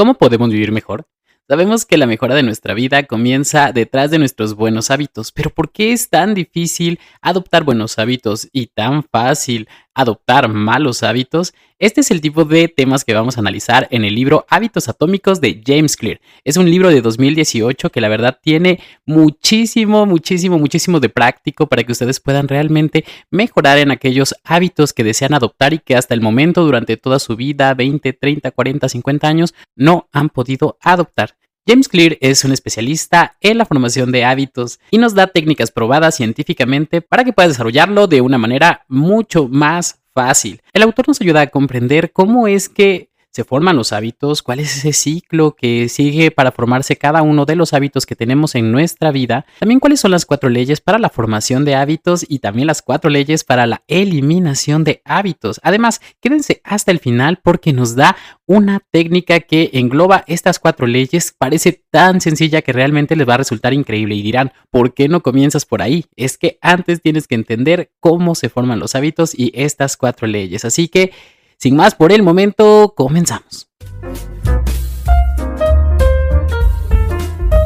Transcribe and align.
¿Cómo 0.00 0.14
podemos 0.14 0.48
vivir 0.48 0.72
mejor? 0.72 1.06
Sabemos 1.46 1.84
que 1.84 1.98
la 1.98 2.06
mejora 2.06 2.34
de 2.34 2.42
nuestra 2.42 2.72
vida 2.72 3.02
comienza 3.02 3.70
detrás 3.70 4.10
de 4.10 4.18
nuestros 4.18 4.54
buenos 4.54 4.90
hábitos, 4.90 5.30
pero 5.30 5.50
¿por 5.50 5.70
qué 5.72 5.92
es 5.92 6.08
tan 6.08 6.32
difícil 6.32 6.98
adoptar 7.20 7.64
buenos 7.64 7.98
hábitos 7.98 8.48
y 8.50 8.68
tan 8.68 9.02
fácil 9.02 9.68
adoptar 9.94 10.48
malos 10.48 11.02
hábitos? 11.02 11.54
Este 11.78 12.02
es 12.02 12.10
el 12.10 12.20
tipo 12.20 12.44
de 12.44 12.68
temas 12.68 13.04
que 13.04 13.14
vamos 13.14 13.36
a 13.36 13.40
analizar 13.40 13.88
en 13.90 14.04
el 14.04 14.14
libro 14.14 14.44
Hábitos 14.48 14.88
Atómicos 14.88 15.40
de 15.40 15.62
James 15.66 15.96
Clear. 15.96 16.20
Es 16.44 16.56
un 16.56 16.70
libro 16.70 16.90
de 16.90 17.00
2018 17.00 17.90
que 17.90 18.00
la 18.00 18.08
verdad 18.08 18.38
tiene 18.42 18.80
muchísimo, 19.06 20.04
muchísimo, 20.04 20.58
muchísimo 20.58 21.00
de 21.00 21.08
práctico 21.08 21.66
para 21.66 21.82
que 21.84 21.92
ustedes 21.92 22.20
puedan 22.20 22.48
realmente 22.48 23.04
mejorar 23.30 23.78
en 23.78 23.90
aquellos 23.90 24.34
hábitos 24.44 24.92
que 24.92 25.04
desean 25.04 25.34
adoptar 25.34 25.72
y 25.72 25.78
que 25.78 25.96
hasta 25.96 26.14
el 26.14 26.20
momento 26.20 26.64
durante 26.64 26.96
toda 26.96 27.18
su 27.18 27.36
vida, 27.36 27.72
20, 27.74 28.12
30, 28.12 28.50
40, 28.50 28.88
50 28.88 29.28
años, 29.28 29.54
no 29.74 30.08
han 30.12 30.28
podido 30.28 30.76
adoptar. 30.82 31.36
James 31.66 31.88
Clear 31.88 32.16
es 32.20 32.44
un 32.44 32.52
especialista 32.52 33.36
en 33.40 33.58
la 33.58 33.66
formación 33.66 34.12
de 34.12 34.24
hábitos 34.24 34.80
y 34.90 34.98
nos 34.98 35.14
da 35.14 35.26
técnicas 35.26 35.70
probadas 35.70 36.16
científicamente 36.16 37.02
para 37.02 37.22
que 37.22 37.32
puedas 37.32 37.52
desarrollarlo 37.52 38.06
de 38.06 38.22
una 38.22 38.38
manera 38.38 38.84
mucho 38.88 39.46
más 39.46 40.00
fácil. 40.14 40.62
El 40.72 40.82
autor 40.82 41.08
nos 41.08 41.20
ayuda 41.20 41.42
a 41.42 41.46
comprender 41.48 42.12
cómo 42.12 42.48
es 42.48 42.68
que 42.68 43.09
se 43.32 43.44
forman 43.44 43.76
los 43.76 43.92
hábitos, 43.92 44.42
cuál 44.42 44.60
es 44.60 44.78
ese 44.78 44.92
ciclo 44.92 45.54
que 45.54 45.88
sigue 45.88 46.30
para 46.30 46.52
formarse 46.52 46.96
cada 46.96 47.22
uno 47.22 47.44
de 47.44 47.56
los 47.56 47.72
hábitos 47.72 48.06
que 48.06 48.16
tenemos 48.16 48.54
en 48.54 48.72
nuestra 48.72 49.12
vida, 49.12 49.46
también 49.60 49.80
cuáles 49.80 50.00
son 50.00 50.10
las 50.10 50.26
cuatro 50.26 50.48
leyes 50.48 50.80
para 50.80 50.98
la 50.98 51.10
formación 51.10 51.64
de 51.64 51.74
hábitos 51.74 52.24
y 52.28 52.40
también 52.40 52.66
las 52.66 52.82
cuatro 52.82 53.10
leyes 53.10 53.44
para 53.44 53.66
la 53.66 53.82
eliminación 53.88 54.84
de 54.84 55.02
hábitos. 55.04 55.60
Además, 55.62 56.00
quédense 56.20 56.60
hasta 56.64 56.90
el 56.90 56.98
final 56.98 57.38
porque 57.42 57.72
nos 57.72 57.94
da 57.94 58.16
una 58.46 58.80
técnica 58.90 59.40
que 59.40 59.70
engloba 59.74 60.24
estas 60.26 60.58
cuatro 60.58 60.88
leyes, 60.88 61.32
parece 61.36 61.84
tan 61.90 62.20
sencilla 62.20 62.62
que 62.62 62.72
realmente 62.72 63.14
les 63.14 63.28
va 63.28 63.34
a 63.34 63.38
resultar 63.38 63.72
increíble 63.72 64.16
y 64.16 64.22
dirán, 64.22 64.52
¿por 64.70 64.92
qué 64.92 65.08
no 65.08 65.22
comienzas 65.22 65.66
por 65.66 65.82
ahí? 65.82 66.06
Es 66.16 66.36
que 66.36 66.58
antes 66.60 67.00
tienes 67.00 67.28
que 67.28 67.36
entender 67.36 67.92
cómo 68.00 68.34
se 68.34 68.48
forman 68.48 68.80
los 68.80 68.96
hábitos 68.96 69.38
y 69.38 69.52
estas 69.54 69.96
cuatro 69.96 70.26
leyes. 70.26 70.64
Así 70.64 70.88
que 70.88 71.12
sin 71.60 71.76
más 71.76 71.94
por 71.94 72.10
el 72.10 72.22
momento, 72.22 72.94
comenzamos. 72.96 73.68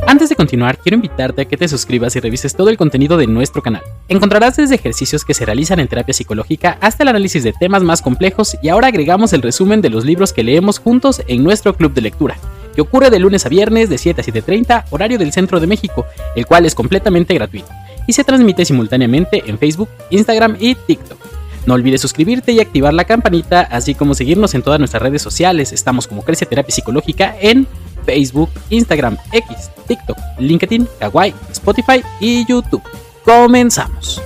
Antes 0.06 0.28
de 0.28 0.36
continuar, 0.36 0.78
quiero 0.78 0.96
invitarte 0.96 1.42
a 1.42 1.44
que 1.44 1.56
te 1.56 1.68
suscribas 1.68 2.14
y 2.16 2.20
revises 2.20 2.54
todo 2.54 2.70
el 2.70 2.76
contenido 2.76 3.16
de 3.16 3.26
nuestro 3.26 3.62
canal. 3.62 3.82
Encontrarás 4.08 4.56
desde 4.56 4.74
ejercicios 4.74 5.24
que 5.24 5.32
se 5.32 5.46
realizan 5.46 5.80
en 5.80 5.88
terapia 5.88 6.12
psicológica 6.12 6.76
hasta 6.80 7.04
el 7.04 7.08
análisis 7.08 7.44
de 7.44 7.52
temas 7.52 7.82
más 7.82 8.02
complejos 8.02 8.56
y 8.62 8.68
ahora 8.68 8.88
agregamos 8.88 9.32
el 9.32 9.42
resumen 9.42 9.80
de 9.80 9.90
los 9.90 10.04
libros 10.04 10.32
que 10.32 10.42
leemos 10.42 10.78
juntos 10.78 11.22
en 11.26 11.42
nuestro 11.44 11.74
club 11.76 11.94
de 11.94 12.02
lectura, 12.02 12.36
que 12.74 12.80
ocurre 12.80 13.10
de 13.10 13.20
lunes 13.20 13.46
a 13.46 13.48
viernes 13.48 13.88
de 13.88 13.98
7 13.98 14.20
a 14.20 14.24
7.30 14.24 14.84
horario 14.90 15.18
del 15.18 15.32
centro 15.32 15.60
de 15.60 15.68
México, 15.68 16.04
el 16.34 16.46
cual 16.46 16.66
es 16.66 16.74
completamente 16.74 17.34
gratuito 17.34 17.68
y 18.06 18.12
se 18.12 18.24
transmite 18.24 18.64
simultáneamente 18.64 19.44
en 19.46 19.58
Facebook, 19.58 19.88
Instagram 20.10 20.56
y 20.58 20.74
TikTok. 20.74 21.43
No 21.66 21.74
olvides 21.74 22.00
suscribirte 22.00 22.52
y 22.52 22.60
activar 22.60 22.92
la 22.92 23.04
campanita, 23.04 23.62
así 23.62 23.94
como 23.94 24.14
seguirnos 24.14 24.54
en 24.54 24.62
todas 24.62 24.78
nuestras 24.78 25.02
redes 25.02 25.22
sociales. 25.22 25.72
Estamos 25.72 26.06
como 26.06 26.22
Crece 26.22 26.46
Terapia 26.46 26.74
Psicológica 26.74 27.34
en 27.40 27.66
Facebook, 28.04 28.50
Instagram, 28.70 29.16
X, 29.32 29.70
TikTok, 29.86 30.18
LinkedIn, 30.38 30.86
Kawaii, 30.98 31.34
Spotify 31.50 32.02
y 32.20 32.46
YouTube. 32.46 32.82
Comenzamos. 33.24 34.20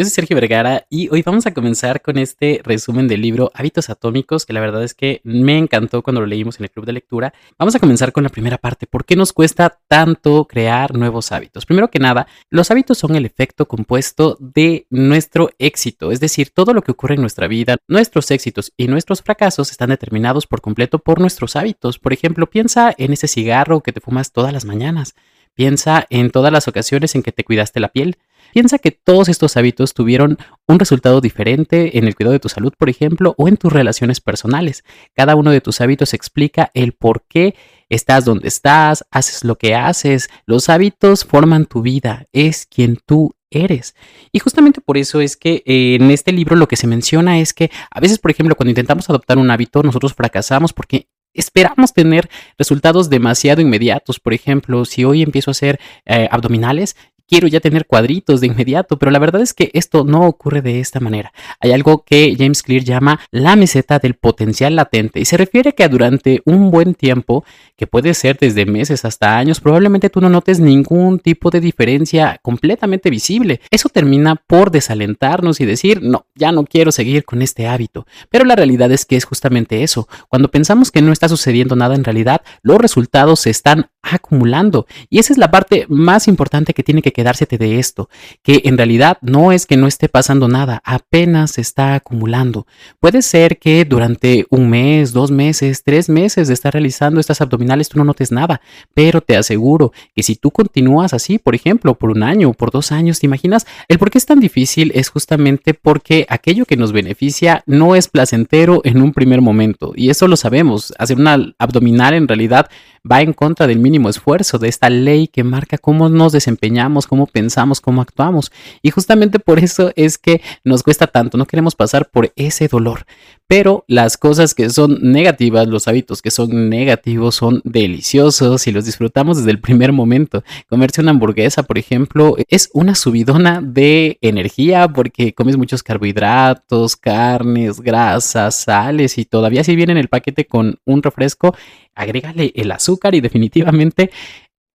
Yo 0.00 0.06
soy 0.06 0.12
Sergio 0.12 0.34
Vergara 0.34 0.86
y 0.88 1.10
hoy 1.10 1.20
vamos 1.20 1.44
a 1.44 1.52
comenzar 1.52 2.00
con 2.00 2.16
este 2.16 2.62
resumen 2.64 3.06
del 3.06 3.20
libro 3.20 3.50
Hábitos 3.52 3.90
Atómicos, 3.90 4.46
que 4.46 4.54
la 4.54 4.60
verdad 4.60 4.82
es 4.82 4.94
que 4.94 5.20
me 5.24 5.58
encantó 5.58 6.00
cuando 6.00 6.22
lo 6.22 6.26
leímos 6.26 6.58
en 6.58 6.64
el 6.64 6.70
club 6.70 6.86
de 6.86 6.94
lectura. 6.94 7.34
Vamos 7.58 7.74
a 7.74 7.78
comenzar 7.80 8.10
con 8.10 8.22
la 8.22 8.30
primera 8.30 8.56
parte. 8.56 8.86
¿Por 8.86 9.04
qué 9.04 9.14
nos 9.14 9.34
cuesta 9.34 9.78
tanto 9.88 10.46
crear 10.46 10.94
nuevos 10.96 11.32
hábitos? 11.32 11.66
Primero 11.66 11.90
que 11.90 11.98
nada, 11.98 12.26
los 12.48 12.70
hábitos 12.70 12.96
son 12.96 13.14
el 13.14 13.26
efecto 13.26 13.68
compuesto 13.68 14.38
de 14.40 14.86
nuestro 14.88 15.50
éxito, 15.58 16.12
es 16.12 16.20
decir, 16.20 16.48
todo 16.48 16.72
lo 16.72 16.80
que 16.80 16.92
ocurre 16.92 17.16
en 17.16 17.20
nuestra 17.20 17.46
vida, 17.46 17.76
nuestros 17.86 18.30
éxitos 18.30 18.72
y 18.78 18.86
nuestros 18.86 19.20
fracasos 19.20 19.70
están 19.70 19.90
determinados 19.90 20.46
por 20.46 20.62
completo 20.62 21.00
por 21.00 21.20
nuestros 21.20 21.56
hábitos. 21.56 21.98
Por 21.98 22.14
ejemplo, 22.14 22.48
piensa 22.48 22.94
en 22.96 23.12
ese 23.12 23.28
cigarro 23.28 23.82
que 23.82 23.92
te 23.92 24.00
fumas 24.00 24.32
todas 24.32 24.54
las 24.54 24.64
mañanas. 24.64 25.14
Piensa 25.54 26.06
en 26.08 26.30
todas 26.30 26.52
las 26.52 26.68
ocasiones 26.68 27.14
en 27.14 27.22
que 27.22 27.32
te 27.32 27.44
cuidaste 27.44 27.80
la 27.80 27.88
piel. 27.88 28.16
Piensa 28.52 28.78
que 28.78 28.90
todos 28.90 29.28
estos 29.28 29.56
hábitos 29.56 29.94
tuvieron 29.94 30.38
un 30.66 30.78
resultado 30.78 31.20
diferente 31.20 31.98
en 31.98 32.06
el 32.06 32.14
cuidado 32.14 32.32
de 32.32 32.40
tu 32.40 32.48
salud, 32.48 32.72
por 32.76 32.88
ejemplo, 32.88 33.34
o 33.38 33.48
en 33.48 33.56
tus 33.56 33.72
relaciones 33.72 34.20
personales. 34.20 34.84
Cada 35.14 35.36
uno 35.36 35.50
de 35.50 35.60
tus 35.60 35.80
hábitos 35.80 36.14
explica 36.14 36.70
el 36.74 36.92
por 36.92 37.24
qué 37.28 37.54
estás 37.88 38.24
donde 38.24 38.48
estás, 38.48 39.04
haces 39.10 39.44
lo 39.44 39.56
que 39.56 39.74
haces. 39.74 40.30
Los 40.46 40.68
hábitos 40.68 41.24
forman 41.24 41.66
tu 41.66 41.82
vida, 41.82 42.26
es 42.32 42.66
quien 42.66 42.98
tú 43.04 43.34
eres. 43.50 43.94
Y 44.32 44.38
justamente 44.38 44.80
por 44.80 44.96
eso 44.96 45.20
es 45.20 45.36
que 45.36 45.62
eh, 45.66 45.96
en 46.00 46.10
este 46.10 46.32
libro 46.32 46.56
lo 46.56 46.68
que 46.68 46.76
se 46.76 46.86
menciona 46.86 47.40
es 47.40 47.52
que 47.52 47.70
a 47.90 48.00
veces, 48.00 48.18
por 48.18 48.30
ejemplo, 48.30 48.54
cuando 48.54 48.70
intentamos 48.70 49.10
adoptar 49.10 49.38
un 49.38 49.50
hábito, 49.50 49.82
nosotros 49.82 50.14
fracasamos 50.14 50.72
porque 50.72 51.08
esperamos 51.34 51.92
tener 51.92 52.28
resultados 52.58 53.10
demasiado 53.10 53.60
inmediatos. 53.60 54.20
Por 54.20 54.34
ejemplo, 54.34 54.84
si 54.84 55.04
hoy 55.04 55.22
empiezo 55.22 55.50
a 55.50 55.52
hacer 55.52 55.80
eh, 56.06 56.28
abdominales, 56.30 56.96
quiero 57.30 57.46
ya 57.46 57.60
tener 57.60 57.86
cuadritos 57.86 58.40
de 58.40 58.48
inmediato, 58.48 58.98
pero 58.98 59.12
la 59.12 59.20
verdad 59.20 59.40
es 59.40 59.54
que 59.54 59.70
esto 59.72 60.04
no 60.04 60.26
ocurre 60.26 60.62
de 60.62 60.80
esta 60.80 60.98
manera. 60.98 61.32
Hay 61.60 61.70
algo 61.70 62.04
que 62.04 62.34
James 62.36 62.62
Clear 62.64 62.82
llama 62.82 63.20
la 63.30 63.54
meseta 63.54 64.00
del 64.00 64.14
potencial 64.14 64.74
latente 64.74 65.20
y 65.20 65.24
se 65.24 65.36
refiere 65.36 65.74
que 65.74 65.88
durante 65.88 66.42
un 66.44 66.72
buen 66.72 66.94
tiempo, 66.94 67.44
que 67.76 67.86
puede 67.86 68.14
ser 68.14 68.36
desde 68.36 68.66
meses 68.66 69.04
hasta 69.04 69.38
años, 69.38 69.60
probablemente 69.60 70.10
tú 70.10 70.20
no 70.20 70.28
notes 70.28 70.58
ningún 70.58 71.20
tipo 71.20 71.50
de 71.50 71.60
diferencia 71.60 72.38
completamente 72.42 73.10
visible. 73.10 73.60
Eso 73.70 73.88
termina 73.88 74.34
por 74.34 74.72
desalentarnos 74.72 75.60
y 75.60 75.66
decir, 75.66 76.02
no, 76.02 76.26
ya 76.34 76.50
no 76.50 76.64
quiero 76.64 76.90
seguir 76.90 77.24
con 77.24 77.42
este 77.42 77.68
hábito. 77.68 78.06
Pero 78.28 78.44
la 78.44 78.56
realidad 78.56 78.90
es 78.90 79.04
que 79.04 79.16
es 79.16 79.24
justamente 79.24 79.84
eso. 79.84 80.08
Cuando 80.28 80.50
pensamos 80.50 80.90
que 80.90 81.00
no 81.00 81.12
está 81.12 81.28
sucediendo 81.28 81.76
nada 81.76 81.94
en 81.94 82.02
realidad, 82.02 82.42
los 82.62 82.78
resultados 82.78 83.40
se 83.40 83.50
están 83.50 83.86
acumulando. 84.02 84.86
Y 85.08 85.18
esa 85.18 85.32
es 85.32 85.38
la 85.38 85.50
parte 85.50 85.86
más 85.88 86.28
importante 86.28 86.74
que 86.74 86.82
tiene 86.82 87.02
que 87.02 87.12
quedársete 87.12 87.58
de 87.58 87.78
esto, 87.78 88.08
que 88.42 88.62
en 88.64 88.76
realidad 88.76 89.18
no 89.20 89.52
es 89.52 89.66
que 89.66 89.76
no 89.76 89.86
esté 89.86 90.08
pasando 90.08 90.48
nada, 90.48 90.80
apenas 90.84 91.52
se 91.52 91.60
está 91.60 91.94
acumulando. 91.94 92.66
Puede 92.98 93.22
ser 93.22 93.58
que 93.58 93.84
durante 93.84 94.46
un 94.50 94.70
mes, 94.70 95.12
dos 95.12 95.30
meses, 95.30 95.82
tres 95.84 96.08
meses 96.08 96.48
de 96.48 96.54
estar 96.54 96.72
realizando 96.72 97.20
estas 97.20 97.40
abdominales 97.40 97.88
tú 97.88 97.98
no 97.98 98.04
notes 98.04 98.32
nada, 98.32 98.60
pero 98.94 99.20
te 99.20 99.36
aseguro 99.36 99.92
que 100.14 100.22
si 100.22 100.36
tú 100.36 100.50
continúas 100.50 101.14
así, 101.14 101.38
por 101.38 101.54
ejemplo, 101.54 101.94
por 101.94 102.10
un 102.10 102.22
año 102.22 102.50
o 102.50 102.54
por 102.54 102.70
dos 102.70 102.92
años, 102.92 103.20
¿te 103.20 103.26
imaginas? 103.26 103.66
El 103.88 103.98
por 103.98 104.10
qué 104.10 104.18
es 104.18 104.26
tan 104.26 104.40
difícil 104.40 104.92
es 104.94 105.08
justamente 105.08 105.74
porque 105.74 106.26
aquello 106.28 106.64
que 106.64 106.76
nos 106.76 106.92
beneficia 106.92 107.62
no 107.66 107.94
es 107.94 108.08
placentero 108.08 108.80
en 108.84 109.02
un 109.02 109.12
primer 109.12 109.40
momento. 109.40 109.92
Y 109.94 110.10
eso 110.10 110.28
lo 110.28 110.36
sabemos. 110.36 110.92
Hacer 110.98 111.18
una 111.18 111.54
abdominal 111.58 112.14
en 112.14 112.28
realidad 112.28 112.68
va 113.10 113.22
en 113.22 113.32
contra 113.32 113.66
del 113.66 113.78
mínimo 113.90 114.08
esfuerzo, 114.08 114.58
de 114.58 114.68
esta 114.68 114.88
ley 114.88 115.26
que 115.26 115.42
marca 115.42 115.76
cómo 115.76 116.08
nos 116.08 116.30
desempeñamos, 116.30 117.08
cómo 117.08 117.26
pensamos, 117.26 117.80
cómo 117.80 118.02
actuamos. 118.02 118.52
Y 118.82 118.92
justamente 118.92 119.40
por 119.40 119.58
eso 119.58 119.90
es 119.96 120.16
que 120.16 120.40
nos 120.62 120.84
cuesta 120.84 121.08
tanto, 121.08 121.36
no 121.36 121.46
queremos 121.46 121.74
pasar 121.74 122.08
por 122.08 122.32
ese 122.36 122.68
dolor. 122.68 123.04
Pero 123.50 123.84
las 123.88 124.16
cosas 124.16 124.54
que 124.54 124.70
son 124.70 124.98
negativas, 125.02 125.66
los 125.66 125.88
hábitos 125.88 126.22
que 126.22 126.30
son 126.30 126.70
negativos 126.70 127.34
son 127.34 127.60
deliciosos 127.64 128.64
y 128.68 128.70
los 128.70 128.84
disfrutamos 128.84 129.38
desde 129.38 129.50
el 129.50 129.58
primer 129.58 129.90
momento. 129.90 130.44
Comerse 130.68 131.00
una 131.00 131.10
hamburguesa, 131.10 131.64
por 131.64 131.76
ejemplo, 131.76 132.36
es 132.46 132.70
una 132.74 132.94
subidona 132.94 133.60
de 133.60 134.18
energía 134.20 134.86
porque 134.86 135.34
comes 135.34 135.56
muchos 135.56 135.82
carbohidratos, 135.82 136.94
carnes, 136.94 137.80
grasas, 137.80 138.54
sales 138.54 139.18
y 139.18 139.24
todavía 139.24 139.64
si 139.64 139.74
viene 139.74 139.90
en 139.90 139.98
el 139.98 140.06
paquete 140.06 140.46
con 140.46 140.78
un 140.84 141.02
refresco, 141.02 141.56
agrégale 141.96 142.52
el 142.54 142.70
azúcar 142.70 143.16
y 143.16 143.20
definitivamente 143.20 144.12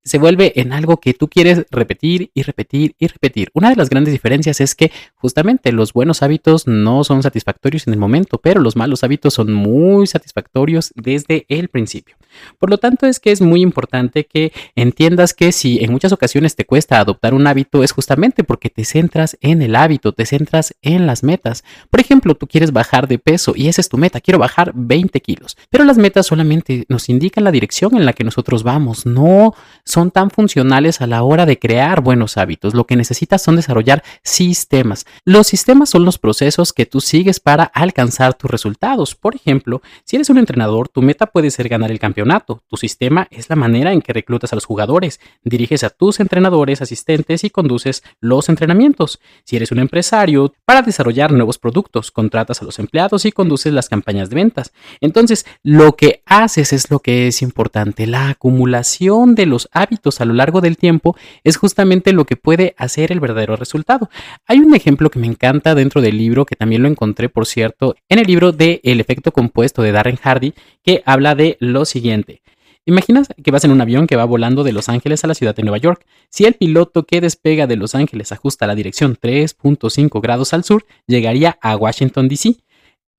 se 0.04 0.18
vuelve 0.18 0.54
en 0.56 0.74
algo 0.74 0.98
que 0.98 1.14
tú 1.14 1.30
quieres 1.30 1.66
repetir 1.72 2.32
y 2.34 2.44
repetir 2.44 2.96
y 3.00 3.08
repetir. 3.08 3.50
Una 3.54 3.70
de 3.70 3.76
las 3.76 3.90
grandes 3.90 4.12
diferencias 4.12 4.62
es 4.62 4.76
que 4.76 4.92
justamente 5.16 5.72
los 5.72 5.94
buenos 5.94 6.22
hábitos 6.22 6.68
no 6.68 7.04
son 7.04 7.24
satisfactorios 7.24 7.88
en 7.88 7.94
el 7.94 8.00
momento, 8.00 8.40
pero 8.40 8.62
los 8.62 8.76
malos 8.76 9.04
hábitos 9.04 9.34
son 9.34 9.54
muy 9.54 10.08
satisfactorios 10.08 10.92
desde 10.96 11.46
el 11.50 11.70
principio. 11.70 12.18
Por 12.60 12.70
lo 12.70 12.78
tanto, 12.78 13.06
es 13.06 13.20
que 13.20 13.32
es 13.32 13.42
muy 13.42 13.62
importante 13.62 14.26
que 14.26 14.52
entiendas 14.76 15.34
que 15.34 15.52
si 15.52 15.84
en 15.84 15.92
muchas 15.92 16.12
ocasiones 16.12 16.56
te 16.56 16.66
cuesta 16.66 17.00
adoptar 17.00 17.34
un 17.34 17.48
hábito 17.48 17.84
es 17.84 17.92
justamente 17.92 18.44
porque 18.44 18.70
te 18.70 18.86
centras 18.86 19.38
en 19.42 19.62
el 19.62 19.76
hábito, 19.76 20.14
te 20.14 20.26
centras 20.26 20.76
en 20.82 21.06
las 21.06 21.24
metas. 21.24 21.64
Por 21.90 22.00
ejemplo, 22.00 22.36
tú 22.36 22.48
quieres 22.48 22.72
bajar 22.72 23.08
de 23.08 23.20
peso 23.20 23.54
y 23.56 23.68
esa 23.68 23.82
es 23.82 23.90
tu 23.90 23.98
meta, 23.98 24.22
quiero 24.22 24.40
bajar 24.40 24.72
20 24.76 25.20
kilos, 25.22 25.58
pero 25.70 25.84
las 25.84 25.98
metas 25.98 26.26
solamente 26.26 26.86
nos 26.90 27.10
indican 27.10 27.44
la 27.44 27.52
dirección 27.52 27.96
en 27.96 28.06
la 28.06 28.14
que 28.14 28.24
nosotros 28.24 28.64
vamos, 28.64 29.06
no 29.06 29.54
son 29.94 30.10
tan 30.10 30.32
funcionales 30.32 31.02
a 31.02 31.08
la 31.08 31.22
hora 31.22 31.46
de 31.46 31.60
crear 31.60 32.02
buenos 32.02 32.38
hábitos. 32.38 32.74
Lo 32.74 32.88
que 32.88 32.96
necesitas 32.96 33.44
son 33.44 33.58
desarrollar 33.58 34.04
sistemas. 34.24 35.06
Los 35.24 35.46
sistemas 35.46 35.92
son 35.92 36.04
los 36.04 36.18
procesos 36.18 36.74
que 36.74 36.88
tú 36.88 37.00
sigues 37.00 37.40
para 37.40 37.66
alcanzar 37.66 38.34
tus 38.34 38.50
resultados. 38.50 39.14
Por 39.14 39.36
ejemplo, 39.36 39.84
si 40.04 40.16
eres 40.16 40.32
un 40.32 40.40
entrenador, 40.40 40.90
tu 40.90 41.04
meta 41.04 41.28
puede 41.28 41.52
ser 41.52 41.70
ganar 41.70 41.92
el 41.92 42.00
campeonato. 42.00 42.64
Tu 42.68 42.78
sistema 42.78 43.28
es 43.30 43.52
la 43.52 43.56
manera 43.56 43.94
en 43.94 44.02
que 44.02 44.14
reclutas 44.14 44.52
a 44.52 44.56
los 44.56 44.66
jugadores, 44.66 45.20
diriges 45.44 45.84
a 45.84 45.92
tus 45.92 46.20
entrenadores, 46.20 46.82
asistentes 46.82 47.44
y 47.44 47.52
conduces 47.52 48.02
los 48.20 48.50
entrenamientos. 48.50 49.20
Si 49.44 49.58
eres 49.58 49.72
un 49.72 49.78
empresario, 49.78 50.56
para 50.66 50.82
desarrollar 50.82 51.32
nuevos 51.32 51.60
productos, 51.60 52.10
contratas 52.10 52.64
a 52.64 52.66
los 52.66 52.80
empleados 52.80 53.26
y 53.26 53.32
conduces 53.32 53.72
las 53.72 53.90
campañas 53.90 54.32
de 54.32 54.36
ventas. 54.38 54.74
Entonces, 55.02 55.46
lo 55.62 55.96
que 55.96 56.24
haces 56.26 56.74
es 56.74 56.90
lo 56.90 56.98
que 56.98 57.28
es 57.28 57.44
importante. 57.44 58.08
La 58.08 58.30
acumulación 58.30 59.36
de 59.36 59.46
los 59.46 59.70
hábitos 59.72 59.83
a 60.20 60.26
lo 60.26 60.34
largo 60.34 60.62
del 60.62 60.78
tiempo 60.78 61.16
es 61.44 61.58
justamente 61.58 62.14
lo 62.14 62.26
que 62.26 62.36
puede 62.36 62.76
hacer 62.78 63.12
el 63.12 63.20
verdadero 63.20 63.56
resultado. 63.56 64.10
Hay 64.48 64.60
un 64.60 64.76
ejemplo 64.76 65.10
que 65.10 65.20
me 65.20 65.28
encanta 65.28 65.76
dentro 65.76 66.02
del 66.02 66.18
libro, 66.18 66.46
que 66.46 66.56
también 66.56 66.82
lo 66.82 66.90
encontré, 66.90 67.30
por 67.30 67.46
cierto, 67.46 67.96
en 68.10 68.20
el 68.20 68.28
libro 68.28 68.52
de 68.52 68.82
El 68.84 69.00
efecto 69.00 69.32
compuesto 69.32 69.82
de 69.82 69.92
Darren 69.92 70.18
Hardy, 70.18 70.54
que 70.84 71.04
habla 71.06 71.36
de 71.36 71.58
lo 71.60 71.86
siguiente. 71.86 72.42
Imaginas 72.86 73.30
que 73.42 73.52
vas 73.52 73.64
en 73.64 73.72
un 73.72 73.80
avión 73.80 74.08
que 74.08 74.18
va 74.18 74.26
volando 74.26 74.64
de 74.66 74.74
Los 74.74 74.90
Ángeles 74.90 75.24
a 75.24 75.28
la 75.28 75.36
ciudad 75.36 75.56
de 75.56 75.64
Nueva 75.64 75.78
York. 75.78 76.06
Si 76.30 76.44
el 76.44 76.56
piloto 76.56 77.04
que 77.04 77.22
despega 77.22 77.66
de 77.66 77.78
Los 77.78 77.96
Ángeles 77.96 78.34
ajusta 78.34 78.68
la 78.68 78.76
dirección 78.76 79.16
3.5 79.16 80.22
grados 80.22 80.54
al 80.54 80.66
sur, 80.66 80.86
llegaría 81.08 81.58
a 81.62 81.78
Washington, 81.78 82.28
D.C., 82.28 82.58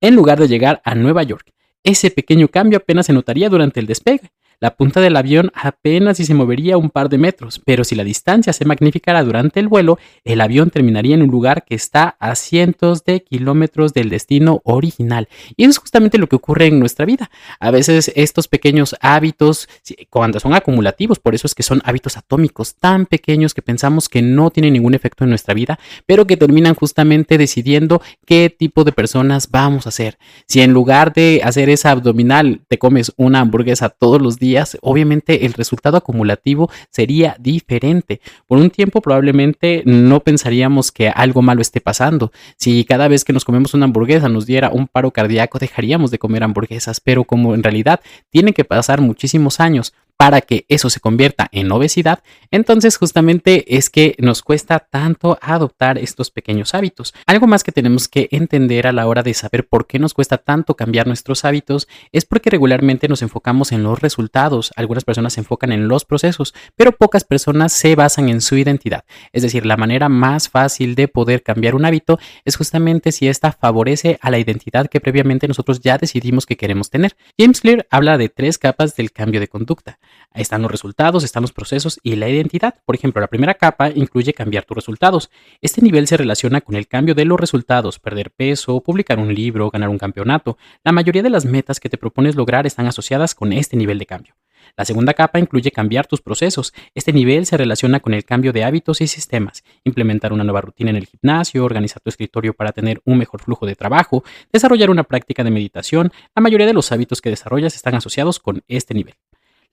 en 0.03 0.15
lugar 0.15 0.39
de 0.39 0.49
llegar 0.49 0.83
a 0.85 0.95
Nueva 0.95 1.23
York. 1.23 1.51
Ese 1.83 2.11
pequeño 2.11 2.49
cambio 2.49 2.79
apenas 2.79 3.07
se 3.07 3.15
notaría 3.15 3.49
durante 3.49 3.81
el 3.81 3.87
despegue. 3.87 4.31
La 4.61 4.77
punta 4.77 5.01
del 5.01 5.17
avión 5.17 5.51
apenas 5.55 6.17
si 6.17 6.25
se 6.25 6.35
movería 6.35 6.79
un 6.79 6.91
par 6.91 7.09
de 7.09 7.19
metros, 7.19 7.61
pero 7.65 7.85
si 7.85 7.95
la 7.95 8.05
distancia 8.05 8.53
se 8.53 8.65
magnificara 8.65 9.23
durante 9.23 9.61
el 9.61 9.69
vuelo, 9.69 9.99
el 10.25 10.41
avión 10.41 10.71
terminaría 10.71 11.15
en 11.15 11.23
un 11.23 11.31
lugar 11.31 11.65
que 11.65 11.75
está 11.75 12.17
a 12.19 12.35
cientos 12.35 13.05
de 13.05 13.23
kilómetros 13.23 13.93
del 13.93 14.11
destino 14.11 14.61
original. 14.65 15.29
Y 15.57 15.65
eso 15.65 15.71
es 15.71 15.79
justamente 15.79 16.19
lo 16.19 16.29
que 16.29 16.37
ocurre 16.37 16.67
en 16.67 16.81
nuestra 16.81 17.05
vida. 17.05 17.31
A 17.61 17.71
veces 17.71 18.13
estos 18.15 18.49
pequeños 18.49 18.97
hábitos, 19.01 19.69
cuando 20.11 20.41
son 20.41 20.55
acumulativos, 20.55 21.19
por 21.19 21.35
eso 21.35 21.47
es 21.47 21.55
que 21.55 21.63
son 21.63 21.83
hábitos 21.85 22.17
atómicos 22.17 22.77
tan 22.77 23.07
pequeños 23.07 23.55
que 23.55 23.63
pensamos 23.63 24.09
que 24.09 24.23
no 24.23 24.51
tienen 24.51 24.73
ningún 24.73 24.95
efecto 24.95 25.25
en 25.25 25.31
nuestra 25.31 25.55
vida, 25.55 25.79
pero 26.07 26.27
que 26.27 26.37
terminan 26.37 26.75
justamente 26.75 27.39
decidiendo 27.39 28.01
qué 28.27 28.55
tipo 28.57 28.85
de 28.85 28.93
personas 28.93 29.51
vamos 29.51 29.87
a 29.87 29.91
ser. 29.91 30.19
Si 30.47 30.61
en 30.61 30.73
lugar 30.73 31.13
de 31.13 31.41
hacer 31.45 31.69
esa 31.69 31.91
abdominal 31.91 32.61
te 32.69 32.79
comes 32.79 33.13
una 33.17 33.41
hamburguesa 33.41 33.89
todos 33.89 34.21
los 34.21 34.39
días, 34.39 34.44
obviamente 34.83 35.47
el 35.47 35.55
resultado 35.55 35.97
acumulativo 35.97 36.71
sería 36.91 37.37
diferente. 37.39 38.21
Por 38.47 38.59
un 38.59 38.71
tiempo 38.71 39.01
probablemente 39.01 39.83
no 39.87 40.21
pensaríamos 40.21 40.93
que 40.93 41.09
algo 41.09 41.43
malo 41.43 41.63
esté 41.63 41.81
pasando. 41.81 42.33
Si 42.57 42.85
cada 42.85 43.09
vez 43.09 43.25
que 43.25 43.33
nos 43.33 43.45
comemos 43.45 43.75
una 43.75 43.87
hamburguesa 43.87 44.29
nos 44.29 44.47
diera 44.47 44.71
un 44.71 44.87
paro 44.87 45.11
cardíaco, 45.11 45.59
dejaríamos 45.59 46.11
de 46.11 46.19
comer 46.19 46.45
hamburguesas, 46.45 47.01
pero 47.01 47.25
como 47.25 47.55
en 47.55 47.63
realidad 47.63 48.01
tienen 48.31 48.55
que 48.55 48.65
pasar 48.65 49.01
muchísimos 49.01 49.61
años 49.61 49.95
para 50.17 50.41
que 50.41 50.65
eso 50.69 50.91
se 50.91 51.01
convierta 51.01 51.49
en 51.53 51.71
obesidad, 51.73 52.23
entonces 52.51 52.97
justamente 52.97 53.77
es 53.77 53.91
que 53.91 54.15
nos 54.19 54.43
cuesta 54.43 54.79
tanto 54.79 55.39
adoptar 55.43 55.99
estos 55.99 56.31
pequeños 56.31 56.75
hábitos. 56.75 57.15
Algo 57.27 57.47
más 57.47 57.65
que 57.65 57.73
tenemos 57.73 58.09
que 58.09 58.29
entender 58.31 58.87
a 58.87 58.93
la 58.93 59.07
hora 59.07 59.23
de 59.23 59.35
saber 59.35 59.67
por 59.67 59.87
qué 59.87 59.99
nos 59.99 60.15
cuesta 60.15 60.39
tanto 60.39 60.77
cambiar 60.77 61.07
nuestros 61.07 61.45
hábitos 61.45 61.89
es 62.13 62.25
porque 62.25 62.51
regularmente 62.51 63.09
nos 63.09 63.23
enfocamos 63.23 63.73
en 63.73 63.83
los 63.83 64.01
resultados. 64.01 64.73
Algunas 64.77 65.05
personas 65.05 65.33
se 65.33 65.41
enfocan 65.41 65.73
en 65.73 65.89
los 65.89 66.05
procesos, 66.05 66.55
pero 66.77 66.93
pocas 66.93 67.25
personas 67.25 67.73
se 67.73 67.97
basan 67.97 68.29
en 68.29 68.41
su 68.41 68.57
identidad. 68.57 69.05
Es 69.33 69.43
decir, 69.43 69.67
la 69.67 69.77
manera 69.77 70.09
más 70.09 70.49
fácil 70.49 70.95
de 70.95 71.09
poder 71.09 71.43
cambiar 71.43 71.75
un 71.75 71.85
hábito 71.85 72.19
es 72.45 72.57
justamente 72.57 73.13
si 73.13 73.29
ésta 73.29 73.53
favorece 73.53 74.19
a 74.21 74.31
la 74.31 74.39
identidad 74.39 74.89
que 74.89 75.01
previamente 75.01 75.49
nosotros 75.49 75.81
ya 75.81 75.99
decidimos 75.99 76.47
que 76.47 76.57
queremos 76.57 76.91
tener. 76.91 77.17
James 77.39 77.61
Clear 77.61 77.87
habla 77.91 78.17
de 78.17 78.29
tres 78.29 78.59
capas 78.59 78.97
del 78.97 79.13
cambio 79.13 79.41
de 79.41 79.49
conducta. 79.49 79.99
Están 80.35 80.63
los 80.63 80.71
resultados, 80.71 81.25
están 81.25 81.43
los 81.43 81.53
procesos 81.53 82.01
y 82.03 82.17
la 82.17 82.29
identidad. 82.29 82.75
Por 82.85 82.97
ejemplo, 82.97 83.21
la 83.21 83.29
primera 83.29 83.55
capa 83.55 83.91
incluye 83.91 84.35
cambiar 84.35 84.65
tus 84.65 84.77
resultados. 84.77 85.31
Este 85.61 85.81
nivel 85.81 86.07
se 86.07 86.17
relaciona 86.17 86.61
con 86.61 86.75
el 86.75 86.89
cambio 86.89 87.15
de 87.15 87.25
los 87.25 87.39
resultados, 87.39 87.99
perder 87.99 88.31
peso, 88.31 88.81
publicar 88.81 89.19
un 89.19 89.35
libro, 89.35 89.71
ganar 89.71 89.89
un 89.89 89.99
campeonato. 89.99 90.59
La 90.83 90.93
mayoría 90.93 91.23
de 91.23 91.31
las 91.31 91.45
metas 91.45 91.81
que 91.81 91.89
te 91.89 91.99
propones 91.99 92.35
lograr 92.35 92.67
están 92.67 92.87
asociadas 92.87 93.35
con 93.35 93.53
este 93.53 93.77
nivel 93.77 93.99
de 93.99 94.07
cambio. 94.07 94.35
La 94.77 94.85
segunda 94.85 95.15
capa 95.15 95.39
incluye 95.39 95.71
cambiar 95.71 96.07
tus 96.07 96.21
procesos. 96.21 96.73
Este 96.95 97.13
nivel 97.13 97.47
se 97.47 97.57
relaciona 97.57 98.01
con 98.01 98.15
el 98.15 98.25
cambio 98.25 98.53
de 98.53 98.65
hábitos 98.65 99.01
y 99.01 99.07
sistemas, 99.07 99.63
implementar 99.85 100.33
una 100.33 100.45
nueva 100.45 100.63
rutina 100.63 100.91
en 100.91 100.97
el 100.97 101.07
gimnasio, 101.07 101.65
organizar 101.65 102.01
tu 102.01 102.11
escritorio 102.11 102.55
para 102.55 102.73
tener 102.73 103.01
un 103.05 103.19
mejor 103.19 103.43
flujo 103.43 103.67
de 103.67 103.77
trabajo, 103.77 104.25
desarrollar 104.53 104.91
una 104.91 105.05
práctica 105.05 105.45
de 105.45 105.51
meditación. 105.51 106.13
La 106.35 106.43
mayoría 106.43 106.67
de 106.67 106.75
los 106.75 106.91
hábitos 106.93 107.21
que 107.21 107.31
desarrollas 107.31 107.77
están 107.77 107.95
asociados 107.95 108.41
con 108.41 108.63
este 108.69 108.95
nivel. 108.95 109.15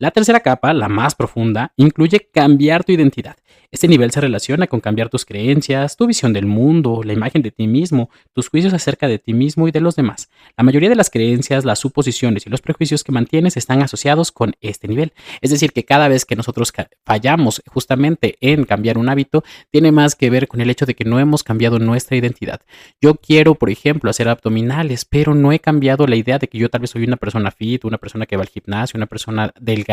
La 0.01 0.09
tercera 0.09 0.39
capa, 0.39 0.73
la 0.73 0.89
más 0.89 1.13
profunda, 1.13 1.73
incluye 1.77 2.27
cambiar 2.33 2.83
tu 2.83 2.91
identidad. 2.91 3.35
Este 3.69 3.87
nivel 3.87 4.11
se 4.11 4.19
relaciona 4.19 4.67
con 4.67 4.81
cambiar 4.81 5.07
tus 5.07 5.23
creencias, 5.23 5.95
tu 5.95 6.05
visión 6.05 6.33
del 6.33 6.45
mundo, 6.45 7.03
la 7.05 7.13
imagen 7.13 7.41
de 7.41 7.51
ti 7.51 7.67
mismo, 7.67 8.09
tus 8.33 8.49
juicios 8.49 8.73
acerca 8.73 9.07
de 9.07 9.17
ti 9.17 9.33
mismo 9.33 9.67
y 9.67 9.71
de 9.71 9.79
los 9.79 9.95
demás. 9.95 10.29
La 10.57 10.63
mayoría 10.65 10.89
de 10.89 10.95
las 10.95 11.09
creencias, 11.09 11.63
las 11.63 11.79
suposiciones 11.79 12.45
y 12.45 12.49
los 12.49 12.61
prejuicios 12.61 13.05
que 13.05 13.13
mantienes 13.13 13.55
están 13.55 13.81
asociados 13.81 14.33
con 14.33 14.55
este 14.59 14.89
nivel. 14.89 15.13
Es 15.39 15.51
decir, 15.51 15.71
que 15.71 15.85
cada 15.85 16.09
vez 16.09 16.25
que 16.25 16.35
nosotros 16.35 16.73
fallamos 17.05 17.61
justamente 17.67 18.35
en 18.41 18.65
cambiar 18.65 18.97
un 18.97 19.07
hábito, 19.07 19.45
tiene 19.69 19.93
más 19.93 20.15
que 20.15 20.29
ver 20.29 20.49
con 20.49 20.59
el 20.59 20.69
hecho 20.69 20.85
de 20.85 20.95
que 20.95 21.05
no 21.05 21.19
hemos 21.19 21.43
cambiado 21.43 21.79
nuestra 21.79 22.17
identidad. 22.17 22.59
Yo 22.99 23.15
quiero, 23.15 23.55
por 23.55 23.69
ejemplo, 23.69 24.09
hacer 24.09 24.27
abdominales, 24.27 25.05
pero 25.05 25.33
no 25.33 25.53
he 25.53 25.59
cambiado 25.59 26.07
la 26.07 26.17
idea 26.17 26.39
de 26.39 26.49
que 26.49 26.57
yo 26.57 26.69
tal 26.69 26.81
vez 26.81 26.89
soy 26.89 27.05
una 27.05 27.15
persona 27.15 27.51
fit, 27.51 27.85
una 27.85 27.99
persona 27.99 28.25
que 28.25 28.35
va 28.35 28.43
al 28.43 28.49
gimnasio, 28.49 28.97
una 28.97 29.05
persona 29.05 29.53
delgada, 29.61 29.90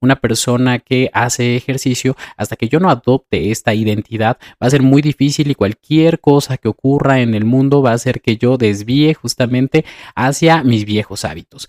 una 0.00 0.16
persona 0.16 0.78
que 0.78 1.10
hace 1.12 1.56
ejercicio, 1.56 2.16
hasta 2.36 2.56
que 2.56 2.68
yo 2.68 2.80
no 2.80 2.90
adopte 2.90 3.50
esta 3.50 3.74
identidad, 3.74 4.38
va 4.62 4.66
a 4.66 4.70
ser 4.70 4.82
muy 4.82 5.02
difícil 5.02 5.50
y 5.50 5.54
cualquier 5.54 6.20
cosa 6.20 6.56
que 6.56 6.68
ocurra 6.68 7.20
en 7.20 7.34
el 7.34 7.44
mundo 7.44 7.82
va 7.82 7.90
a 7.90 7.94
hacer 7.94 8.20
que 8.20 8.36
yo 8.36 8.56
desvíe 8.56 9.14
justamente 9.14 9.84
hacia 10.14 10.62
mis 10.62 10.84
viejos 10.84 11.24
hábitos. 11.24 11.68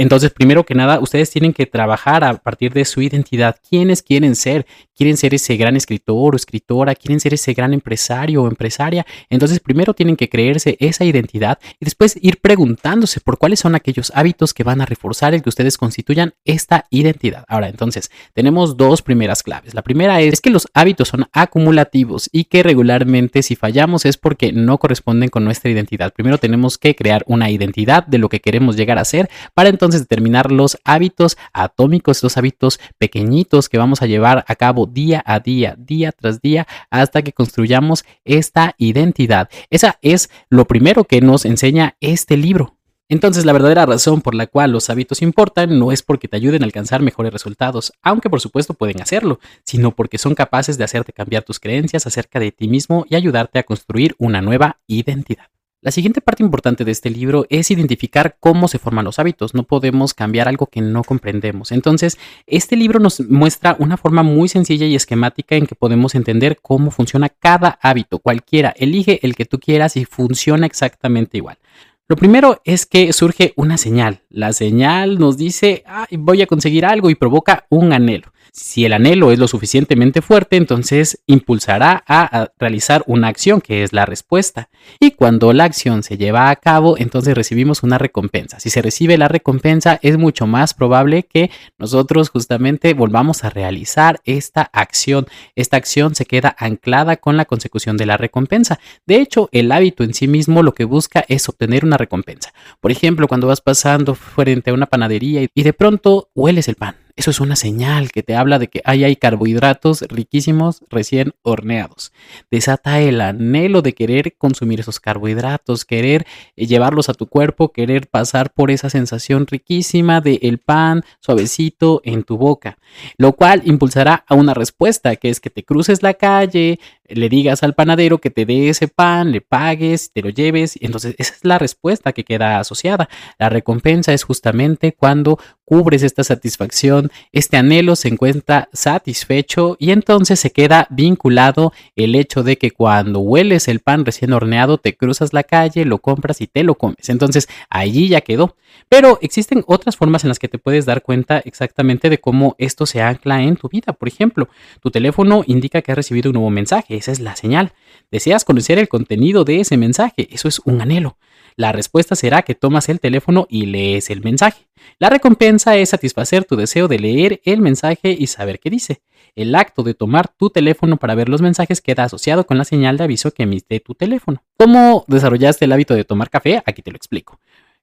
Entonces, 0.00 0.30
primero 0.30 0.64
que 0.64 0.74
nada, 0.74 1.00
ustedes 1.00 1.30
tienen 1.30 1.52
que 1.52 1.66
trabajar 1.66 2.24
a 2.24 2.34
partir 2.38 2.72
de 2.72 2.86
su 2.86 3.02
identidad. 3.02 3.56
¿Quiénes 3.68 4.02
quieren 4.02 4.34
ser? 4.36 4.66
¿Quieren 4.96 5.18
ser 5.18 5.34
ese 5.34 5.56
gran 5.56 5.76
escritor 5.76 6.34
o 6.34 6.36
escritora? 6.36 6.94
¿Quieren 6.94 7.20
ser 7.20 7.34
ese 7.34 7.52
gran 7.52 7.74
empresario 7.74 8.42
o 8.42 8.48
empresaria? 8.48 9.04
Entonces, 9.28 9.60
primero 9.60 9.92
tienen 9.92 10.16
que 10.16 10.30
creerse 10.30 10.78
esa 10.80 11.04
identidad 11.04 11.58
y 11.78 11.84
después 11.84 12.18
ir 12.22 12.38
preguntándose 12.40 13.20
por 13.20 13.36
cuáles 13.36 13.60
son 13.60 13.74
aquellos 13.74 14.12
hábitos 14.14 14.54
que 14.54 14.64
van 14.64 14.80
a 14.80 14.86
reforzar 14.86 15.34
el 15.34 15.42
que 15.42 15.50
ustedes 15.50 15.76
constituyan 15.76 16.32
esta 16.44 16.86
identidad. 16.88 17.44
Ahora, 17.46 17.68
entonces, 17.68 18.10
tenemos 18.32 18.78
dos 18.78 19.02
primeras 19.02 19.42
claves. 19.42 19.74
La 19.74 19.82
primera 19.82 20.22
es 20.22 20.40
que 20.40 20.50
los 20.50 20.68
hábitos 20.72 21.08
son 21.08 21.26
acumulativos 21.32 22.30
y 22.32 22.44
que 22.44 22.62
regularmente 22.62 23.42
si 23.42 23.56
fallamos 23.56 24.06
es 24.06 24.16
porque 24.16 24.52
no 24.52 24.78
corresponden 24.78 25.28
con 25.28 25.44
nuestra 25.44 25.70
identidad. 25.70 26.14
Primero 26.14 26.38
tenemos 26.38 26.78
que 26.78 26.94
crear 26.94 27.24
una 27.26 27.50
identidad 27.50 28.06
de 28.06 28.18
lo 28.18 28.30
que 28.30 28.40
queremos 28.40 28.76
llegar 28.76 28.98
a 28.98 29.04
ser 29.04 29.28
para 29.52 29.68
entonces 29.68 29.81
determinar 29.90 30.52
los 30.52 30.78
hábitos 30.84 31.36
atómicos, 31.52 32.22
los 32.22 32.36
hábitos 32.36 32.80
pequeñitos 32.98 33.68
que 33.68 33.78
vamos 33.78 34.02
a 34.02 34.06
llevar 34.06 34.44
a 34.46 34.54
cabo 34.54 34.86
día 34.86 35.22
a 35.26 35.40
día, 35.40 35.74
día 35.78 36.12
tras 36.12 36.40
día, 36.40 36.66
hasta 36.90 37.22
que 37.22 37.32
construyamos 37.32 38.04
esta 38.24 38.74
identidad. 38.78 39.50
Esa 39.70 39.98
es 40.02 40.30
lo 40.48 40.66
primero 40.66 41.04
que 41.04 41.20
nos 41.20 41.44
enseña 41.44 41.96
este 42.00 42.36
libro. 42.36 42.76
Entonces 43.08 43.44
la 43.44 43.52
verdadera 43.52 43.84
razón 43.84 44.22
por 44.22 44.34
la 44.34 44.46
cual 44.46 44.72
los 44.72 44.88
hábitos 44.88 45.20
importan 45.20 45.78
no 45.78 45.92
es 45.92 46.02
porque 46.02 46.28
te 46.28 46.36
ayuden 46.36 46.62
a 46.62 46.64
alcanzar 46.64 47.02
mejores 47.02 47.30
resultados, 47.30 47.92
aunque 48.00 48.30
por 48.30 48.40
supuesto 48.40 48.72
pueden 48.72 49.02
hacerlo, 49.02 49.38
sino 49.64 49.94
porque 49.94 50.16
son 50.16 50.34
capaces 50.34 50.78
de 50.78 50.84
hacerte 50.84 51.12
cambiar 51.12 51.42
tus 51.42 51.60
creencias 51.60 52.06
acerca 52.06 52.40
de 52.40 52.52
ti 52.52 52.68
mismo 52.68 53.04
y 53.10 53.16
ayudarte 53.16 53.58
a 53.58 53.64
construir 53.64 54.14
una 54.18 54.40
nueva 54.40 54.78
identidad. 54.86 55.48
La 55.84 55.90
siguiente 55.90 56.20
parte 56.20 56.44
importante 56.44 56.84
de 56.84 56.92
este 56.92 57.10
libro 57.10 57.44
es 57.50 57.72
identificar 57.72 58.36
cómo 58.38 58.68
se 58.68 58.78
forman 58.78 59.04
los 59.04 59.18
hábitos. 59.18 59.52
No 59.52 59.64
podemos 59.64 60.14
cambiar 60.14 60.46
algo 60.46 60.68
que 60.68 60.80
no 60.80 61.02
comprendemos. 61.02 61.72
Entonces, 61.72 62.18
este 62.46 62.76
libro 62.76 63.00
nos 63.00 63.18
muestra 63.28 63.74
una 63.80 63.96
forma 63.96 64.22
muy 64.22 64.48
sencilla 64.48 64.86
y 64.86 64.94
esquemática 64.94 65.56
en 65.56 65.66
que 65.66 65.74
podemos 65.74 66.14
entender 66.14 66.60
cómo 66.62 66.92
funciona 66.92 67.30
cada 67.30 67.80
hábito, 67.82 68.20
cualquiera. 68.20 68.72
Elige 68.76 69.18
el 69.26 69.34
que 69.34 69.44
tú 69.44 69.58
quieras 69.58 69.96
y 69.96 70.04
funciona 70.04 70.66
exactamente 70.66 71.38
igual. 71.38 71.58
Lo 72.06 72.14
primero 72.14 72.60
es 72.64 72.86
que 72.86 73.12
surge 73.12 73.52
una 73.56 73.76
señal. 73.76 74.22
La 74.30 74.52
señal 74.52 75.18
nos 75.18 75.36
dice, 75.36 75.82
voy 76.12 76.42
a 76.42 76.46
conseguir 76.46 76.86
algo 76.86 77.10
y 77.10 77.16
provoca 77.16 77.66
un 77.70 77.92
anhelo. 77.92 78.31
Si 78.54 78.84
el 78.84 78.92
anhelo 78.92 79.32
es 79.32 79.38
lo 79.38 79.48
suficientemente 79.48 80.20
fuerte, 80.20 80.58
entonces 80.58 81.22
impulsará 81.26 82.04
a, 82.06 82.50
realizar 82.58 83.02
una 83.06 83.28
acción 83.28 83.62
que 83.62 83.82
es 83.82 83.94
la 83.94 84.04
respuesta. 84.04 84.68
Y 85.00 85.12
cuando 85.12 85.54
la 85.54 85.64
acción 85.64 86.02
se 86.02 86.18
lleva 86.18 86.50
a 86.50 86.56
cabo, 86.56 86.98
entonces 86.98 87.34
recibimos 87.34 87.82
una 87.82 87.96
recompensa. 87.96 88.60
Si 88.60 88.68
se 88.68 88.82
recibe 88.82 89.16
la 89.16 89.28
recompensa, 89.28 89.98
es 90.02 90.18
mucho 90.18 90.46
más 90.46 90.74
probable 90.74 91.22
que 91.22 91.50
nosotros 91.78 92.28
justamente 92.28 92.92
volvamos 92.92 93.42
a 93.42 93.48
realizar 93.48 94.20
esta 94.24 94.68
acción. 94.74 95.26
Esta 95.56 95.78
acción 95.78 96.14
se 96.14 96.26
queda 96.26 96.54
anclada 96.58 97.16
con 97.16 97.38
la 97.38 97.46
consecución 97.46 97.96
de 97.96 98.04
la 98.04 98.18
recompensa. 98.18 98.78
De 99.06 99.16
hecho, 99.16 99.48
el 99.52 99.72
hábito 99.72 100.04
en 100.04 100.12
sí 100.12 100.28
mismo 100.28 100.62
lo 100.62 100.74
que 100.74 100.84
busca 100.84 101.24
es 101.26 101.48
obtener 101.48 101.86
una 101.86 101.96
recompensa. 101.96 102.52
Por 102.82 102.92
ejemplo, 102.92 103.28
cuando 103.28 103.46
vas 103.46 103.62
pasando 103.62 104.14
frente 104.14 104.72
a 104.72 104.74
una 104.74 104.84
panadería 104.84 105.40
y 105.54 105.62
de 105.62 105.72
pronto 105.72 106.28
hueles 106.34 106.68
el 106.68 106.74
pan 106.74 107.01
eso 107.16 107.30
es 107.30 107.40
una 107.40 107.56
señal 107.56 108.10
que 108.10 108.22
te 108.22 108.34
habla 108.34 108.58
de 108.58 108.68
que 108.68 108.80
ahí 108.84 109.04
hay 109.04 109.16
carbohidratos 109.16 110.02
riquísimos 110.02 110.82
recién 110.88 111.32
horneados. 111.42 112.12
Desata 112.50 113.00
el 113.00 113.20
anhelo 113.20 113.82
de 113.82 113.94
querer 113.94 114.36
consumir 114.36 114.80
esos 114.80 115.00
carbohidratos, 115.00 115.84
querer 115.84 116.26
eh, 116.56 116.66
llevarlos 116.66 117.08
a 117.08 117.14
tu 117.14 117.26
cuerpo, 117.26 117.72
querer 117.72 118.08
pasar 118.08 118.52
por 118.52 118.70
esa 118.70 118.90
sensación 118.90 119.46
riquísima 119.46 120.20
de 120.20 120.38
el 120.42 120.58
pan 120.58 121.04
suavecito 121.20 122.00
en 122.04 122.22
tu 122.22 122.38
boca, 122.38 122.78
lo 123.16 123.32
cual 123.32 123.62
impulsará 123.64 124.24
a 124.26 124.34
una 124.34 124.54
respuesta 124.54 125.16
que 125.16 125.28
es 125.28 125.40
que 125.40 125.50
te 125.50 125.64
cruces 125.64 126.02
la 126.02 126.14
calle, 126.14 126.78
le 127.08 127.28
digas 127.28 127.62
al 127.62 127.74
panadero 127.74 128.18
que 128.18 128.30
te 128.30 128.46
dé 128.46 128.68
ese 128.68 128.88
pan, 128.88 129.32
le 129.32 129.40
pagues, 129.40 130.12
te 130.12 130.22
lo 130.22 130.30
lleves. 130.30 130.78
Entonces 130.80 131.14
esa 131.18 131.34
es 131.34 131.44
la 131.44 131.58
respuesta 131.58 132.12
que 132.12 132.24
queda 132.24 132.58
asociada. 132.58 133.08
La 133.38 133.48
recompensa 133.48 134.12
es 134.12 134.24
justamente 134.24 134.92
cuando 134.92 135.38
cubres 135.64 136.02
esta 136.02 136.22
satisfacción, 136.22 137.10
este 137.32 137.56
anhelo 137.56 137.96
se 137.96 138.08
encuentra 138.08 138.68
satisfecho 138.72 139.76
y 139.78 139.90
entonces 139.90 140.38
se 140.38 140.50
queda 140.50 140.86
vinculado 140.90 141.72
el 141.96 142.14
hecho 142.14 142.42
de 142.42 142.58
que 142.58 142.72
cuando 142.72 143.20
hueles 143.20 143.68
el 143.68 143.80
pan 143.80 144.04
recién 144.04 144.32
horneado 144.32 144.78
te 144.78 144.96
cruzas 144.96 145.32
la 145.32 145.44
calle, 145.44 145.84
lo 145.84 145.98
compras 145.98 146.40
y 146.40 146.46
te 146.46 146.62
lo 146.62 146.74
comes. 146.74 147.08
Entonces 147.08 147.48
allí 147.70 148.08
ya 148.08 148.20
quedó. 148.20 148.56
Pero 148.88 149.18
existen 149.22 149.64
otras 149.66 149.96
formas 149.96 150.24
en 150.24 150.28
las 150.28 150.38
que 150.38 150.48
te 150.48 150.58
puedes 150.58 150.86
dar 150.86 151.02
cuenta 151.02 151.38
exactamente 151.38 152.10
de 152.10 152.18
cómo 152.18 152.54
esto 152.58 152.86
se 152.86 153.02
ancla 153.02 153.42
en 153.42 153.56
tu 153.56 153.68
vida. 153.68 153.92
Por 153.92 154.08
ejemplo, 154.08 154.48
tu 154.80 154.90
teléfono 154.90 155.42
indica 155.46 155.82
que 155.82 155.92
has 155.92 155.96
recibido 155.96 156.30
un 156.30 156.34
nuevo 156.34 156.50
mensaje 156.50 157.01
esa 157.02 157.12
es 157.12 157.20
la 157.20 157.36
señal. 157.36 157.72
Deseas 158.10 158.44
conocer 158.44 158.78
el 158.78 158.88
contenido 158.88 159.44
de 159.44 159.60
ese 159.60 159.76
mensaje, 159.76 160.28
eso 160.30 160.48
es 160.48 160.60
un 160.64 160.80
anhelo. 160.80 161.18
La 161.56 161.72
respuesta 161.72 162.14
será 162.14 162.42
que 162.42 162.54
tomas 162.54 162.88
el 162.88 163.00
teléfono 163.00 163.46
y 163.50 163.66
lees 163.66 164.08
el 164.10 164.22
mensaje. 164.22 164.66
La 164.98 165.10
recompensa 165.10 165.76
es 165.76 165.90
satisfacer 165.90 166.44
tu 166.44 166.56
deseo 166.56 166.88
de 166.88 166.98
leer 166.98 167.40
el 167.44 167.60
mensaje 167.60 168.16
y 168.18 168.26
saber 168.28 168.58
qué 168.58 168.70
dice. 168.70 169.02
El 169.34 169.54
acto 169.54 169.82
de 169.82 169.94
tomar 169.94 170.28
tu 170.28 170.50
teléfono 170.50 170.96
para 170.96 171.14
ver 171.14 171.28
los 171.28 171.42
mensajes 171.42 171.80
queda 171.80 172.04
asociado 172.04 172.46
con 172.46 172.58
la 172.58 172.64
señal 172.64 172.96
de 172.96 173.04
aviso 173.04 173.32
que 173.32 173.42
emite 173.42 173.80
tu 173.80 173.94
teléfono. 173.94 174.42
¿Cómo 174.58 175.04
desarrollaste 175.08 175.64
el 175.64 175.72
hábito 175.72 175.94
de 175.94 176.04
tomar 176.04 176.30
café? 176.30 176.62
Aquí 176.64 176.82
te 176.82 176.90
lo 176.90 176.96
explico. 176.96 177.38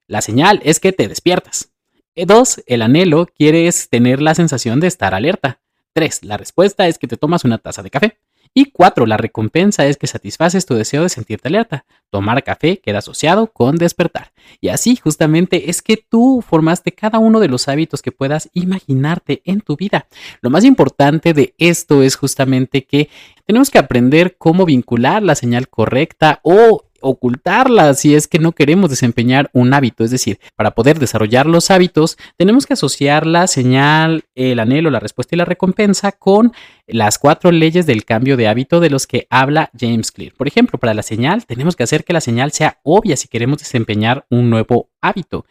La 0.06 0.22
señal 0.22 0.60
es 0.64 0.80
que 0.80 0.92
te 0.92 1.08
despiertas. 1.08 1.72
2. 2.16 2.64
El 2.66 2.82
anhelo 2.82 3.26
quieres 3.26 3.88
tener 3.88 4.20
la 4.20 4.34
sensación 4.34 4.80
de 4.80 4.88
estar 4.88 5.14
alerta. 5.14 5.60
3. 5.92 6.24
La 6.24 6.36
respuesta 6.36 6.88
es 6.88 6.98
que 6.98 7.06
te 7.06 7.16
tomas 7.16 7.44
una 7.44 7.58
taza 7.58 7.82
de 7.82 7.90
café. 7.90 8.18
Y 8.52 8.72
cuatro, 8.72 9.06
la 9.06 9.16
recompensa 9.16 9.86
es 9.86 9.96
que 9.96 10.08
satisfaces 10.08 10.66
tu 10.66 10.74
deseo 10.74 11.04
de 11.04 11.08
sentirte 11.08 11.48
alerta. 11.48 11.84
Tomar 12.10 12.42
café 12.42 12.78
queda 12.78 12.98
asociado 12.98 13.52
con 13.52 13.76
despertar. 13.76 14.32
Y 14.60 14.68
así 14.68 14.96
justamente 14.96 15.70
es 15.70 15.82
que 15.82 15.96
tú 15.96 16.42
formaste 16.46 16.92
cada 16.92 17.20
uno 17.20 17.38
de 17.38 17.48
los 17.48 17.68
hábitos 17.68 18.02
que 18.02 18.10
puedas 18.10 18.50
imaginarte 18.52 19.42
en 19.44 19.60
tu 19.60 19.76
vida. 19.76 20.08
Lo 20.40 20.50
más 20.50 20.64
importante 20.64 21.32
de 21.32 21.54
esto 21.58 22.02
es 22.02 22.16
justamente 22.16 22.84
que 22.84 23.08
tenemos 23.46 23.70
que 23.70 23.78
aprender 23.78 24.36
cómo 24.36 24.64
vincular 24.64 25.22
la 25.22 25.36
señal 25.36 25.68
correcta 25.68 26.40
o 26.42 26.84
ocultarla 27.00 27.94
si 27.94 28.14
es 28.14 28.28
que 28.28 28.38
no 28.38 28.52
queremos 28.52 28.90
desempeñar 28.90 29.50
un 29.52 29.74
hábito. 29.74 30.04
Es 30.04 30.10
decir, 30.10 30.38
para 30.56 30.72
poder 30.72 30.98
desarrollar 30.98 31.46
los 31.46 31.70
hábitos, 31.70 32.16
tenemos 32.36 32.66
que 32.66 32.74
asociar 32.74 33.26
la 33.26 33.46
señal, 33.46 34.24
el 34.34 34.58
anhelo, 34.58 34.90
la 34.90 35.00
respuesta 35.00 35.34
y 35.34 35.38
la 35.38 35.44
recompensa 35.44 36.12
con 36.12 36.52
las 36.86 37.18
cuatro 37.18 37.50
leyes 37.50 37.86
del 37.86 38.04
cambio 38.04 38.36
de 38.36 38.48
hábito 38.48 38.80
de 38.80 38.90
los 38.90 39.06
que 39.06 39.26
habla 39.30 39.70
James 39.78 40.10
Clear. 40.12 40.32
Por 40.34 40.48
ejemplo, 40.48 40.78
para 40.78 40.94
la 40.94 41.02
señal, 41.02 41.46
tenemos 41.46 41.76
que 41.76 41.84
hacer 41.84 42.04
que 42.04 42.12
la 42.12 42.20
señal 42.20 42.52
sea 42.52 42.78
obvia 42.82 43.16
si 43.16 43.28
queremos 43.28 43.58
desempeñar 43.58 44.26
un 44.30 44.50
nuevo 44.50 44.90
hábito 45.00 45.44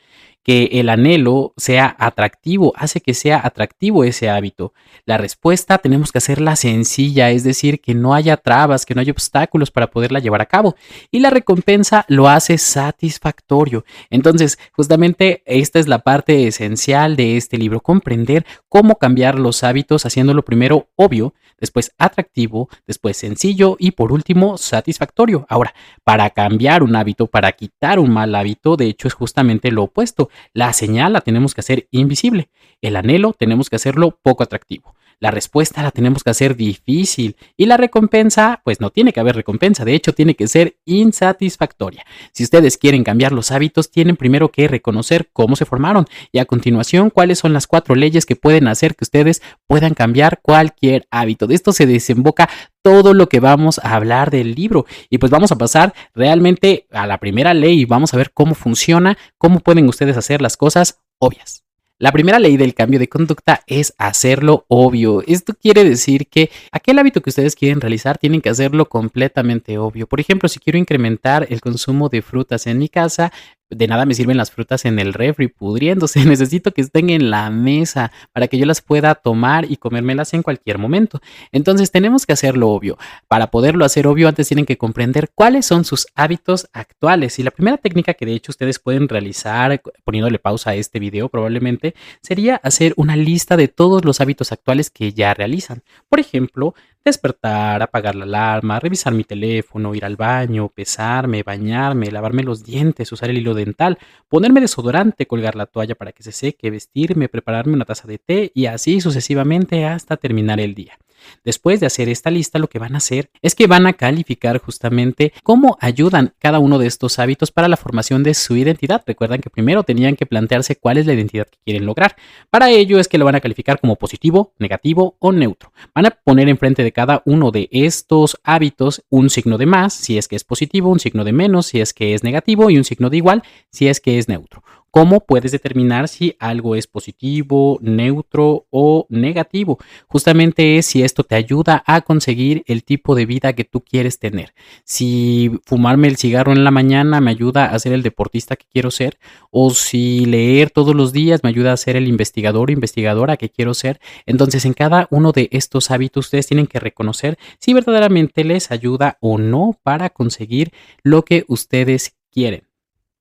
que 0.49 0.79
el 0.79 0.89
anhelo 0.89 1.53
sea 1.57 1.95
atractivo, 1.99 2.73
hace 2.75 3.01
que 3.01 3.13
sea 3.13 3.39
atractivo 3.43 4.03
ese 4.03 4.31
hábito. 4.31 4.73
La 5.05 5.19
respuesta 5.19 5.77
tenemos 5.77 6.11
que 6.11 6.17
hacerla 6.17 6.55
sencilla, 6.55 7.29
es 7.29 7.43
decir, 7.43 7.79
que 7.79 7.93
no 7.93 8.15
haya 8.15 8.35
trabas, 8.35 8.83
que 8.83 8.95
no 8.95 9.01
haya 9.01 9.11
obstáculos 9.11 9.69
para 9.69 9.91
poderla 9.91 10.17
llevar 10.17 10.41
a 10.41 10.47
cabo. 10.47 10.75
Y 11.11 11.19
la 11.19 11.29
recompensa 11.29 12.03
lo 12.07 12.27
hace 12.27 12.57
satisfactorio. 12.57 13.85
Entonces, 14.09 14.57
justamente 14.71 15.43
esta 15.45 15.77
es 15.77 15.87
la 15.87 15.99
parte 15.99 16.47
esencial 16.47 17.15
de 17.15 17.37
este 17.37 17.59
libro, 17.59 17.81
comprender 17.81 18.43
cómo 18.69 18.95
cambiar 18.95 19.37
los 19.37 19.63
hábitos 19.63 20.07
haciéndolo 20.07 20.43
primero 20.43 20.89
obvio, 20.95 21.35
después 21.59 21.91
atractivo, 21.97 22.69
después 22.87 23.17
sencillo 23.17 23.75
y 23.79 23.91
por 23.91 24.11
último 24.11 24.57
satisfactorio. 24.57 25.45
Ahora, 25.49 25.73
para 26.03 26.29
cambiar 26.29 26.83
un 26.83 26.95
hábito, 26.95 27.27
para 27.27 27.51
quitar 27.51 27.99
un 27.99 28.11
mal 28.11 28.35
hábito, 28.35 28.75
de 28.75 28.85
hecho 28.85 29.07
es 29.07 29.13
justamente 29.13 29.71
lo 29.71 29.83
opuesto. 29.83 30.29
La 30.53 30.73
señal 30.73 31.13
la 31.13 31.21
tenemos 31.21 31.53
que 31.53 31.61
hacer 31.61 31.87
invisible, 31.91 32.49
el 32.81 32.95
anhelo 32.95 33.33
tenemos 33.33 33.69
que 33.69 33.75
hacerlo 33.75 34.17
poco 34.21 34.43
atractivo. 34.43 34.95
La 35.19 35.31
respuesta 35.31 35.83
la 35.83 35.91
tenemos 35.91 36.23
que 36.23 36.29
hacer 36.29 36.55
difícil 36.55 37.35
y 37.57 37.65
la 37.65 37.75
recompensa, 37.75 38.61
pues 38.63 38.79
no 38.79 38.89
tiene 38.89 39.11
que 39.11 39.19
haber 39.19 39.35
recompensa, 39.35 39.83
de 39.83 39.93
hecho 39.93 40.13
tiene 40.13 40.35
que 40.35 40.47
ser 40.47 40.77
insatisfactoria. 40.85 42.05
Si 42.33 42.43
ustedes 42.43 42.77
quieren 42.77 43.03
cambiar 43.03 43.33
los 43.33 43.51
hábitos, 43.51 43.91
tienen 43.91 44.15
primero 44.15 44.49
que 44.49 44.69
reconocer 44.69 45.29
cómo 45.33 45.57
se 45.57 45.65
formaron 45.65 46.05
y 46.31 46.39
a 46.39 46.45
continuación 46.45 47.09
cuáles 47.09 47.39
son 47.39 47.51
las 47.51 47.67
cuatro 47.67 47.95
leyes 47.95 48.25
que 48.25 48.38
pueden 48.38 48.69
hacer 48.69 48.95
que 48.95 49.03
ustedes 49.03 49.41
puedan 49.67 49.93
cambiar 49.93 50.39
cualquier 50.41 51.05
hábito. 51.11 51.47
De 51.47 51.55
esto 51.55 51.73
se 51.73 51.85
desemboca 51.85 52.49
todo 52.81 53.13
lo 53.13 53.27
que 53.27 53.41
vamos 53.41 53.79
a 53.79 53.95
hablar 53.95 54.31
del 54.31 54.55
libro. 54.55 54.85
Y 55.09 55.17
pues 55.17 55.31
vamos 55.31 55.51
a 55.51 55.57
pasar 55.57 55.93
realmente 56.13 56.88
a 56.91 57.07
la 57.07 57.17
primera 57.17 57.53
ley 57.53 57.81
y 57.81 57.85
vamos 57.85 58.13
a 58.13 58.17
ver 58.17 58.31
cómo 58.33 58.55
funciona, 58.55 59.17
cómo 59.38 59.59
pueden 59.59 59.88
ustedes 59.89 60.15
hacer 60.15 60.41
las 60.41 60.55
cosas 60.55 61.01
obvias. 61.19 61.63
La 62.01 62.13
primera 62.13 62.39
ley 62.39 62.55
del 62.55 62.73
cambio 62.73 62.97
de 62.97 63.09
conducta 63.09 63.61
es 63.67 63.93
hacerlo 63.97 64.63
obvio. 64.69 65.21
Esto 65.27 65.53
quiere 65.53 65.83
decir 65.83 66.27
que 66.27 66.49
aquel 66.71 66.97
hábito 66.97 67.19
que 67.19 67.29
ustedes 67.29 67.57
quieren 67.57 67.81
realizar 67.81 68.17
tienen 68.17 68.39
que 68.39 68.47
hacerlo 68.47 68.87
completamente 68.87 69.77
obvio. 69.77 70.07
Por 70.07 70.21
ejemplo, 70.21 70.47
si 70.47 70.61
quiero 70.61 70.79
incrementar 70.79 71.45
el 71.49 71.59
consumo 71.59 72.07
de 72.07 72.21
frutas 72.21 72.67
en 72.67 72.77
mi 72.77 72.87
casa, 72.87 73.33
de 73.69 73.88
nada 73.88 74.05
me 74.05 74.13
sirven 74.13 74.38
las 74.38 74.51
frutas 74.51 74.85
en 74.85 74.99
el 74.99 75.13
refri 75.13 75.47
pudriéndose. 75.47 76.23
Necesito 76.25 76.71
que 76.71 76.81
estén 76.81 77.09
en 77.09 77.29
la 77.29 77.49
mesa 77.49 78.11
para 78.33 78.47
que 78.47 78.57
yo 78.57 78.65
las 78.65 78.81
pueda 78.81 79.15
tomar 79.15 79.69
y 79.69 79.77
comérmelas 79.77 80.33
en 80.33 80.43
cualquier 80.43 80.77
momento. 80.77 81.21
Entonces 81.51 81.91
tenemos 81.91 82.25
que 82.25 82.33
hacerlo 82.33 82.69
obvio. 82.69 82.97
Para 83.27 83.51
poderlo 83.51 83.85
hacer 83.85 84.07
obvio, 84.07 84.27
antes 84.27 84.47
tienen 84.47 84.65
que 84.65 84.77
comprender 84.77 85.29
cuáles 85.33 85.65
son 85.65 85.85
sus 85.85 86.07
hábitos 86.15 86.67
actuales. 86.73 87.39
Y 87.39 87.43
la 87.43 87.51
primera 87.51 87.77
técnica 87.77 88.13
que 88.13 88.25
de 88.25 88.33
hecho 88.33 88.51
ustedes 88.51 88.79
pueden 88.79 89.07
realizar 89.07 89.81
poniéndole 90.03 90.39
pausa 90.39 90.71
a 90.71 90.75
este 90.75 90.99
video 90.99 91.29
probablemente 91.29 91.93
sería 92.21 92.55
hacer 92.57 92.93
una 92.97 93.15
lista 93.15 93.57
de 93.57 93.67
todos 93.67 94.05
los 94.05 94.21
hábitos 94.21 94.51
actuales 94.51 94.89
que 94.89 95.13
ya 95.13 95.33
realizan. 95.33 95.83
Por 96.09 96.19
ejemplo, 96.19 96.73
despertar, 97.03 97.81
apagar 97.81 98.15
la 98.15 98.25
alarma, 98.25 98.79
revisar 98.79 99.13
mi 99.13 99.23
teléfono, 99.23 99.95
ir 99.95 100.05
al 100.05 100.15
baño, 100.15 100.69
pesarme, 100.69 101.43
bañarme, 101.43 102.11
lavarme 102.11 102.43
los 102.43 102.63
dientes, 102.63 103.11
usar 103.11 103.29
el 103.29 103.38
hilo 103.38 103.53
dental, 103.59 103.99
ponerme 104.27 104.61
desodorante, 104.61 105.27
colgar 105.27 105.55
la 105.55 105.67
toalla 105.67 105.95
para 105.95 106.11
que 106.11 106.23
se 106.23 106.31
seque, 106.31 106.71
vestirme, 106.71 107.29
prepararme 107.29 107.73
una 107.73 107.85
taza 107.85 108.07
de 108.07 108.17
té 108.17 108.51
y 108.55 108.65
así 108.65 108.99
sucesivamente 109.01 109.85
hasta 109.85 110.17
terminar 110.17 110.59
el 110.59 110.73
día. 110.73 110.97
Después 111.43 111.79
de 111.79 111.85
hacer 111.85 112.09
esta 112.09 112.31
lista, 112.31 112.59
lo 112.59 112.67
que 112.67 112.79
van 112.79 112.95
a 112.95 112.97
hacer 112.97 113.29
es 113.41 113.55
que 113.55 113.67
van 113.67 113.88
a 113.88 113.93
calificar 113.93 114.59
justamente 114.59 115.33
cómo 115.43 115.77
ayudan 115.81 116.33
cada 116.39 116.59
uno 116.59 116.77
de 116.77 116.88
estos 116.88 117.19
hábitos 117.19 117.51
para 117.51 117.67
la 117.67 117.77
formación 117.77 118.23
de 118.23 118.33
su 118.33 118.55
identidad. 118.55 119.03
Recuerdan 119.05 119.41
que 119.41 119.49
primero 119.49 119.83
tenían 119.83 120.15
que 120.15 120.25
plantearse 120.25 120.75
cuál 120.75 120.97
es 120.97 121.05
la 121.05 121.13
identidad 121.13 121.47
que 121.47 121.59
quieren 121.63 121.85
lograr. 121.85 122.15
Para 122.49 122.69
ello 122.69 122.99
es 122.99 123.07
que 123.07 123.17
lo 123.17 123.25
van 123.25 123.35
a 123.35 123.41
calificar 123.41 123.79
como 123.79 123.95
positivo, 123.95 124.53
negativo 124.59 125.15
o 125.19 125.31
neutro. 125.31 125.71
Van 125.93 126.05
a 126.05 126.11
poner 126.11 126.49
enfrente 126.49 126.83
de 126.83 126.91
cada 126.91 127.21
uno 127.25 127.51
de 127.51 127.69
estos 127.71 128.39
hábitos 128.43 129.03
un 129.09 129.29
signo 129.29 129.57
de 129.57 129.65
más 129.65 129.93
si 129.93 130.17
es 130.17 130.27
que 130.27 130.35
es 130.35 130.43
positivo, 130.43 130.89
un 130.89 130.99
signo 130.99 131.23
de 131.23 131.31
menos 131.31 131.67
si 131.67 131.81
es 131.81 131.93
que 131.93 132.13
es 132.13 132.23
negativo 132.23 132.69
y 132.69 132.77
un 132.77 132.83
signo 132.83 133.09
de 133.09 133.17
igual 133.17 133.43
si 133.69 133.88
es 133.88 133.99
que 133.99 134.17
es 134.17 134.27
neutro. 134.27 134.63
¿Cómo 134.91 135.22
puedes 135.22 135.51
determinar 135.51 136.08
si 136.08 136.36
algo 136.39 136.75
es 136.75 136.88
positivo, 136.88 137.79
neutro 137.81 138.65
o 138.69 139.05
negativo? 139.10 139.77
Justamente 140.08 140.77
es 140.77 140.86
si 140.86 141.03
esto 141.03 141.24
te 141.24 141.36
ayuda 141.36 141.84
a 141.86 142.01
conseguir 142.01 142.63
el 142.65 142.84
tipo 142.84 143.15
de 143.15 143.25
vida 143.25 143.53
que 143.53 143.63
tú 143.63 143.81
quieres 143.81 144.19
tener. 144.19 144.53
Si 144.84 145.51
fumarme 145.65 146.08
el 146.08 146.17
cigarro 146.17 146.51
en 146.51 146.63
la 146.63 146.72
mañana 146.72 147.22
me 147.22 147.31
ayuda 147.31 147.65
a 147.65 147.79
ser 147.79 147.93
el 147.93 148.03
deportista 148.03 148.55
que 148.55 148.65
quiero 148.72 148.91
ser, 148.91 149.19
o 149.51 149.72
si 149.72 150.25
leer 150.25 150.72
todos 150.72 150.96
los 150.96 151.13
días 151.13 151.41
me 151.43 151.50
ayuda 151.50 151.74
a 151.74 151.77
ser 151.77 151.96
el 151.96 152.08
investigador 152.08 152.69
o 152.69 152.74
investigadora 152.74 153.38
que 153.38 153.50
quiero 153.50 153.74
ser. 153.74 154.00
Entonces, 154.25 154.65
en 154.65 154.74
cada 154.74 155.08
uno 155.12 155.31
de 155.31 155.50
estos 155.51 155.91
hábitos 155.91 156.27
ustedes 156.27 156.48
tienen 156.48 156.67
que 156.67 156.79
reconocer 156.79 157.38
si 157.60 157.74
verdaderamente 157.74 158.43
les 158.43 158.72
ayuda 158.72 159.17
o 159.22 159.38
no 159.38 159.77
para 159.84 160.10
conseguir 160.10 160.72
lo 161.03 161.24
que 161.24 161.46
ustedes 161.48 162.15
quieren. 162.31 162.68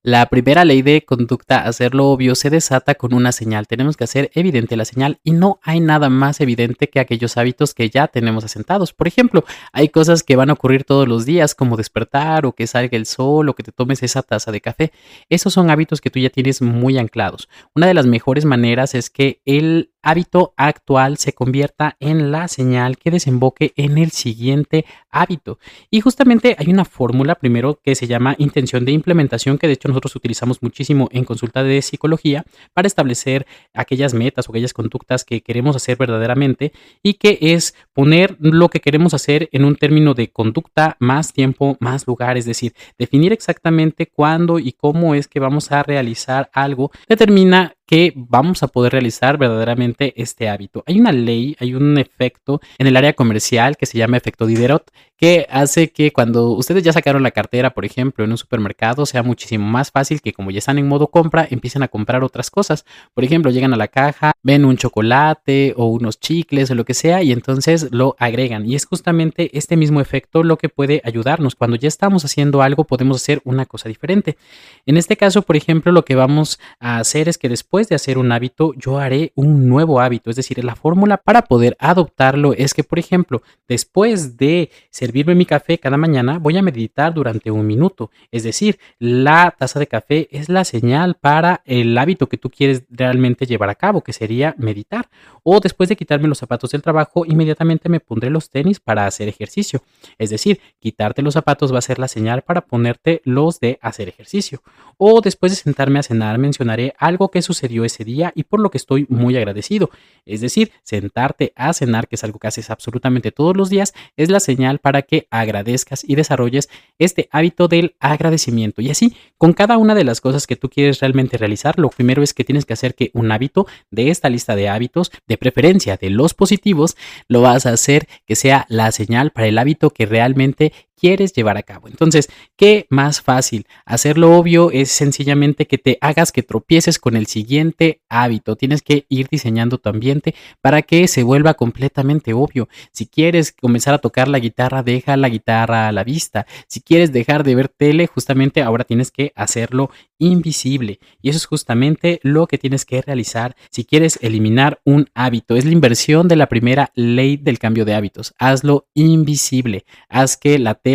La 0.01 0.27
primera 0.27 0.63
ley 0.63 0.81
de 0.81 1.03
conducta, 1.03 1.65
hacerlo 1.65 2.07
obvio, 2.07 2.33
se 2.33 2.49
desata 2.49 2.95
con 2.95 3.13
una 3.13 3.33
señal. 3.33 3.67
Tenemos 3.67 3.97
que 3.97 4.05
hacer 4.05 4.31
evidente 4.33 4.77
la 4.77 4.85
señal 4.85 5.19
y 5.25 5.33
no 5.33 5.59
hay 5.61 5.81
nada 5.81 6.07
más 6.07 6.39
evidente 6.39 6.89
que 6.89 7.01
aquellos 7.01 7.35
hábitos 7.35 7.73
que 7.73 7.89
ya 7.89 8.07
tenemos 8.07 8.45
asentados. 8.45 8.93
Por 8.93 9.09
ejemplo, 9.09 9.43
hay 9.73 9.89
cosas 9.89 10.23
que 10.23 10.37
van 10.37 10.51
a 10.51 10.53
ocurrir 10.53 10.85
todos 10.85 11.05
los 11.05 11.25
días, 11.25 11.53
como 11.53 11.75
despertar 11.75 12.45
o 12.45 12.53
que 12.53 12.65
salga 12.65 12.95
el 12.95 13.05
sol 13.05 13.49
o 13.49 13.55
que 13.55 13.63
te 13.63 13.73
tomes 13.73 14.01
esa 14.01 14.23
taza 14.23 14.53
de 14.53 14.61
café. 14.61 14.93
Esos 15.27 15.51
son 15.51 15.69
hábitos 15.69 15.99
que 15.99 16.09
tú 16.09 16.19
ya 16.19 16.29
tienes 16.29 16.61
muy 16.61 16.97
anclados. 16.97 17.49
Una 17.75 17.87
de 17.87 17.93
las 17.93 18.05
mejores 18.05 18.45
maneras 18.45 18.95
es 18.95 19.09
que 19.09 19.41
el 19.43 19.91
hábito 20.01 20.53
actual 20.57 21.17
se 21.17 21.33
convierta 21.33 21.95
en 21.99 22.31
la 22.31 22.47
señal 22.47 22.97
que 22.97 23.11
desemboque 23.11 23.73
en 23.75 23.97
el 23.97 24.11
siguiente 24.11 24.85
hábito. 25.09 25.59
Y 25.89 26.01
justamente 26.01 26.55
hay 26.57 26.67
una 26.69 26.85
fórmula 26.85 27.35
primero 27.35 27.79
que 27.83 27.95
se 27.95 28.07
llama 28.07 28.35
intención 28.37 28.85
de 28.85 28.91
implementación, 28.91 29.57
que 29.57 29.67
de 29.67 29.73
hecho 29.73 29.87
nosotros 29.87 30.15
utilizamos 30.15 30.61
muchísimo 30.61 31.09
en 31.11 31.25
consulta 31.25 31.63
de 31.63 31.81
psicología 31.81 32.45
para 32.73 32.87
establecer 32.87 33.45
aquellas 33.73 34.13
metas 34.13 34.47
o 34.47 34.51
aquellas 34.51 34.73
conductas 34.73 35.23
que 35.23 35.41
queremos 35.41 35.75
hacer 35.75 35.97
verdaderamente 35.97 36.71
y 37.03 37.15
que 37.15 37.37
es 37.41 37.75
poner 37.93 38.37
lo 38.39 38.69
que 38.69 38.81
queremos 38.81 39.13
hacer 39.13 39.49
en 39.51 39.65
un 39.65 39.75
término 39.75 40.13
de 40.13 40.29
conducta 40.31 40.95
más 40.99 41.33
tiempo, 41.33 41.77
más 41.79 42.07
lugar, 42.07 42.37
es 42.37 42.45
decir, 42.45 42.73
definir 42.97 43.33
exactamente 43.33 44.07
cuándo 44.07 44.59
y 44.59 44.73
cómo 44.73 45.15
es 45.15 45.27
que 45.27 45.39
vamos 45.39 45.71
a 45.71 45.83
realizar 45.83 46.49
algo 46.53 46.91
determina 47.07 47.75
que 47.89 48.13
vamos 48.15 48.61
a 48.61 48.67
poder 48.67 48.91
realizar 48.91 49.39
verdaderamente 49.39 50.13
este 50.15 50.47
hábito. 50.47 50.83
Hay 50.85 50.99
una 50.99 51.11
ley, 51.11 51.55
hay 51.57 51.73
un 51.73 51.97
efecto 51.97 52.61
en 52.77 52.85
el 52.85 52.95
área 52.95 53.13
comercial 53.13 53.77
que 53.77 53.87
se 53.87 53.97
llama 53.97 54.15
efecto 54.15 54.45
Diderot, 54.45 54.91
que 55.19 55.45
hace 55.49 55.91
que 55.91 56.13
cuando 56.13 56.51
ustedes 56.51 56.81
ya 56.81 56.93
sacaron 56.93 57.23
la 57.23 57.31
cartera, 57.31 57.71
por 57.71 57.83
ejemplo, 57.83 58.23
en 58.23 58.31
un 58.31 58.37
supermercado, 58.37 59.05
sea 59.05 59.21
muchísimo 59.21 59.67
más 59.67 59.91
fácil 59.91 60.21
que 60.21 60.31
como 60.31 60.49
ya 60.49 60.59
están 60.59 60.77
en 60.77 60.87
modo 60.87 61.07
compra, 61.07 61.45
empiecen 61.51 61.83
a 61.83 61.89
comprar 61.89 62.23
otras 62.23 62.49
cosas. 62.49 62.85
Por 63.13 63.25
ejemplo, 63.25 63.51
llegan 63.51 63.73
a 63.73 63.77
la 63.77 63.89
caja, 63.89 64.31
ven 64.43 64.63
un 64.63 64.77
chocolate 64.77 65.73
o 65.75 65.87
unos 65.87 66.21
chicles 66.21 66.71
o 66.71 66.75
lo 66.75 66.85
que 66.85 66.93
sea 66.93 67.21
y 67.21 67.33
entonces 67.33 67.89
lo 67.91 68.15
agregan. 68.17 68.65
Y 68.65 68.75
es 68.75 68.85
justamente 68.85 69.57
este 69.57 69.75
mismo 69.75 69.99
efecto 69.99 70.41
lo 70.41 70.57
que 70.57 70.69
puede 70.69 71.01
ayudarnos. 71.03 71.55
Cuando 71.55 71.75
ya 71.75 71.89
estamos 71.89 72.23
haciendo 72.23 72.61
algo, 72.61 72.85
podemos 72.85 73.17
hacer 73.21 73.41
una 73.43 73.65
cosa 73.65 73.89
diferente. 73.89 74.37
En 74.85 74.95
este 74.95 75.17
caso, 75.17 75.41
por 75.41 75.57
ejemplo, 75.57 75.91
lo 75.91 76.05
que 76.05 76.15
vamos 76.15 76.59
a 76.79 76.97
hacer 76.97 77.27
es 77.27 77.37
que 77.37 77.49
después 77.49 77.89
de 77.89 77.95
hacer 77.95 78.17
un 78.17 78.31
hábito, 78.31 78.73
yo 78.77 78.99
haré 78.99 79.33
un 79.35 79.67
nuevo 79.67 79.99
hábito. 79.99 80.29
Es 80.29 80.37
decir, 80.37 80.63
la 80.63 80.77
fórmula 80.77 81.17
para 81.17 81.41
poder 81.41 81.75
adoptarlo 81.77 82.53
es 82.53 82.73
que, 82.73 82.85
por 82.85 82.99
ejemplo, 82.99 83.41
después 83.67 84.37
de 84.37 84.71
servirme 85.09 85.33
mi 85.33 85.47
café 85.47 85.79
cada 85.79 85.97
mañana, 85.97 86.37
voy 86.37 86.55
a 86.55 86.61
meditar 86.61 87.15
durante 87.15 87.49
un 87.49 87.65
minuto. 87.65 88.11
Es 88.29 88.43
decir, 88.43 88.77
la 88.99 89.55
taza 89.57 89.79
de 89.79 89.87
café 89.87 90.27
es 90.29 90.49
la 90.49 90.63
señal 90.63 91.15
para 91.15 91.63
el 91.65 91.97
hábito 91.97 92.29
que 92.29 92.37
tú 92.37 92.51
quieres 92.51 92.83
realmente 92.91 93.47
llevar 93.47 93.71
a 93.71 93.75
cabo, 93.75 94.03
que 94.03 94.13
sería 94.13 94.53
meditar. 94.59 95.09
O 95.41 95.59
después 95.59 95.89
de 95.89 95.95
quitarme 95.95 96.27
los 96.27 96.37
zapatos 96.37 96.69
del 96.69 96.83
trabajo, 96.83 97.25
inmediatamente 97.25 97.89
me 97.89 97.99
pondré 97.99 98.29
los 98.29 98.51
tenis 98.51 98.79
para 98.79 99.07
hacer 99.07 99.27
ejercicio. 99.27 99.81
Es 100.19 100.29
decir, 100.29 100.59
quitarte 100.77 101.23
los 101.23 101.33
zapatos 101.33 101.73
va 101.73 101.79
a 101.79 101.81
ser 101.81 101.97
la 101.97 102.07
señal 102.07 102.43
para 102.43 102.61
ponerte 102.61 103.23
los 103.25 103.59
de 103.59 103.79
hacer 103.81 104.09
ejercicio. 104.09 104.61
O 104.97 105.21
después 105.21 105.51
de 105.51 105.55
sentarme 105.55 105.97
a 105.97 106.03
cenar, 106.03 106.37
mencionaré 106.37 106.93
algo 106.99 107.31
que 107.31 107.41
sucedió 107.41 107.83
ese 107.83 108.03
día 108.03 108.31
y 108.35 108.43
por 108.43 108.59
lo 108.59 108.69
que 108.69 108.77
estoy 108.77 109.07
muy 109.09 109.35
agradecido. 109.37 109.89
Es 110.27 110.41
decir, 110.41 110.71
sentarte 110.83 111.51
a 111.55 111.73
cenar, 111.73 112.07
que 112.07 112.15
es 112.15 112.23
algo 112.23 112.37
que 112.37 112.47
haces 112.47 112.69
absolutamente 112.69 113.31
todos 113.31 113.57
los 113.57 113.71
días, 113.71 113.95
es 114.17 114.29
la 114.29 114.39
señal 114.39 114.77
para 114.77 114.98
que 115.01 115.27
agradezcas 115.31 116.03
y 116.07 116.15
desarrolles 116.15 116.69
este 116.97 117.29
hábito 117.31 117.67
del 117.67 117.95
agradecimiento. 117.99 118.81
Y 118.81 118.89
así, 118.89 119.15
con 119.37 119.53
cada 119.53 119.77
una 119.77 119.95
de 119.95 120.03
las 120.03 120.21
cosas 120.21 120.47
que 120.47 120.55
tú 120.55 120.69
quieres 120.69 120.99
realmente 120.99 121.37
realizar, 121.37 121.77
lo 121.79 121.89
primero 121.89 122.23
es 122.23 122.33
que 122.33 122.43
tienes 122.43 122.65
que 122.65 122.73
hacer 122.73 122.95
que 122.95 123.11
un 123.13 123.31
hábito 123.31 123.67
de 123.91 124.09
esta 124.09 124.29
lista 124.29 124.55
de 124.55 124.69
hábitos, 124.69 125.11
de 125.27 125.37
preferencia 125.37 125.97
de 125.97 126.09
los 126.09 126.33
positivos, 126.33 126.97
lo 127.27 127.41
vas 127.41 127.65
a 127.65 127.71
hacer 127.71 128.07
que 128.25 128.35
sea 128.35 128.65
la 128.69 128.91
señal 128.91 129.31
para 129.31 129.47
el 129.47 129.57
hábito 129.57 129.89
que 129.89 130.05
realmente 130.05 130.73
quieres 130.99 131.33
llevar 131.33 131.57
a 131.57 131.63
cabo. 131.63 131.87
Entonces, 131.87 132.29
¿qué 132.55 132.85
más 132.89 133.21
fácil? 133.21 133.65
Hacerlo 133.85 134.37
obvio 134.37 134.71
es 134.71 134.91
sencillamente 134.91 135.65
que 135.65 135.77
te 135.77 135.97
hagas 136.01 136.31
que 136.31 136.43
tropieces 136.43 136.99
con 136.99 137.15
el 137.15 137.27
siguiente 137.27 138.01
hábito. 138.09 138.55
Tienes 138.55 138.81
que 138.81 139.05
ir 139.09 139.27
diseñando 139.29 139.77
tu 139.77 139.89
ambiente 139.89 140.35
para 140.61 140.81
que 140.81 141.07
se 141.07 141.23
vuelva 141.23 141.53
completamente 141.53 142.33
obvio. 142.33 142.67
Si 142.91 143.07
quieres 143.07 143.51
comenzar 143.51 143.93
a 143.93 143.99
tocar 143.99 144.27
la 144.27 144.39
guitarra, 144.39 144.83
deja 144.83 145.17
la 145.17 145.29
guitarra 145.29 145.87
a 145.87 145.91
la 145.91 146.03
vista. 146.03 146.45
Si 146.67 146.81
quieres 146.81 147.11
dejar 147.11 147.43
de 147.43 147.55
ver 147.55 147.69
tele, 147.69 148.07
justamente 148.07 148.61
ahora 148.61 148.83
tienes 148.83 149.11
que 149.11 149.31
hacerlo 149.35 149.89
invisible. 150.17 150.99
Y 151.21 151.29
eso 151.29 151.37
es 151.37 151.45
justamente 151.45 152.19
lo 152.23 152.47
que 152.47 152.57
tienes 152.57 152.85
que 152.85 153.01
realizar 153.01 153.55
si 153.71 153.85
quieres 153.85 154.19
eliminar 154.21 154.81
un 154.83 155.09
hábito. 155.13 155.55
Es 155.55 155.65
la 155.65 155.71
inversión 155.71 156.27
de 156.27 156.35
la 156.35 156.47
primera 156.47 156.91
ley 156.95 157.37
del 157.37 157.59
cambio 157.59 157.85
de 157.85 157.95
hábitos. 157.95 158.33
Hazlo 158.37 158.87
invisible. 158.93 159.85
Haz 160.09 160.37
que 160.37 160.59
la 160.59 160.75
tele 160.75 160.88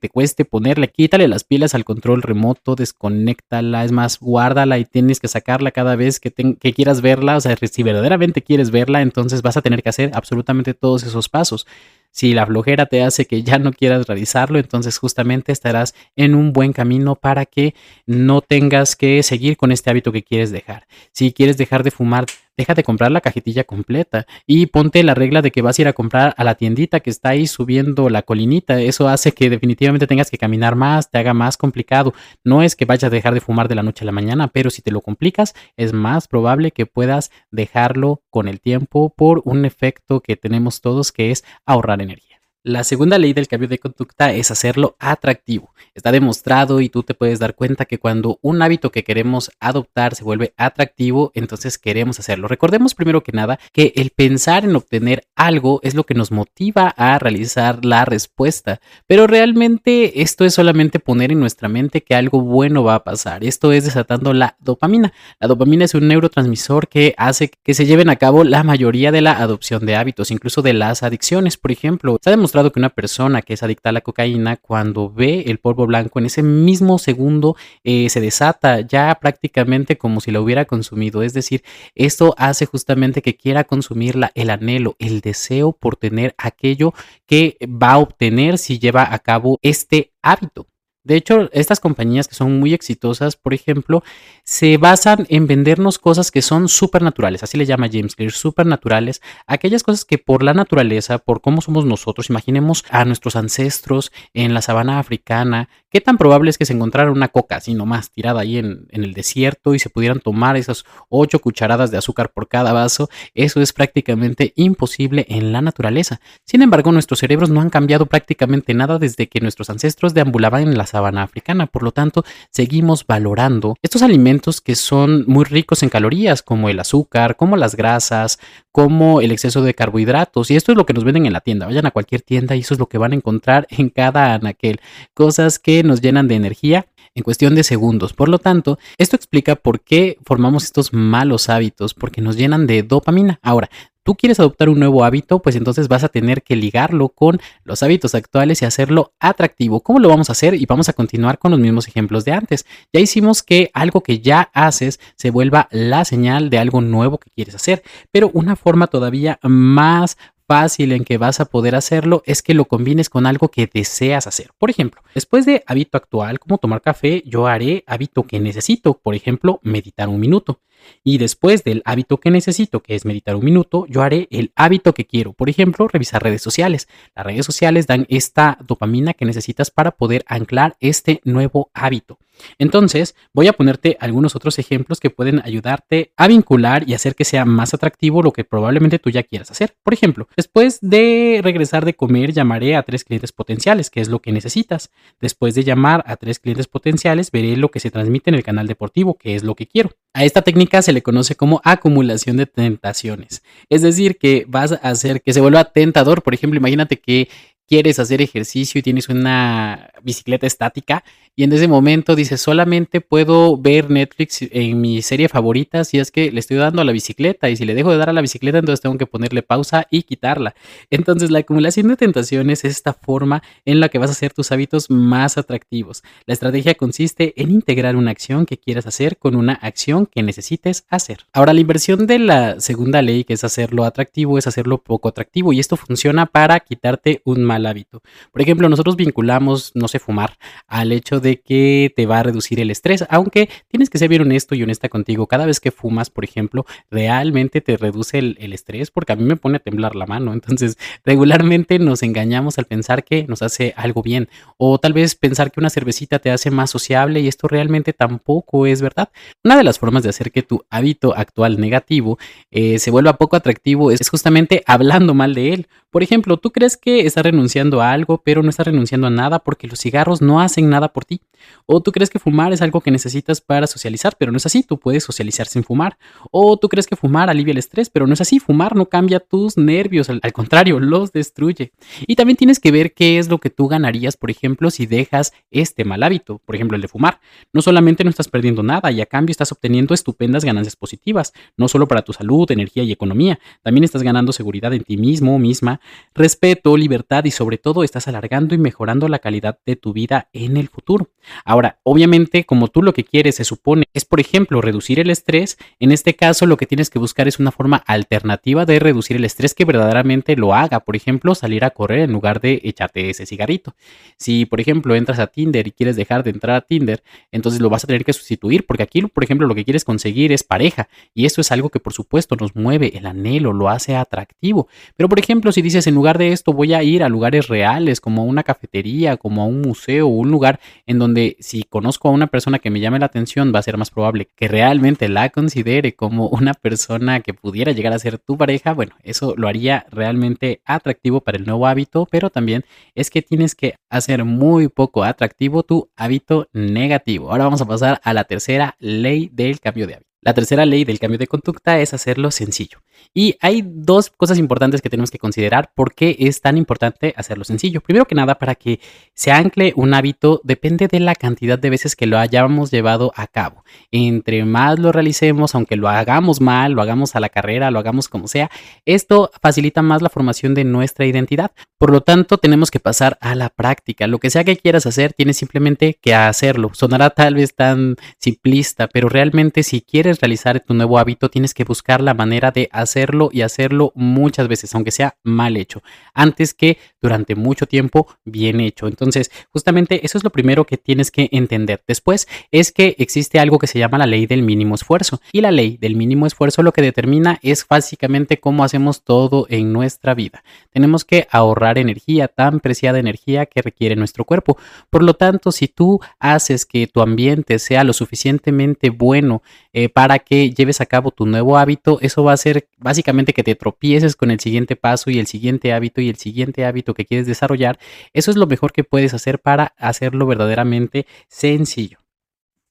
te 0.00 0.08
cueste 0.08 0.44
ponerle, 0.44 0.88
quítale 0.88 1.28
las 1.28 1.44
pilas 1.44 1.74
al 1.74 1.84
control 1.84 2.22
remoto, 2.22 2.74
desconéctala, 2.74 3.84
es 3.84 3.92
más, 3.92 4.18
guárdala 4.18 4.78
y 4.78 4.84
tienes 4.84 5.20
que 5.20 5.28
sacarla 5.28 5.70
cada 5.70 5.96
vez 5.96 6.20
que, 6.20 6.30
que 6.30 6.72
quieras 6.72 7.00
verla. 7.00 7.36
O 7.36 7.40
sea, 7.40 7.56
si 7.56 7.82
verdaderamente 7.82 8.42
quieres 8.42 8.70
verla, 8.70 9.02
entonces 9.02 9.42
vas 9.42 9.56
a 9.56 9.62
tener 9.62 9.82
que 9.82 9.88
hacer 9.88 10.10
absolutamente 10.14 10.74
todos 10.74 11.02
esos 11.02 11.28
pasos. 11.28 11.66
Si 12.10 12.32
la 12.32 12.46
flojera 12.46 12.86
te 12.86 13.02
hace 13.02 13.26
que 13.26 13.42
ya 13.42 13.58
no 13.58 13.72
quieras 13.72 14.06
realizarlo, 14.06 14.58
entonces 14.58 14.96
justamente 14.96 15.52
estarás 15.52 15.94
en 16.16 16.34
un 16.34 16.54
buen 16.54 16.72
camino 16.72 17.14
para 17.14 17.44
que 17.44 17.74
no 18.06 18.40
tengas 18.40 18.96
que 18.96 19.22
seguir 19.22 19.58
con 19.58 19.70
este 19.70 19.90
hábito 19.90 20.12
que 20.12 20.22
quieres 20.22 20.50
dejar. 20.50 20.86
Si 21.12 21.34
quieres 21.34 21.58
dejar 21.58 21.82
de 21.82 21.90
fumar, 21.90 22.24
deja 22.56 22.74
de 22.74 22.82
comprar 22.82 23.10
la 23.10 23.20
cajetilla 23.20 23.64
completa 23.64 24.26
y 24.46 24.66
ponte 24.66 25.02
la 25.02 25.14
regla 25.14 25.42
de 25.42 25.50
que 25.50 25.62
vas 25.62 25.78
a 25.78 25.82
ir 25.82 25.88
a 25.88 25.92
comprar 25.92 26.34
a 26.36 26.44
la 26.44 26.54
tiendita 26.54 27.00
que 27.00 27.10
está 27.10 27.30
ahí 27.30 27.46
subiendo 27.46 28.08
la 28.08 28.22
colinita. 28.22 28.80
Eso 28.80 29.08
hace 29.08 29.32
que 29.32 29.50
definitivamente 29.50 30.06
tengas 30.06 30.30
que 30.30 30.38
caminar 30.38 30.74
más, 30.74 31.10
te 31.10 31.18
haga 31.18 31.34
más 31.34 31.56
complicado. 31.56 32.14
No 32.44 32.62
es 32.62 32.76
que 32.76 32.84
vayas 32.84 33.04
a 33.04 33.10
dejar 33.10 33.34
de 33.34 33.40
fumar 33.40 33.68
de 33.68 33.74
la 33.74 33.82
noche 33.82 34.04
a 34.04 34.06
la 34.06 34.12
mañana, 34.12 34.48
pero 34.48 34.70
si 34.70 34.82
te 34.82 34.90
lo 34.90 35.00
complicas, 35.00 35.54
es 35.76 35.92
más 35.92 36.28
probable 36.28 36.70
que 36.70 36.86
puedas 36.86 37.30
dejarlo 37.50 38.22
con 38.30 38.48
el 38.48 38.60
tiempo 38.60 39.12
por 39.16 39.42
un 39.44 39.64
efecto 39.64 40.20
que 40.20 40.36
tenemos 40.36 40.80
todos 40.80 41.12
que 41.12 41.30
es 41.30 41.44
ahorrar 41.64 42.00
energía. 42.00 42.25
La 42.68 42.82
segunda 42.82 43.16
ley 43.16 43.32
del 43.32 43.46
cambio 43.46 43.68
de 43.68 43.78
conducta 43.78 44.32
es 44.32 44.50
hacerlo 44.50 44.96
atractivo. 44.98 45.72
Está 45.94 46.10
demostrado 46.10 46.80
y 46.80 46.88
tú 46.88 47.04
te 47.04 47.14
puedes 47.14 47.38
dar 47.38 47.54
cuenta 47.54 47.84
que 47.84 48.00
cuando 48.00 48.40
un 48.42 48.60
hábito 48.60 48.90
que 48.90 49.04
queremos 49.04 49.52
adoptar 49.60 50.16
se 50.16 50.24
vuelve 50.24 50.52
atractivo, 50.56 51.30
entonces 51.36 51.78
queremos 51.78 52.18
hacerlo. 52.18 52.48
Recordemos 52.48 52.96
primero 52.96 53.22
que 53.22 53.30
nada 53.30 53.60
que 53.72 53.92
el 53.94 54.10
pensar 54.10 54.64
en 54.64 54.74
obtener 54.74 55.28
algo 55.36 55.78
es 55.84 55.94
lo 55.94 56.02
que 56.02 56.14
nos 56.14 56.32
motiva 56.32 56.88
a 56.96 57.20
realizar 57.20 57.84
la 57.84 58.04
respuesta, 58.04 58.80
pero 59.06 59.28
realmente 59.28 60.22
esto 60.22 60.44
es 60.44 60.52
solamente 60.52 60.98
poner 60.98 61.30
en 61.30 61.38
nuestra 61.38 61.68
mente 61.68 62.02
que 62.02 62.16
algo 62.16 62.40
bueno 62.40 62.82
va 62.82 62.96
a 62.96 63.04
pasar. 63.04 63.44
Esto 63.44 63.70
es 63.70 63.84
desatando 63.84 64.32
la 64.32 64.56
dopamina. 64.58 65.12
La 65.38 65.46
dopamina 65.46 65.84
es 65.84 65.94
un 65.94 66.08
neurotransmisor 66.08 66.88
que 66.88 67.14
hace 67.16 67.48
que 67.62 67.74
se 67.74 67.86
lleven 67.86 68.10
a 68.10 68.16
cabo 68.16 68.42
la 68.42 68.64
mayoría 68.64 69.12
de 69.12 69.20
la 69.20 69.40
adopción 69.40 69.86
de 69.86 69.94
hábitos, 69.94 70.32
incluso 70.32 70.62
de 70.62 70.72
las 70.72 71.04
adicciones, 71.04 71.56
por 71.56 71.70
ejemplo. 71.70 72.16
Está 72.16 72.32
demostrado 72.32 72.55
que 72.64 72.78
una 72.78 72.90
persona 72.90 73.42
que 73.42 73.54
es 73.54 73.62
adicta 73.62 73.90
a 73.90 73.92
la 73.92 74.00
cocaína, 74.00 74.56
cuando 74.56 75.10
ve 75.10 75.44
el 75.46 75.58
polvo 75.58 75.86
blanco, 75.86 76.18
en 76.18 76.26
ese 76.26 76.42
mismo 76.42 76.98
segundo 76.98 77.56
eh, 77.84 78.08
se 78.08 78.20
desata 78.20 78.80
ya 78.80 79.16
prácticamente 79.20 79.98
como 79.98 80.20
si 80.20 80.30
la 80.30 80.40
hubiera 80.40 80.64
consumido. 80.64 81.22
Es 81.22 81.34
decir, 81.34 81.62
esto 81.94 82.34
hace 82.38 82.66
justamente 82.66 83.22
que 83.22 83.36
quiera 83.36 83.64
consumirla, 83.64 84.32
el 84.34 84.50
anhelo, 84.50 84.96
el 84.98 85.20
deseo 85.20 85.72
por 85.72 85.96
tener 85.96 86.34
aquello 86.38 86.92
que 87.26 87.56
va 87.62 87.92
a 87.92 87.98
obtener 87.98 88.58
si 88.58 88.78
lleva 88.78 89.12
a 89.12 89.18
cabo 89.18 89.58
este 89.62 90.12
hábito. 90.22 90.66
De 91.06 91.14
hecho, 91.14 91.48
estas 91.52 91.78
compañías 91.78 92.26
que 92.26 92.34
son 92.34 92.58
muy 92.58 92.74
exitosas, 92.74 93.36
por 93.36 93.54
ejemplo, 93.54 94.02
se 94.42 94.76
basan 94.76 95.24
en 95.28 95.46
vendernos 95.46 96.00
cosas 96.00 96.32
que 96.32 96.42
son 96.42 96.68
supernaturales, 96.68 97.44
así 97.44 97.56
le 97.56 97.64
llama 97.64 97.88
James 97.88 98.16
Clear, 98.16 98.32
supernaturales, 98.32 99.22
aquellas 99.46 99.84
cosas 99.84 100.04
que 100.04 100.18
por 100.18 100.42
la 100.42 100.52
naturaleza, 100.52 101.18
por 101.18 101.42
cómo 101.42 101.60
somos 101.60 101.84
nosotros, 101.84 102.28
imaginemos 102.28 102.84
a 102.90 103.04
nuestros 103.04 103.36
ancestros 103.36 104.10
en 104.34 104.52
la 104.52 104.62
sabana 104.62 104.98
africana, 104.98 105.68
¿qué 105.96 106.02
tan 106.02 106.18
probable 106.18 106.50
es 106.50 106.58
que 106.58 106.66
se 106.66 106.74
encontrara 106.74 107.10
una 107.10 107.28
coca 107.28 107.56
así 107.56 107.72
nomás 107.72 108.10
tirada 108.10 108.42
ahí 108.42 108.58
en, 108.58 108.86
el 108.90 109.14
desierto 109.14 109.74
y 109.74 109.78
se 109.78 109.88
pudieran 109.88 110.20
tomar 110.20 110.58
esas 110.58 110.84
ocho 111.08 111.38
cucharadas 111.38 111.90
de 111.90 111.96
azúcar 111.96 112.32
por 112.34 112.48
cada 112.48 112.74
vaso? 112.74 113.08
Eso 113.34 113.62
es 113.62 113.72
prácticamente 113.72 114.52
imposible 114.56 115.24
en 115.30 115.54
la 115.54 115.62
naturaleza. 115.62 116.20
Sin 116.44 116.60
embargo, 116.60 116.92
nuestros 116.92 117.20
cerebros 117.20 117.48
no 117.48 117.62
han 117.62 117.70
cambiado 117.70 118.04
prácticamente 118.04 118.74
nada 118.74 118.98
desde 118.98 119.26
que 119.26 119.40
nuestros 119.40 119.70
ancestros 119.70 120.12
deambulaban 120.12 120.64
en 120.64 120.76
la 120.76 120.84
sabana 120.84 121.22
africana. 121.22 121.66
Por 121.66 121.82
lo 121.82 121.92
tanto, 121.92 122.26
seguimos 122.50 123.06
valorando 123.06 123.76
estos 123.80 124.02
alimentos 124.02 124.60
que 124.60 124.74
son 124.74 125.24
muy 125.26 125.46
ricos 125.46 125.82
en 125.82 125.88
calorías, 125.88 126.42
como 126.42 126.68
el 126.68 126.78
azúcar, 126.78 127.36
como 127.36 127.56
las 127.56 127.74
grasas, 127.74 128.38
como 128.70 129.22
el 129.22 129.32
exceso 129.32 129.62
de 129.62 129.72
carbohidratos. 129.72 130.50
Y 130.50 130.56
esto 130.56 130.72
es 130.72 130.76
lo 130.76 130.84
que 130.84 130.92
nos 130.92 131.04
venden 131.04 131.24
en 131.24 131.32
la 131.32 131.40
tienda. 131.40 131.64
Vayan 131.64 131.86
a 131.86 131.90
cualquier 131.90 132.20
tienda 132.20 132.54
y 132.54 132.60
eso 132.60 132.74
es 132.74 132.80
lo 132.80 132.90
que 132.90 132.98
van 132.98 133.12
a 133.12 133.14
encontrar 133.14 133.66
en 133.70 133.88
cada 133.88 134.34
anaquel. 134.34 134.82
Cosas 135.14 135.58
que 135.58 135.85
nos 135.86 136.00
llenan 136.00 136.28
de 136.28 136.34
energía 136.34 136.86
en 137.14 137.22
cuestión 137.22 137.54
de 137.54 137.64
segundos. 137.64 138.12
Por 138.12 138.28
lo 138.28 138.38
tanto, 138.38 138.78
esto 138.98 139.16
explica 139.16 139.56
por 139.56 139.80
qué 139.80 140.18
formamos 140.24 140.64
estos 140.64 140.92
malos 140.92 141.48
hábitos, 141.48 141.94
porque 141.94 142.20
nos 142.20 142.36
llenan 142.36 142.66
de 142.66 142.82
dopamina. 142.82 143.40
Ahora, 143.42 143.70
tú 144.06 144.14
quieres 144.14 144.38
adoptar 144.38 144.68
un 144.68 144.78
nuevo 144.78 145.02
hábito, 145.02 145.40
pues 145.40 145.56
entonces 145.56 145.88
vas 145.88 146.04
a 146.04 146.08
tener 146.08 146.42
que 146.42 146.54
ligarlo 146.54 147.08
con 147.08 147.40
los 147.64 147.82
hábitos 147.82 148.14
actuales 148.14 148.62
y 148.62 148.64
hacerlo 148.64 149.12
atractivo. 149.18 149.80
¿Cómo 149.80 149.98
lo 149.98 150.08
vamos 150.08 150.28
a 150.28 150.32
hacer? 150.32 150.54
Y 150.54 150.64
vamos 150.66 150.88
a 150.88 150.92
continuar 150.92 151.38
con 151.38 151.50
los 151.50 151.58
mismos 151.58 151.88
ejemplos 151.88 152.24
de 152.24 152.32
antes. 152.32 152.66
Ya 152.92 153.00
hicimos 153.00 153.42
que 153.42 153.70
algo 153.74 154.02
que 154.02 154.20
ya 154.20 154.50
haces 154.54 155.00
se 155.16 155.30
vuelva 155.30 155.68
la 155.72 156.04
señal 156.04 156.50
de 156.50 156.58
algo 156.58 156.82
nuevo 156.82 157.18
que 157.18 157.30
quieres 157.30 157.56
hacer, 157.56 157.82
pero 158.12 158.30
una 158.32 158.54
forma 158.54 158.86
todavía 158.86 159.40
más 159.42 160.18
fácil 160.46 160.92
en 160.92 161.04
que 161.04 161.18
vas 161.18 161.40
a 161.40 161.46
poder 161.46 161.74
hacerlo 161.74 162.22
es 162.26 162.42
que 162.42 162.54
lo 162.54 162.66
combines 162.66 163.10
con 163.10 163.26
algo 163.26 163.48
que 163.48 163.68
deseas 163.72 164.26
hacer. 164.26 164.50
Por 164.58 164.70
ejemplo, 164.70 165.02
después 165.14 165.46
de 165.46 165.62
hábito 165.66 165.96
actual 165.96 166.38
como 166.38 166.58
tomar 166.58 166.82
café, 166.82 167.22
yo 167.26 167.46
haré 167.46 167.84
hábito 167.86 168.22
que 168.24 168.40
necesito, 168.40 168.94
por 168.94 169.14
ejemplo, 169.14 169.60
meditar 169.62 170.08
un 170.08 170.20
minuto. 170.20 170.60
Y 171.02 171.18
después 171.18 171.64
del 171.64 171.82
hábito 171.84 172.18
que 172.18 172.30
necesito, 172.30 172.80
que 172.80 172.94
es 172.94 173.04
meditar 173.04 173.34
un 173.34 173.44
minuto, 173.44 173.86
yo 173.88 174.02
haré 174.02 174.28
el 174.30 174.52
hábito 174.54 174.92
que 174.94 175.06
quiero. 175.06 175.32
Por 175.32 175.48
ejemplo, 175.48 175.88
revisar 175.88 176.22
redes 176.22 176.42
sociales. 176.42 176.88
Las 177.14 177.26
redes 177.26 177.46
sociales 177.46 177.86
dan 177.86 178.06
esta 178.08 178.58
dopamina 178.66 179.14
que 179.14 179.24
necesitas 179.24 179.70
para 179.70 179.92
poder 179.92 180.24
anclar 180.28 180.76
este 180.80 181.20
nuevo 181.24 181.70
hábito. 181.74 182.18
Entonces, 182.58 183.14
voy 183.32 183.48
a 183.48 183.52
ponerte 183.52 183.96
algunos 184.00 184.36
otros 184.36 184.58
ejemplos 184.58 185.00
que 185.00 185.10
pueden 185.10 185.40
ayudarte 185.44 186.12
a 186.16 186.28
vincular 186.28 186.88
y 186.88 186.94
hacer 186.94 187.14
que 187.14 187.24
sea 187.24 187.44
más 187.44 187.74
atractivo 187.74 188.22
lo 188.22 188.32
que 188.32 188.44
probablemente 188.44 188.98
tú 188.98 189.10
ya 189.10 189.22
quieras 189.22 189.50
hacer. 189.50 189.74
Por 189.82 189.94
ejemplo, 189.94 190.28
después 190.36 190.78
de 190.80 191.40
regresar 191.42 191.84
de 191.84 191.94
comer, 191.94 192.32
llamaré 192.32 192.76
a 192.76 192.82
tres 192.82 193.04
clientes 193.04 193.32
potenciales, 193.32 193.90
que 193.90 194.00
es 194.00 194.08
lo 194.08 194.20
que 194.20 194.32
necesitas. 194.32 194.90
Después 195.20 195.54
de 195.54 195.64
llamar 195.64 196.04
a 196.06 196.16
tres 196.16 196.38
clientes 196.38 196.66
potenciales, 196.66 197.30
veré 197.30 197.56
lo 197.56 197.70
que 197.70 197.80
se 197.80 197.90
transmite 197.90 198.30
en 198.30 198.34
el 198.34 198.42
canal 198.42 198.66
deportivo, 198.66 199.16
que 199.16 199.34
es 199.34 199.42
lo 199.42 199.54
que 199.54 199.66
quiero. 199.66 199.90
A 200.14 200.24
esta 200.24 200.42
técnica 200.42 200.82
se 200.82 200.92
le 200.92 201.02
conoce 201.02 201.36
como 201.36 201.60
acumulación 201.64 202.36
de 202.36 202.46
tentaciones. 202.46 203.42
Es 203.68 203.82
decir, 203.82 204.18
que 204.18 204.44
vas 204.48 204.72
a 204.72 204.76
hacer 204.76 205.22
que 205.22 205.32
se 205.32 205.40
vuelva 205.40 205.64
tentador. 205.64 206.22
Por 206.22 206.34
ejemplo, 206.34 206.58
imagínate 206.58 206.98
que 206.98 207.28
quieres 207.66 207.98
hacer 207.98 208.22
ejercicio 208.22 208.78
y 208.78 208.82
tienes 208.82 209.08
una 209.08 209.90
bicicleta 210.02 210.46
estática 210.46 211.04
y 211.38 211.44
en 211.44 211.52
ese 211.52 211.68
momento 211.68 212.16
dices, 212.16 212.40
solamente 212.40 213.02
puedo 213.02 213.58
ver 213.58 213.90
Netflix 213.90 214.38
en 214.40 214.80
mi 214.80 215.02
serie 215.02 215.28
favorita 215.28 215.84
si 215.84 215.98
es 215.98 216.10
que 216.10 216.32
le 216.32 216.40
estoy 216.40 216.56
dando 216.56 216.80
a 216.80 216.84
la 216.86 216.92
bicicleta 216.92 217.50
y 217.50 217.56
si 217.56 217.66
le 217.66 217.74
dejo 217.74 217.90
de 217.90 217.98
dar 217.98 218.08
a 218.08 218.14
la 218.14 218.22
bicicleta 218.22 218.56
entonces 218.56 218.80
tengo 218.80 218.96
que 218.96 219.06
ponerle 219.06 219.42
pausa 219.42 219.86
y 219.90 220.04
quitarla. 220.04 220.54
Entonces 220.88 221.30
la 221.30 221.40
acumulación 221.40 221.88
de 221.88 221.96
tentaciones 221.96 222.64
es 222.64 222.76
esta 222.76 222.94
forma 222.94 223.42
en 223.66 223.80
la 223.80 223.90
que 223.90 223.98
vas 223.98 224.08
a 224.08 224.12
hacer 224.12 224.32
tus 224.32 224.50
hábitos 224.50 224.88
más 224.88 225.36
atractivos. 225.36 226.02
La 226.24 226.32
estrategia 226.32 226.74
consiste 226.74 227.34
en 227.36 227.50
integrar 227.50 227.96
una 227.96 228.12
acción 228.12 228.46
que 228.46 228.56
quieras 228.56 228.86
hacer 228.86 229.18
con 229.18 229.36
una 229.36 229.52
acción 229.52 230.06
que 230.06 230.22
necesites 230.22 230.86
hacer. 230.88 231.26
Ahora 231.34 231.52
la 231.52 231.60
inversión 231.60 232.06
de 232.06 232.18
la 232.18 232.60
segunda 232.60 233.02
ley 233.02 233.24
que 233.24 233.34
es 233.34 233.44
hacerlo 233.44 233.84
atractivo 233.84 234.38
es 234.38 234.46
hacerlo 234.46 234.78
poco 234.78 235.10
atractivo 235.10 235.52
y 235.52 235.60
esto 235.60 235.76
funciona 235.76 236.24
para 236.24 236.60
quitarte 236.60 237.20
un 237.26 237.44
mal 237.44 237.66
hábito. 237.66 238.00
Por 238.32 238.40
ejemplo, 238.40 238.70
nosotros 238.70 238.96
vinculamos, 238.96 239.72
no 239.74 239.86
sé, 239.86 239.98
fumar 239.98 240.38
al 240.66 240.92
hecho 240.92 241.20
de 241.20 241.25
de 241.26 241.40
que 241.40 241.92
te 241.94 242.06
va 242.06 242.20
a 242.20 242.22
reducir 242.22 242.60
el 242.60 242.70
estrés, 242.70 243.04
aunque 243.10 243.48
tienes 243.68 243.90
que 243.90 243.98
ser 243.98 244.08
bien 244.08 244.22
honesto 244.22 244.54
y 244.54 244.62
honesta 244.62 244.88
contigo. 244.88 245.26
Cada 245.26 245.44
vez 245.44 245.58
que 245.58 245.72
fumas, 245.72 246.08
por 246.08 246.24
ejemplo, 246.24 246.64
realmente 246.88 247.60
te 247.60 247.76
reduce 247.76 248.18
el, 248.18 248.52
estrés 248.52 248.92
porque 248.92 249.12
a 249.12 249.16
mí 249.16 249.24
me 249.24 249.36
pone 249.36 249.56
a 249.56 249.58
temblar 249.58 249.96
la 249.96 250.06
mano. 250.06 250.32
Entonces, 250.38 250.78
regularmente 251.04 251.78
nos 251.78 252.02
engañamos 252.02 252.58
al 252.58 252.66
pensar 252.66 253.02
que 253.02 253.26
nos 253.26 253.42
hace 253.42 253.74
algo 253.76 254.02
bien 254.02 254.28
o 254.56 254.78
tal 254.78 254.92
vez 254.92 255.16
pensar 255.16 255.50
que 255.50 255.58
una 255.58 255.70
cervecita 255.70 256.20
te 256.20 256.30
hace 256.30 256.50
más 256.50 256.70
sociable 256.70 257.20
y 257.20 257.28
esto 257.28 257.48
realmente 257.48 257.92
tampoco 257.92 258.66
es 258.66 258.80
verdad. 258.80 259.10
Una 259.44 259.56
de 259.56 259.64
las 259.64 259.80
formas 259.80 260.04
de 260.04 260.10
hacer 260.10 260.30
que 260.30 260.42
tu 260.42 260.64
hábito 260.70 261.14
actual 261.16 261.60
negativo 261.60 262.18
eh, 262.52 262.78
se 262.78 262.92
vuelva 262.92 263.18
poco 263.18 263.34
atractivo 263.34 263.90
es 263.90 264.08
justamente 264.08 264.62
hablando 264.66 265.12
mal 265.12 265.34
de 265.34 265.52
él. 265.54 265.66
Por 265.96 266.02
ejemplo, 266.02 266.36
tú 266.36 266.52
crees 266.52 266.76
que 266.76 267.06
estás 267.06 267.24
renunciando 267.24 267.80
a 267.80 267.90
algo, 267.90 268.20
pero 268.22 268.42
no 268.42 268.50
estás 268.50 268.66
renunciando 268.66 269.06
a 269.06 269.10
nada 269.10 269.38
porque 269.38 269.66
los 269.66 269.80
cigarros 269.80 270.20
no 270.20 270.42
hacen 270.42 270.68
nada 270.68 270.92
por 270.92 271.06
ti. 271.06 271.22
O 271.64 271.80
tú 271.80 271.90
crees 271.90 272.10
que 272.10 272.18
fumar 272.18 272.52
es 272.52 272.60
algo 272.60 272.82
que 272.82 272.90
necesitas 272.90 273.40
para 273.40 273.66
socializar, 273.66 274.14
pero 274.18 274.30
no 274.30 274.36
es 274.36 274.44
así, 274.44 274.62
tú 274.62 274.78
puedes 274.78 275.04
socializar 275.04 275.46
sin 275.46 275.64
fumar. 275.64 275.96
O 276.30 276.58
tú 276.58 276.68
crees 276.68 276.86
que 276.86 276.96
fumar 276.96 277.30
alivia 277.30 277.52
el 277.52 277.58
estrés, 277.58 277.88
pero 277.88 278.06
no 278.06 278.12
es 278.12 278.20
así, 278.20 278.40
fumar 278.40 278.76
no 278.76 278.86
cambia 278.86 279.20
tus 279.20 279.56
nervios, 279.56 280.10
al, 280.10 280.20
contrario, 280.34 280.78
los 280.80 281.12
destruye. 281.12 281.72
Y 282.06 282.16
también 282.16 282.36
tienes 282.36 282.60
que 282.60 282.70
ver 282.70 282.92
qué 282.92 283.18
es 283.18 283.30
lo 283.30 283.38
que 283.38 283.48
tú 283.48 283.66
ganarías, 283.66 284.18
por 284.18 284.30
ejemplo, 284.30 284.70
si 284.70 284.84
dejas 284.84 285.32
este 285.50 285.86
mal 285.86 286.02
hábito, 286.02 286.42
por 286.44 286.56
ejemplo, 286.56 286.76
el 286.76 286.82
de 286.82 286.88
fumar. 286.88 287.20
No 287.54 287.62
solamente 287.62 288.04
no 288.04 288.10
estás 288.10 288.28
perdiendo 288.28 288.62
nada 288.62 288.92
y 288.92 289.00
a 289.00 289.06
cambio 289.06 289.30
estás 289.30 289.50
obteniendo 289.50 289.94
estupendas 289.94 290.44
ganancias 290.44 290.76
positivas, 290.76 291.32
no 291.56 291.68
solo 291.68 291.88
para 291.88 292.02
tu 292.02 292.12
salud, 292.12 292.50
energía 292.50 292.82
y 292.82 292.92
economía, 292.92 293.38
también 293.62 293.84
estás 293.84 294.02
ganando 294.02 294.32
seguridad 294.32 294.74
en 294.74 294.84
ti 294.84 294.98
mismo, 294.98 295.38
misma, 295.38 295.80
respeto, 296.14 296.76
libertad 296.76 297.24
y 297.24 297.30
sobre 297.30 297.58
todo 297.58 297.84
estás 297.84 298.08
alargando 298.08 298.54
y 298.54 298.58
mejorando 298.58 299.08
la 299.08 299.18
calidad 299.18 299.58
de 299.66 299.76
tu 299.76 299.92
vida 299.92 300.28
en 300.32 300.56
el 300.56 300.68
futuro. 300.68 301.10
Ahora, 301.44 301.78
obviamente, 301.82 302.44
como 302.44 302.68
tú 302.68 302.82
lo 302.82 302.94
que 302.94 303.04
quieres 303.04 303.36
se 303.36 303.44
supone 303.44 303.84
es, 303.92 304.04
por 304.04 304.20
ejemplo, 304.20 304.60
reducir 304.60 305.00
el 305.00 305.10
estrés, 305.10 305.58
en 305.80 305.92
este 305.92 306.14
caso 306.14 306.46
lo 306.46 306.56
que 306.56 306.66
tienes 306.66 306.90
que 306.90 306.98
buscar 306.98 307.28
es 307.28 307.38
una 307.38 307.52
forma 307.52 307.76
alternativa 307.86 308.64
de 308.64 308.78
reducir 308.78 309.16
el 309.16 309.24
estrés 309.24 309.54
que 309.54 309.64
verdaderamente 309.64 310.36
lo 310.36 310.54
haga. 310.54 310.80
Por 310.80 310.96
ejemplo, 310.96 311.34
salir 311.34 311.64
a 311.64 311.70
correr 311.70 312.00
en 312.00 312.12
lugar 312.12 312.40
de 312.40 312.60
echarte 312.64 313.10
ese 313.10 313.26
cigarrito. 313.26 313.74
Si, 314.16 314.46
por 314.46 314.60
ejemplo, 314.60 314.94
entras 314.94 315.18
a 315.18 315.26
Tinder 315.26 315.66
y 315.66 315.72
quieres 315.72 315.96
dejar 315.96 316.22
de 316.22 316.30
entrar 316.30 316.56
a 316.56 316.60
Tinder, 316.62 317.02
entonces 317.32 317.60
lo 317.60 317.70
vas 317.70 317.84
a 317.84 317.86
tener 317.86 318.04
que 318.04 318.12
sustituir 318.12 318.66
porque 318.66 318.82
aquí, 318.82 319.02
por 319.02 319.24
ejemplo, 319.24 319.46
lo 319.46 319.54
que 319.54 319.64
quieres 319.64 319.84
conseguir 319.84 320.32
es 320.32 320.42
pareja 320.42 320.88
y 321.14 321.26
eso 321.26 321.40
es 321.40 321.52
algo 321.52 321.70
que, 321.70 321.80
por 321.80 321.92
supuesto, 321.92 322.36
nos 322.36 322.54
mueve 322.54 322.96
el 322.96 323.06
anhelo, 323.06 323.52
lo 323.52 323.68
hace 323.68 323.96
atractivo. 323.96 324.68
Pero, 324.96 325.08
por 325.08 325.18
ejemplo, 325.18 325.52
si 325.52 325.62
dices 325.62 325.75
en 325.84 325.94
lugar 325.94 326.16
de 326.16 326.32
esto 326.32 326.54
voy 326.54 326.72
a 326.72 326.82
ir 326.82 327.02
a 327.02 327.10
lugares 327.10 327.48
reales 327.48 328.00
como 328.00 328.22
a 328.22 328.24
una 328.24 328.42
cafetería, 328.42 329.18
como 329.18 329.42
a 329.42 329.44
un 329.44 329.60
museo 329.60 330.06
un 330.06 330.30
lugar 330.30 330.60
en 330.86 330.98
donde 330.98 331.36
si 331.40 331.64
conozco 331.64 332.08
a 332.08 332.12
una 332.12 332.28
persona 332.28 332.58
que 332.58 332.70
me 332.70 332.80
llame 332.80 332.98
la 332.98 333.06
atención, 333.06 333.52
va 333.54 333.58
a 333.58 333.62
ser 333.62 333.76
más 333.76 333.90
probable 333.90 334.28
que 334.34 334.48
realmente 334.48 335.08
la 335.08 335.28
considere 335.28 335.94
como 335.94 336.28
una 336.30 336.54
persona 336.54 337.20
que 337.20 337.34
pudiera 337.34 337.72
llegar 337.72 337.92
a 337.92 337.98
ser 337.98 338.18
tu 338.18 338.38
pareja. 338.38 338.72
Bueno, 338.72 338.94
eso 339.02 339.34
lo 339.36 339.48
haría 339.48 339.86
realmente 339.90 340.62
atractivo 340.64 341.20
para 341.20 341.36
el 341.36 341.44
nuevo 341.44 341.66
hábito, 341.66 342.06
pero 342.10 342.30
también 342.30 342.64
es 342.94 343.10
que 343.10 343.20
tienes 343.20 343.54
que 343.54 343.74
hacer 343.90 344.24
muy 344.24 344.68
poco 344.68 345.04
atractivo 345.04 345.62
tu 345.62 345.90
hábito 345.96 346.48
negativo. 346.54 347.30
Ahora 347.30 347.44
vamos 347.44 347.60
a 347.60 347.66
pasar 347.66 348.00
a 348.02 348.14
la 348.14 348.24
tercera 348.24 348.76
ley 348.78 349.28
del 349.32 349.60
cambio 349.60 349.86
de 349.86 349.94
hábito. 349.94 350.10
La 350.22 350.34
tercera 350.34 350.66
ley 350.66 350.84
del 350.84 350.98
cambio 350.98 351.18
de 351.18 351.28
conducta 351.28 351.78
es 351.78 351.94
hacerlo 351.94 352.30
sencillo. 352.32 352.80
Y 353.14 353.36
hay 353.40 353.62
dos 353.64 354.10
cosas 354.10 354.38
importantes 354.38 354.82
que 354.82 354.90
tenemos 354.90 355.10
que 355.10 355.18
considerar 355.18 355.72
por 355.74 355.94
qué 355.94 356.16
es 356.18 356.40
tan 356.40 356.56
importante 356.56 357.14
hacerlo 357.16 357.44
sencillo. 357.44 357.80
Primero 357.80 358.06
que 358.06 358.14
nada, 358.14 358.38
para 358.38 358.54
que 358.54 358.80
se 359.14 359.32
ancle 359.32 359.72
un 359.76 359.94
hábito 359.94 360.40
depende 360.44 360.88
de 360.88 361.00
la 361.00 361.14
cantidad 361.14 361.58
de 361.58 361.70
veces 361.70 361.96
que 361.96 362.06
lo 362.06 362.18
hayamos 362.18 362.70
llevado 362.70 363.12
a 363.16 363.26
cabo. 363.26 363.64
Entre 363.90 364.44
más 364.44 364.78
lo 364.78 364.92
realicemos, 364.92 365.54
aunque 365.54 365.76
lo 365.76 365.88
hagamos 365.88 366.40
mal, 366.40 366.72
lo 366.72 366.82
hagamos 366.82 367.16
a 367.16 367.20
la 367.20 367.28
carrera, 367.28 367.70
lo 367.70 367.78
hagamos 367.78 368.08
como 368.08 368.28
sea, 368.28 368.50
esto 368.84 369.30
facilita 369.40 369.82
más 369.82 370.02
la 370.02 370.10
formación 370.10 370.54
de 370.54 370.64
nuestra 370.64 371.06
identidad. 371.06 371.52
Por 371.78 371.90
lo 371.90 372.00
tanto, 372.00 372.38
tenemos 372.38 372.70
que 372.70 372.80
pasar 372.80 373.18
a 373.20 373.34
la 373.34 373.50
práctica. 373.50 374.06
Lo 374.06 374.18
que 374.18 374.30
sea 374.30 374.44
que 374.44 374.56
quieras 374.56 374.86
hacer, 374.86 375.12
tienes 375.12 375.36
simplemente 375.36 375.98
que 376.00 376.14
hacerlo. 376.14 376.70
Sonará 376.72 377.10
tal 377.10 377.34
vez 377.34 377.54
tan 377.54 377.96
simplista, 378.18 378.88
pero 378.88 379.08
realmente 379.08 379.62
si 379.62 379.82
quieres 379.82 380.20
realizar 380.20 380.60
tu 380.60 380.74
nuevo 380.74 380.98
hábito, 380.98 381.28
tienes 381.28 381.54
que 381.54 381.64
buscar 381.64 382.00
la 382.00 382.14
manera 382.14 382.50
de 382.50 382.68
hacerlo 382.72 382.85
hacerlo 382.86 383.28
y 383.32 383.42
hacerlo 383.42 383.92
muchas 383.94 384.48
veces, 384.48 384.74
aunque 384.74 384.90
sea 384.90 385.16
mal 385.22 385.56
hecho, 385.56 385.82
antes 386.14 386.54
que 386.54 386.78
durante 387.02 387.34
mucho 387.34 387.66
tiempo 387.66 388.06
bien 388.24 388.60
hecho. 388.60 388.86
Entonces, 388.86 389.30
justamente 389.50 390.04
eso 390.04 390.18
es 390.18 390.24
lo 390.24 390.30
primero 390.30 390.64
que 390.64 390.76
tienes 390.76 391.10
que 391.10 391.28
entender. 391.32 391.82
Después 391.86 392.26
es 392.50 392.72
que 392.72 392.96
existe 392.98 393.38
algo 393.38 393.58
que 393.58 393.66
se 393.66 393.78
llama 393.78 393.98
la 393.98 394.06
ley 394.06 394.26
del 394.26 394.42
mínimo 394.42 394.74
esfuerzo. 394.74 395.20
Y 395.32 395.40
la 395.40 395.50
ley 395.50 395.76
del 395.80 395.96
mínimo 395.96 396.26
esfuerzo 396.26 396.62
lo 396.62 396.72
que 396.72 396.82
determina 396.82 397.38
es 397.42 397.66
básicamente 397.68 398.38
cómo 398.38 398.64
hacemos 398.64 399.04
todo 399.04 399.46
en 399.48 399.72
nuestra 399.72 400.14
vida. 400.14 400.42
Tenemos 400.70 401.04
que 401.04 401.26
ahorrar 401.30 401.78
energía, 401.78 402.28
tan 402.28 402.60
preciada 402.60 402.98
energía 402.98 403.46
que 403.46 403.62
requiere 403.62 403.96
nuestro 403.96 404.24
cuerpo. 404.24 404.56
Por 404.90 405.02
lo 405.02 405.14
tanto, 405.14 405.52
si 405.52 405.68
tú 405.68 406.00
haces 406.18 406.66
que 406.66 406.86
tu 406.86 407.00
ambiente 407.00 407.58
sea 407.58 407.84
lo 407.84 407.92
suficientemente 407.92 408.90
bueno 408.90 409.42
eh, 409.78 409.90
para 409.90 410.20
que 410.20 410.52
lleves 410.52 410.80
a 410.80 410.86
cabo 410.86 411.10
tu 411.10 411.26
nuevo 411.26 411.58
hábito, 411.58 411.98
eso 412.00 412.24
va 412.24 412.30
a 412.30 412.34
hacer 412.34 412.66
básicamente 412.78 413.34
que 413.34 413.42
te 413.42 413.54
tropieces 413.54 414.16
con 414.16 414.30
el 414.30 414.40
siguiente 414.40 414.74
paso 414.74 415.10
y 415.10 415.18
el 415.18 415.26
siguiente 415.26 415.74
hábito 415.74 416.00
y 416.00 416.08
el 416.08 416.16
siguiente 416.16 416.64
hábito 416.64 416.94
que 416.94 417.04
quieres 417.04 417.26
desarrollar. 417.26 417.78
Eso 418.14 418.30
es 418.30 418.38
lo 418.38 418.46
mejor 418.46 418.72
que 418.72 418.84
puedes 418.84 419.12
hacer 419.12 419.38
para 419.38 419.74
hacerlo 419.76 420.24
verdaderamente 420.24 421.06
sencillo. 421.28 421.98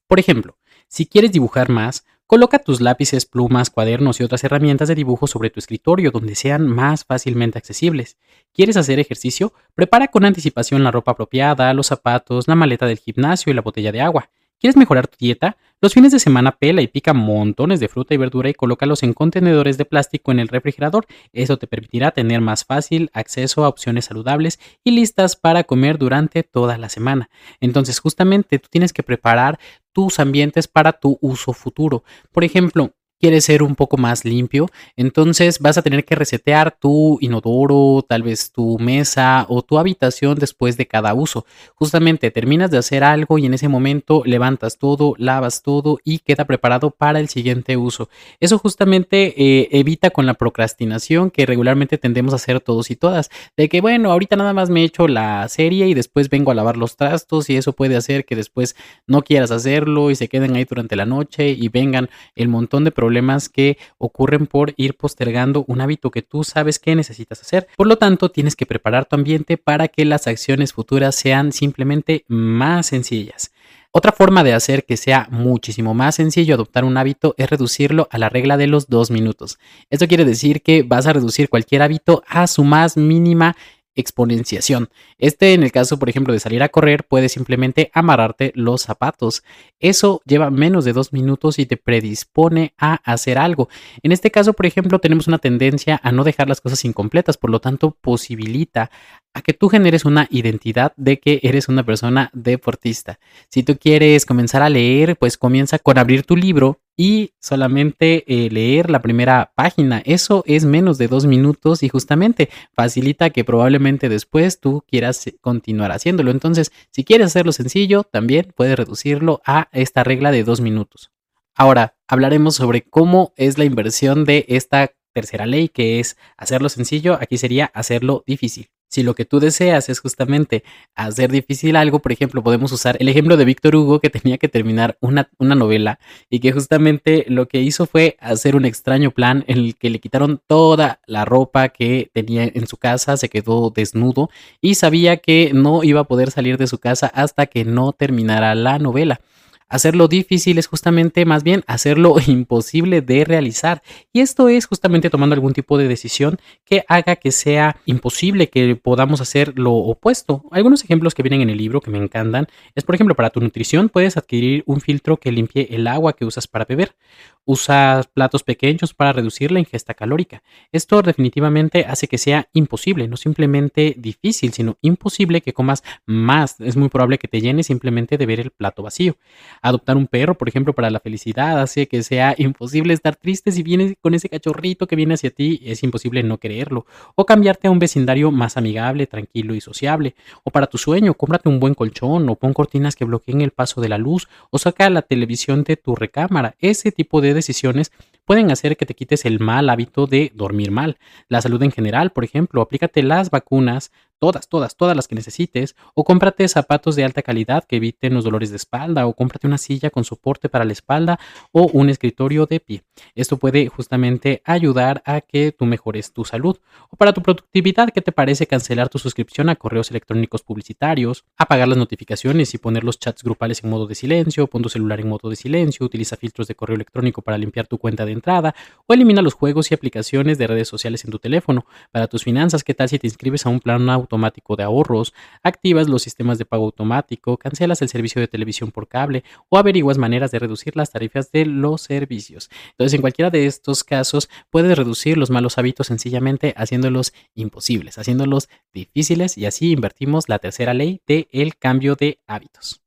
Por 0.07 0.19
ejemplo, 0.19 0.57
si 0.87 1.05
quieres 1.05 1.31
dibujar 1.31 1.69
más, 1.69 2.05
coloca 2.25 2.57
tus 2.57 2.81
lápices, 2.81 3.27
plumas, 3.27 3.69
cuadernos 3.69 4.19
y 4.19 4.23
otras 4.23 4.43
herramientas 4.43 4.87
de 4.87 4.95
dibujo 4.95 5.27
sobre 5.27 5.51
tu 5.51 5.59
escritorio 5.59 6.09
donde 6.09 6.33
sean 6.33 6.65
más 6.67 7.05
fácilmente 7.05 7.59
accesibles. 7.59 8.17
¿Quieres 8.51 8.77
hacer 8.77 8.99
ejercicio? 8.99 9.53
Prepara 9.75 10.07
con 10.07 10.25
anticipación 10.25 10.83
la 10.83 10.89
ropa 10.89 11.11
apropiada, 11.11 11.71
los 11.75 11.85
zapatos, 11.85 12.47
la 12.47 12.55
maleta 12.55 12.87
del 12.87 12.97
gimnasio 12.97 13.51
y 13.51 13.53
la 13.53 13.61
botella 13.61 13.91
de 13.91 14.01
agua. 14.01 14.31
¿Quieres 14.65 14.77
mejorar 14.77 15.05
tu 15.07 15.17
dieta? 15.19 15.57
Los 15.79 15.93
fines 15.93 16.11
de 16.11 16.17
semana 16.17 16.57
pela 16.57 16.81
y 16.81 16.87
pica 16.87 17.13
montones 17.13 17.79
de 17.79 17.87
fruta 17.87 18.15
y 18.15 18.17
verdura 18.17 18.49
y 18.49 18.55
colócalos 18.55 19.03
en 19.03 19.13
contenedores 19.13 19.77
de 19.77 19.85
plástico 19.85 20.31
en 20.31 20.39
el 20.39 20.47
refrigerador. 20.47 21.05
Eso 21.33 21.57
te 21.57 21.67
permitirá 21.67 22.09
tener 22.09 22.41
más 22.41 22.65
fácil 22.65 23.11
acceso 23.13 23.63
a 23.63 23.67
opciones 23.67 24.05
saludables 24.05 24.59
y 24.83 24.89
listas 24.89 25.35
para 25.35 25.65
comer 25.65 25.99
durante 25.99 26.41
toda 26.41 26.79
la 26.79 26.89
semana. 26.89 27.29
Entonces, 27.59 27.99
justamente 27.99 28.57
tú 28.57 28.67
tienes 28.71 28.91
que 28.91 29.03
preparar 29.03 29.59
tus 29.93 30.19
ambientes 30.19 30.67
para 30.67 30.93
tu 30.93 31.19
uso 31.21 31.53
futuro. 31.53 32.03
Por 32.31 32.43
ejemplo, 32.43 32.95
quieres 33.19 33.45
ser 33.45 33.63
un 33.63 33.75
poco 33.75 33.97
más 33.97 34.25
limpio, 34.25 34.67
entonces 34.95 35.59
vas 35.59 35.77
a 35.77 35.81
tener 35.81 36.05
que 36.05 36.15
resetear 36.15 36.77
tu 36.77 37.17
inodoro, 37.21 38.05
tal 38.07 38.23
vez 38.23 38.51
tu 38.51 38.77
mesa 38.77 39.45
o 39.49 39.61
tu 39.61 39.77
habitación 39.77 40.37
después 40.37 40.77
de 40.77 40.87
cada 40.87 41.13
uso. 41.13 41.45
Justamente 41.75 42.31
terminas 42.31 42.71
de 42.71 42.77
hacer 42.77 43.03
algo 43.03 43.37
y 43.37 43.45
en 43.45 43.53
ese 43.53 43.67
momento 43.67 44.21
levantas 44.25 44.77
todo, 44.77 45.15
lavas 45.17 45.61
todo 45.63 45.97
y 46.03 46.19
queda 46.19 46.45
preparado 46.45 46.91
para 46.91 47.19
el 47.19 47.29
siguiente 47.29 47.77
uso. 47.77 48.09
Eso 48.39 48.57
justamente 48.57 49.33
eh, 49.37 49.69
evita 49.71 50.09
con 50.09 50.25
la 50.25 50.33
procrastinación 50.33 51.31
que 51.31 51.45
regularmente 51.45 51.97
tendemos 51.97 52.33
a 52.33 52.35
hacer 52.37 52.59
todos 52.59 52.91
y 52.91 52.95
todas. 52.95 53.29
De 53.57 53.69
que 53.69 53.81
bueno, 53.81 54.11
ahorita 54.11 54.35
nada 54.35 54.53
más 54.53 54.69
me 54.69 54.83
echo 54.83 55.07
la 55.07 55.47
serie 55.49 55.87
y 55.87 55.93
después 55.93 56.29
vengo 56.29 56.51
a 56.51 56.55
lavar 56.55 56.77
los 56.77 56.95
trastos 56.95 57.49
y 57.49 57.57
eso 57.57 57.73
puede 57.73 57.95
hacer 57.95 58.25
que 58.25 58.35
después 58.35 58.75
no 59.07 59.23
quieras 59.23 59.51
hacerlo 59.51 60.11
y 60.11 60.15
se 60.15 60.27
queden 60.27 60.55
ahí 60.55 60.65
durante 60.65 60.95
la 60.95 61.05
noche 61.05 61.49
y 61.49 61.69
vengan 61.69 62.09
el 62.35 62.49
montón 62.49 62.83
de 62.83 62.91
problemas 62.91 63.14
que 63.49 63.77
ocurren 63.97 64.47
por 64.47 64.73
ir 64.77 64.95
postergando 64.95 65.65
un 65.67 65.81
hábito 65.81 66.11
que 66.11 66.21
tú 66.21 66.43
sabes 66.43 66.79
que 66.79 66.95
necesitas 66.95 67.41
hacer. 67.41 67.67
Por 67.75 67.87
lo 67.87 67.97
tanto, 67.97 68.29
tienes 68.29 68.55
que 68.55 68.65
preparar 68.65 69.05
tu 69.05 69.15
ambiente 69.15 69.57
para 69.57 69.87
que 69.87 70.05
las 70.05 70.27
acciones 70.27 70.73
futuras 70.73 71.15
sean 71.15 71.51
simplemente 71.51 72.25
más 72.27 72.87
sencillas. 72.87 73.51
Otra 73.97 74.11
forma 74.11 74.43
de 74.43 74.53
hacer 74.53 74.83
que 74.83 74.97
sea 74.97 75.29
muchísimo 75.31 75.93
más 75.93 76.15
sencillo 76.15 76.55
adoptar 76.55 76.83
un 76.83 76.97
hábito 76.97 77.33
es 77.37 77.49
reducirlo 77.49 78.09
a 78.11 78.17
la 78.17 78.27
regla 78.27 78.57
de 78.57 78.67
los 78.67 78.89
dos 78.89 79.09
minutos. 79.09 79.57
Esto 79.89 80.09
quiere 80.09 80.25
decir 80.25 80.61
que 80.61 80.83
vas 80.83 81.07
a 81.07 81.13
reducir 81.13 81.47
cualquier 81.47 81.81
hábito 81.81 82.21
a 82.27 82.47
su 82.47 82.65
más 82.65 82.97
mínima 82.97 83.55
exponenciación. 83.95 84.89
Este, 85.17 85.53
en 85.53 85.63
el 85.63 85.71
caso, 85.71 85.97
por 85.97 86.09
ejemplo, 86.09 86.33
de 86.33 86.39
salir 86.39 86.61
a 86.63 86.69
correr, 86.69 87.05
puedes 87.05 87.31
simplemente 87.31 87.91
amarrarte 87.93 88.51
los 88.55 88.81
zapatos. 88.81 89.43
Eso 89.79 90.21
lleva 90.25 90.49
menos 90.49 90.85
de 90.85 90.93
dos 90.93 91.13
minutos 91.13 91.59
y 91.59 91.65
te 91.65 91.77
predispone 91.77 92.73
a 92.77 92.95
hacer 93.11 93.37
algo. 93.37 93.69
En 94.03 94.11
este 94.11 94.31
caso, 94.31 94.53
por 94.53 94.65
ejemplo, 94.65 94.99
tenemos 94.99 95.27
una 95.27 95.39
tendencia 95.39 95.99
a 96.03 96.11
no 96.11 96.23
dejar 96.23 96.47
las 96.47 96.61
cosas 96.61 96.83
incompletas, 96.85 97.37
por 97.37 97.49
lo 97.49 97.59
tanto, 97.59 97.97
posibilita 98.01 98.91
a 99.33 99.41
que 99.41 99.53
tú 99.53 99.69
generes 99.69 100.05
una 100.05 100.27
identidad 100.31 100.93
de 100.95 101.19
que 101.19 101.39
eres 101.43 101.67
una 101.67 101.85
persona 101.85 102.29
deportista. 102.33 103.19
Si 103.49 103.63
tú 103.63 103.77
quieres 103.77 104.25
comenzar 104.25 104.61
a 104.61 104.69
leer, 104.69 105.17
pues 105.17 105.37
comienza 105.37 105.77
con 105.79 105.97
abrir 105.97 106.23
tu 106.23 106.35
libro 106.37 106.79
y 106.97 107.33
solamente 107.39 108.23
eh, 108.27 108.49
leer 108.49 108.89
la 108.89 109.01
primera 109.01 109.51
página. 109.55 110.01
Eso 110.05 110.43
es 110.47 110.65
menos 110.65 110.97
de 110.97 111.07
dos 111.07 111.25
minutos 111.25 111.83
y 111.83 111.89
justamente 111.89 112.49
facilita 112.73 113.29
que 113.29 113.43
probablemente 113.43 114.09
después 114.09 114.59
tú 114.59 114.83
quieras 114.87 115.25
continuar 115.41 115.91
haciéndolo. 115.91 116.31
Entonces, 116.31 116.71
si 116.91 117.03
quieres 117.03 117.27
hacerlo 117.27 117.51
sencillo, 117.51 118.03
también 118.03 118.53
puedes 118.55 118.77
reducirlo 118.77 119.41
a 119.45 119.69
esta 119.71 120.03
regla 120.03 120.31
de 120.31 120.43
dos 120.43 120.61
minutos. 120.61 121.11
Ahora, 121.55 121.95
hablaremos 122.07 122.55
sobre 122.55 122.81
cómo 122.81 123.33
es 123.37 123.57
la 123.57 123.65
inversión 123.65 124.25
de 124.25 124.45
esta 124.49 124.91
tercera 125.13 125.45
ley, 125.45 125.69
que 125.69 125.99
es 126.01 126.17
hacerlo 126.35 126.67
sencillo, 126.67 127.17
aquí 127.21 127.37
sería 127.37 127.71
hacerlo 127.73 128.23
difícil. 128.27 128.67
Si 128.95 129.03
lo 129.03 129.13
que 129.13 129.25
tú 129.25 129.41
deseas 129.41 129.89
es 129.89 129.99
justamente 129.99 130.63
hacer 130.95 131.29
difícil 131.29 131.75
algo, 131.75 131.99
por 131.99 132.13
ejemplo, 132.13 132.41
podemos 132.41 132.71
usar 132.71 132.95
el 133.01 133.09
ejemplo 133.09 133.35
de 133.35 133.43
Víctor 133.43 133.75
Hugo 133.75 133.99
que 133.99 134.09
tenía 134.21 134.37
que 134.37 134.47
terminar 134.47 134.97
una, 135.01 135.29
una, 135.37 135.53
novela 135.53 135.99
y 136.29 136.39
que 136.39 136.53
justamente 136.53 137.25
lo 137.27 137.49
que 137.49 137.59
hizo 137.59 137.87
fue 137.87 138.15
hacer 138.21 138.55
un 138.55 138.63
extraño 138.63 139.11
plan 139.11 139.43
en 139.47 139.57
el 139.57 139.75
que 139.75 139.89
le 139.89 139.99
quitaron 139.99 140.39
toda 140.47 141.01
la 141.07 141.25
ropa 141.25 141.67
que 141.67 142.09
tenía 142.13 142.45
en 142.45 142.67
su 142.67 142.77
casa, 142.77 143.17
se 143.17 143.27
quedó 143.27 143.69
desnudo 143.69 144.29
y 144.61 144.75
sabía 144.75 145.17
que 145.17 145.51
no 145.53 145.83
iba 145.83 145.99
a 145.99 146.05
poder 146.05 146.31
salir 146.31 146.57
de 146.57 146.67
su 146.67 146.77
casa 146.77 147.07
hasta 147.07 147.47
que 147.47 147.65
no 147.65 147.91
terminara 147.91 148.55
la 148.55 148.79
novela. 148.79 149.19
Hacerlo 149.67 150.07
difícil 150.07 150.59
es 150.59 150.67
justamente 150.67 151.25
más 151.25 151.43
bien 151.43 151.63
hacerlo 151.65 152.17
imposible 152.27 153.01
de 153.01 153.25
realizar. 153.25 153.81
Y 154.13 154.19
esto 154.19 154.47
es 154.47 154.67
justamente 154.67 155.09
tomando 155.09 155.33
algún 155.33 155.53
tipo 155.53 155.79
de 155.79 155.87
decisión 155.87 156.37
que 156.65 156.83
haga 156.87 157.15
que 157.15 157.31
sea 157.31 157.77
imposible 157.85 158.49
que 158.49 158.75
podamos 158.75 159.21
hacer 159.21 159.57
lo 159.57 159.73
opuesto. 159.73 160.43
Algunos 160.51 160.83
ejemplos 160.83 161.15
que 161.15 161.23
vienen 161.23 161.41
en 161.41 161.49
el 161.49 161.57
libro 161.57 161.81
que 161.81 161.89
me 161.89 161.97
encantan 161.97 162.47
es, 162.75 162.83
por 162.83 162.93
ejemplo, 162.93 163.15
para 163.15 163.31
tu 163.31 163.41
nutrición 163.41 163.89
puedes 163.89 164.17
adquirir 164.17 164.63
un 164.67 164.81
filtro 164.81 165.17
que 165.17 165.31
limpie 165.31 165.67
el 165.71 165.87
agua 165.87 166.13
que 166.13 166.25
usas 166.25 166.47
para 166.47 166.65
beber. 166.65 166.95
Usas 167.43 168.07
platos 168.07 168.43
pequeños 168.43 168.93
para 168.93 169.13
reducir 169.13 169.51
la 169.51 169.59
ingesta 169.59 169.93
calórica. 169.93 170.43
Esto 170.71 171.01
definitivamente 171.01 171.85
hace 171.85 172.07
que 172.07 172.17
sea 172.17 172.49
imposible, 172.53 173.07
no 173.07 173.17
simplemente 173.17 173.95
difícil, 173.97 174.53
sino 174.53 174.77
imposible 174.81 175.41
que 175.41 175.53
comas 175.53 175.83
más. 176.05 176.59
Es 176.59 176.75
muy 176.75 176.89
probable 176.89 177.17
que 177.17 177.27
te 177.27 177.41
llenes 177.41 177.67
simplemente 177.67 178.17
de 178.17 178.25
ver 178.25 178.39
el 178.39 178.51
plato 178.51 178.83
vacío. 178.83 179.17
Adoptar 179.61 179.97
un 179.97 180.07
perro, 180.07 180.35
por 180.35 180.49
ejemplo, 180.49 180.73
para 180.73 180.89
la 180.89 180.99
felicidad 180.99 181.61
hace 181.61 181.87
que 181.87 182.03
sea 182.03 182.35
imposible 182.37 182.93
estar 182.93 183.15
triste 183.15 183.51
si 183.51 183.63
vienes 183.63 183.95
con 184.01 184.13
ese 184.13 184.29
cachorrito 184.29 184.87
que 184.87 184.95
viene 184.95 185.15
hacia 185.15 185.31
ti, 185.31 185.61
es 185.63 185.83
imposible 185.83 186.23
no 186.23 186.37
creerlo. 186.37 186.85
O 187.15 187.25
cambiarte 187.25 187.67
a 187.67 187.71
un 187.71 187.79
vecindario 187.79 188.31
más 188.31 188.57
amigable, 188.57 189.07
tranquilo 189.07 189.55
y 189.55 189.61
sociable. 189.61 190.15
O 190.43 190.51
para 190.51 190.67
tu 190.67 190.77
sueño, 190.77 191.13
cómprate 191.13 191.49
un 191.49 191.59
buen 191.59 191.73
colchón 191.73 192.29
o 192.29 192.35
pon 192.35 192.53
cortinas 192.53 192.95
que 192.95 193.05
bloqueen 193.05 193.41
el 193.41 193.51
paso 193.51 193.81
de 193.81 193.89
la 193.89 193.97
luz 193.97 194.27
o 194.49 194.57
saca 194.57 194.89
la 194.89 195.01
televisión 195.01 195.63
de 195.63 195.77
tu 195.77 195.95
recámara. 195.95 196.55
Ese 196.59 196.91
tipo 196.91 197.21
de 197.21 197.33
decisiones 197.33 197.91
pueden 198.25 198.51
hacer 198.51 198.75
que 198.75 198.85
te 198.85 198.95
quites 198.95 199.25
el 199.25 199.39
mal 199.39 199.69
hábito 199.69 200.07
de 200.07 200.31
dormir 200.35 200.71
mal. 200.71 200.97
La 201.29 201.41
salud 201.41 201.61
en 201.63 201.71
general, 201.71 202.11
por 202.11 202.23
ejemplo, 202.23 202.61
aplícate 202.61 203.03
las 203.03 203.29
vacunas, 203.29 203.91
todas, 204.25 204.49
todas, 204.49 204.75
todas 204.75 204.95
las 204.95 205.07
que 205.07 205.13
necesites, 205.13 205.75
o 205.93 206.03
cómprate 206.03 206.47
zapatos 206.47 206.95
de 206.95 207.03
alta 207.03 207.21
calidad 207.21 207.63
que 207.63 207.75
eviten 207.75 208.15
los 208.15 208.23
dolores 208.23 208.49
de 208.49 208.55
espalda, 208.55 209.05
o 209.05 209.13
cómprate 209.13 209.45
una 209.45 209.59
silla 209.59 209.91
con 209.91 210.03
soporte 210.03 210.49
para 210.49 210.65
la 210.65 210.73
espalda 210.73 211.19
o 211.51 211.69
un 211.71 211.91
escritorio 211.91 212.47
de 212.47 212.59
pie. 212.59 212.83
Esto 213.13 213.37
puede 213.37 213.67
justamente 213.67 214.41
ayudar 214.43 215.03
a 215.05 215.21
que 215.21 215.51
tú 215.51 215.67
mejores 215.67 216.11
tu 216.11 216.25
salud. 216.25 216.57
O 216.89 216.95
para 216.95 217.13
tu 217.13 217.21
productividad, 217.21 217.89
¿qué 217.89 218.01
te 218.01 218.11
parece 218.11 218.47
cancelar 218.47 218.89
tu 218.89 218.97
suscripción 218.97 219.47
a 219.49 219.57
correos 219.57 219.91
electrónicos 219.91 220.41
publicitarios, 220.41 221.23
apagar 221.37 221.67
las 221.67 221.77
notificaciones 221.77 222.55
y 222.55 222.57
poner 222.57 222.83
los 222.83 222.97
chats 222.97 223.21
grupales 223.21 223.63
en 223.63 223.69
modo 223.69 223.85
de 223.85 223.93
silencio, 223.93 224.47
pon 224.47 224.63
tu 224.63 224.69
celular 224.69 225.01
en 225.01 225.09
modo 225.09 225.29
de 225.29 225.35
silencio, 225.35 225.85
utiliza 225.85 226.15
filtros 226.15 226.47
de 226.47 226.55
correo 226.55 226.77
electrónico 226.77 227.21
para 227.21 227.37
limpiar 227.37 227.67
tu 227.67 227.77
cuenta 227.77 228.07
de 228.07 228.13
entrada, 228.13 228.55
o 228.87 228.93
elimina 228.95 229.21
los 229.21 229.35
juegos 229.35 229.69
y 229.69 229.75
aplicaciones 229.75 230.39
de 230.39 230.47
redes 230.47 230.67
sociales 230.67 231.05
en 231.05 231.11
tu 231.11 231.19
teléfono. 231.19 231.67
Para 231.91 232.07
tus 232.07 232.23
finanzas, 232.23 232.63
¿qué 232.63 232.73
tal 232.73 232.89
si 232.89 232.97
te 232.97 233.05
inscribes 233.05 233.45
a 233.45 233.49
un 233.49 233.59
plan 233.59 233.85
automático 234.15 234.55
de 234.55 234.63
ahorros, 234.63 235.13
activas 235.43 235.89
los 235.89 236.01
sistemas 236.01 236.37
de 236.37 236.45
pago 236.45 236.65
automático, 236.65 237.37
cancelas 237.37 237.81
el 237.81 237.89
servicio 237.89 238.21
de 238.21 238.27
televisión 238.27 238.71
por 238.71 238.87
cable 238.87 239.23
o 239.49 239.57
averiguas 239.57 239.97
maneras 239.97 240.31
de 240.31 240.39
reducir 240.39 240.75
las 240.75 240.91
tarifas 240.91 241.31
de 241.31 241.45
los 241.45 241.81
servicios. 241.81 242.49
Entonces, 242.71 242.93
en 242.93 243.01
cualquiera 243.01 243.29
de 243.29 243.45
estos 243.45 243.83
casos, 243.83 244.29
puedes 244.49 244.77
reducir 244.77 245.17
los 245.17 245.29
malos 245.29 245.57
hábitos 245.57 245.87
sencillamente 245.87 246.53
haciéndolos 246.57 247.13
imposibles, 247.33 247.97
haciéndolos 247.97 248.49
difíciles 248.73 249.37
y 249.37 249.45
así 249.45 249.71
invertimos 249.71 250.29
la 250.29 250.39
tercera 250.39 250.73
ley 250.73 251.01
del 251.05 251.27
el 251.31 251.57
cambio 251.57 251.95
de 251.95 252.19
hábitos. 252.27 252.84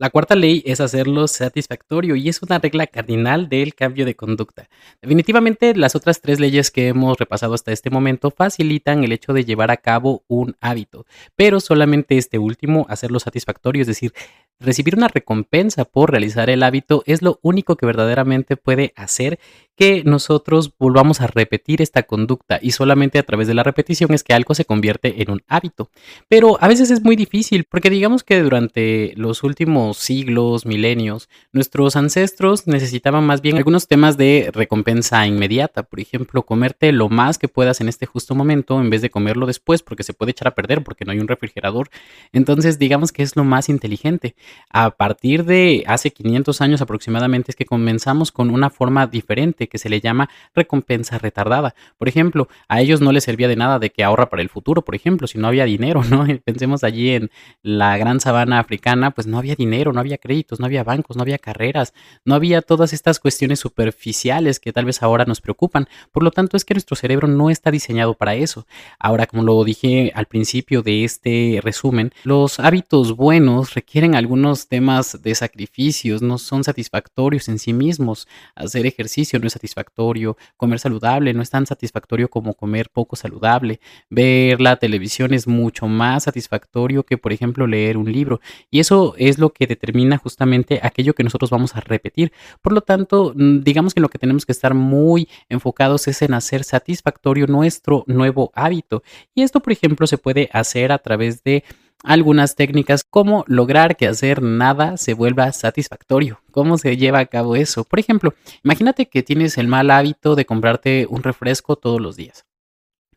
La 0.00 0.10
cuarta 0.10 0.36
ley 0.36 0.62
es 0.64 0.80
hacerlo 0.80 1.26
satisfactorio 1.26 2.14
y 2.14 2.28
es 2.28 2.40
una 2.40 2.60
regla 2.60 2.86
cardinal 2.86 3.48
del 3.48 3.74
cambio 3.74 4.06
de 4.06 4.14
conducta. 4.14 4.68
Definitivamente 5.02 5.74
las 5.74 5.96
otras 5.96 6.20
tres 6.20 6.38
leyes 6.38 6.70
que 6.70 6.86
hemos 6.86 7.18
repasado 7.18 7.54
hasta 7.54 7.72
este 7.72 7.90
momento 7.90 8.30
facilitan 8.30 9.02
el 9.02 9.10
hecho 9.10 9.32
de 9.32 9.44
llevar 9.44 9.72
a 9.72 9.76
cabo 9.76 10.22
un 10.28 10.54
hábito, 10.60 11.04
pero 11.34 11.58
solamente 11.58 12.16
este 12.16 12.38
último, 12.38 12.86
hacerlo 12.88 13.18
satisfactorio, 13.18 13.80
es 13.80 13.88
decir, 13.88 14.12
recibir 14.60 14.94
una 14.94 15.08
recompensa 15.08 15.84
por 15.84 16.12
realizar 16.12 16.48
el 16.48 16.62
hábito 16.62 17.02
es 17.04 17.20
lo 17.20 17.40
único 17.42 17.76
que 17.76 17.86
verdaderamente 17.86 18.56
puede 18.56 18.92
hacer 18.94 19.40
que 19.78 20.02
nosotros 20.04 20.72
volvamos 20.76 21.20
a 21.20 21.28
repetir 21.28 21.80
esta 21.80 22.02
conducta 22.02 22.58
y 22.60 22.72
solamente 22.72 23.20
a 23.20 23.22
través 23.22 23.46
de 23.46 23.54
la 23.54 23.62
repetición 23.62 24.12
es 24.12 24.24
que 24.24 24.34
algo 24.34 24.52
se 24.54 24.64
convierte 24.64 25.22
en 25.22 25.30
un 25.30 25.42
hábito. 25.46 25.88
Pero 26.28 26.58
a 26.60 26.66
veces 26.66 26.90
es 26.90 27.04
muy 27.04 27.14
difícil 27.14 27.62
porque 27.62 27.88
digamos 27.88 28.24
que 28.24 28.42
durante 28.42 29.12
los 29.14 29.44
últimos 29.44 29.96
siglos, 29.98 30.66
milenios, 30.66 31.28
nuestros 31.52 31.94
ancestros 31.94 32.66
necesitaban 32.66 33.24
más 33.24 33.40
bien 33.40 33.56
algunos 33.56 33.86
temas 33.86 34.16
de 34.16 34.50
recompensa 34.52 35.24
inmediata. 35.28 35.84
Por 35.84 36.00
ejemplo, 36.00 36.42
comerte 36.42 36.90
lo 36.90 37.08
más 37.08 37.38
que 37.38 37.46
puedas 37.46 37.80
en 37.80 37.88
este 37.88 38.04
justo 38.04 38.34
momento 38.34 38.80
en 38.80 38.90
vez 38.90 39.00
de 39.00 39.10
comerlo 39.10 39.46
después 39.46 39.84
porque 39.84 40.02
se 40.02 40.12
puede 40.12 40.32
echar 40.32 40.48
a 40.48 40.56
perder 40.56 40.82
porque 40.82 41.04
no 41.04 41.12
hay 41.12 41.20
un 41.20 41.28
refrigerador. 41.28 41.88
Entonces 42.32 42.80
digamos 42.80 43.12
que 43.12 43.22
es 43.22 43.36
lo 43.36 43.44
más 43.44 43.68
inteligente. 43.68 44.34
A 44.70 44.90
partir 44.90 45.44
de 45.44 45.84
hace 45.86 46.10
500 46.10 46.60
años 46.62 46.80
aproximadamente 46.80 47.52
es 47.52 47.56
que 47.56 47.64
comenzamos 47.64 48.32
con 48.32 48.50
una 48.50 48.70
forma 48.70 49.06
diferente 49.06 49.67
que 49.68 49.78
se 49.78 49.88
le 49.88 50.00
llama 50.00 50.28
recompensa 50.54 51.18
retardada. 51.18 51.74
Por 51.96 52.08
ejemplo, 52.08 52.48
a 52.68 52.80
ellos 52.80 53.00
no 53.00 53.12
les 53.12 53.24
servía 53.24 53.48
de 53.48 53.56
nada 53.56 53.78
de 53.78 53.90
que 53.90 54.04
ahorra 54.04 54.30
para 54.30 54.42
el 54.42 54.48
futuro, 54.48 54.82
por 54.82 54.94
ejemplo, 54.94 55.26
si 55.26 55.38
no 55.38 55.48
había 55.48 55.64
dinero, 55.64 56.02
¿no? 56.04 56.26
Pensemos 56.44 56.84
allí 56.84 57.10
en 57.10 57.30
la 57.62 57.96
gran 57.98 58.20
sabana 58.20 58.58
africana, 58.58 59.10
pues 59.10 59.26
no 59.26 59.38
había 59.38 59.54
dinero, 59.54 59.92
no 59.92 60.00
había 60.00 60.18
créditos, 60.18 60.60
no 60.60 60.66
había 60.66 60.84
bancos, 60.84 61.16
no 61.16 61.22
había 61.22 61.38
carreras, 61.38 61.94
no 62.24 62.34
había 62.34 62.62
todas 62.62 62.92
estas 62.92 63.20
cuestiones 63.20 63.60
superficiales 63.60 64.60
que 64.60 64.72
tal 64.72 64.84
vez 64.84 65.02
ahora 65.02 65.24
nos 65.24 65.40
preocupan. 65.40 65.88
Por 66.12 66.22
lo 66.22 66.30
tanto, 66.30 66.56
es 66.56 66.64
que 66.64 66.74
nuestro 66.74 66.96
cerebro 66.96 67.28
no 67.28 67.50
está 67.50 67.70
diseñado 67.70 68.14
para 68.14 68.34
eso. 68.34 68.66
Ahora, 68.98 69.26
como 69.26 69.42
lo 69.42 69.62
dije 69.64 70.12
al 70.14 70.26
principio 70.26 70.82
de 70.82 71.04
este 71.04 71.60
resumen, 71.62 72.12
los 72.24 72.60
hábitos 72.60 73.16
buenos 73.16 73.74
requieren 73.74 74.14
algunos 74.14 74.68
temas 74.68 75.22
de 75.22 75.34
sacrificios, 75.34 76.22
no 76.22 76.38
son 76.38 76.64
satisfactorios 76.64 77.48
en 77.48 77.58
sí 77.58 77.72
mismos. 77.72 78.28
Hacer 78.54 78.86
ejercicio 78.86 79.38
no 79.38 79.46
es 79.46 79.56
satisfactorio, 79.58 80.36
comer 80.56 80.78
saludable 80.78 81.34
no 81.34 81.42
es 81.42 81.50
tan 81.50 81.66
satisfactorio 81.66 82.28
como 82.30 82.54
comer 82.54 82.90
poco 82.90 83.16
saludable, 83.16 83.80
ver 84.08 84.60
la 84.60 84.76
televisión 84.76 85.34
es 85.34 85.46
mucho 85.46 85.88
más 85.88 86.24
satisfactorio 86.24 87.02
que, 87.02 87.18
por 87.18 87.32
ejemplo, 87.32 87.66
leer 87.66 87.96
un 87.96 88.10
libro. 88.10 88.40
Y 88.70 88.80
eso 88.80 89.14
es 89.18 89.38
lo 89.38 89.52
que 89.52 89.66
determina 89.66 90.18
justamente 90.18 90.80
aquello 90.82 91.14
que 91.14 91.24
nosotros 91.24 91.50
vamos 91.50 91.74
a 91.74 91.80
repetir. 91.80 92.32
Por 92.62 92.72
lo 92.72 92.80
tanto, 92.80 93.32
mm, 93.34 93.60
digamos 93.60 93.94
que 93.94 94.00
lo 94.00 94.08
que 94.08 94.18
tenemos 94.18 94.46
que 94.46 94.52
estar 94.52 94.74
muy 94.74 95.28
enfocados 95.48 96.08
es 96.08 96.22
en 96.22 96.34
hacer 96.34 96.64
satisfactorio 96.64 97.46
nuestro 97.46 98.04
nuevo 98.06 98.50
hábito. 98.54 99.02
Y 99.34 99.42
esto, 99.42 99.60
por 99.60 99.72
ejemplo, 99.72 100.06
se 100.06 100.18
puede 100.18 100.48
hacer 100.52 100.92
a 100.92 100.98
través 100.98 101.42
de 101.42 101.64
algunas 102.02 102.54
técnicas 102.54 103.04
como 103.04 103.44
lograr 103.46 103.96
que 103.96 104.06
hacer 104.06 104.42
nada 104.42 104.96
se 104.96 105.14
vuelva 105.14 105.52
satisfactorio. 105.52 106.40
¿Cómo 106.50 106.78
se 106.78 106.96
lleva 106.96 107.18
a 107.18 107.26
cabo 107.26 107.56
eso? 107.56 107.84
Por 107.84 107.98
ejemplo, 107.98 108.34
imagínate 108.62 109.06
que 109.06 109.22
tienes 109.22 109.58
el 109.58 109.68
mal 109.68 109.90
hábito 109.90 110.34
de 110.34 110.46
comprarte 110.46 111.06
un 111.08 111.22
refresco 111.22 111.76
todos 111.76 112.00
los 112.00 112.16
días. 112.16 112.44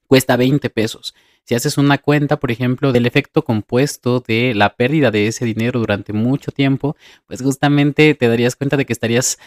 Cuesta 0.07 0.35
20 0.35 0.69
pesos 0.69 1.13
si 1.43 1.55
haces 1.55 1.77
una 1.77 1.97
cuenta, 1.97 2.39
por 2.39 2.51
ejemplo, 2.51 2.91
del 2.91 3.05
efecto 3.05 3.43
compuesto 3.43 4.19
de 4.25 4.53
la 4.53 4.75
pérdida 4.75 5.11
de 5.11 5.27
ese 5.27 5.43
dinero 5.43 5.79
durante 5.79 6.13
mucho 6.13 6.51
tiempo, 6.51 6.95
pues 7.25 7.41
justamente 7.41 8.13
te 8.13 8.27
darías 8.27 8.55
cuenta 8.55 8.77
de 8.77 8.85
que 8.85 8.93
estarías 8.93 9.39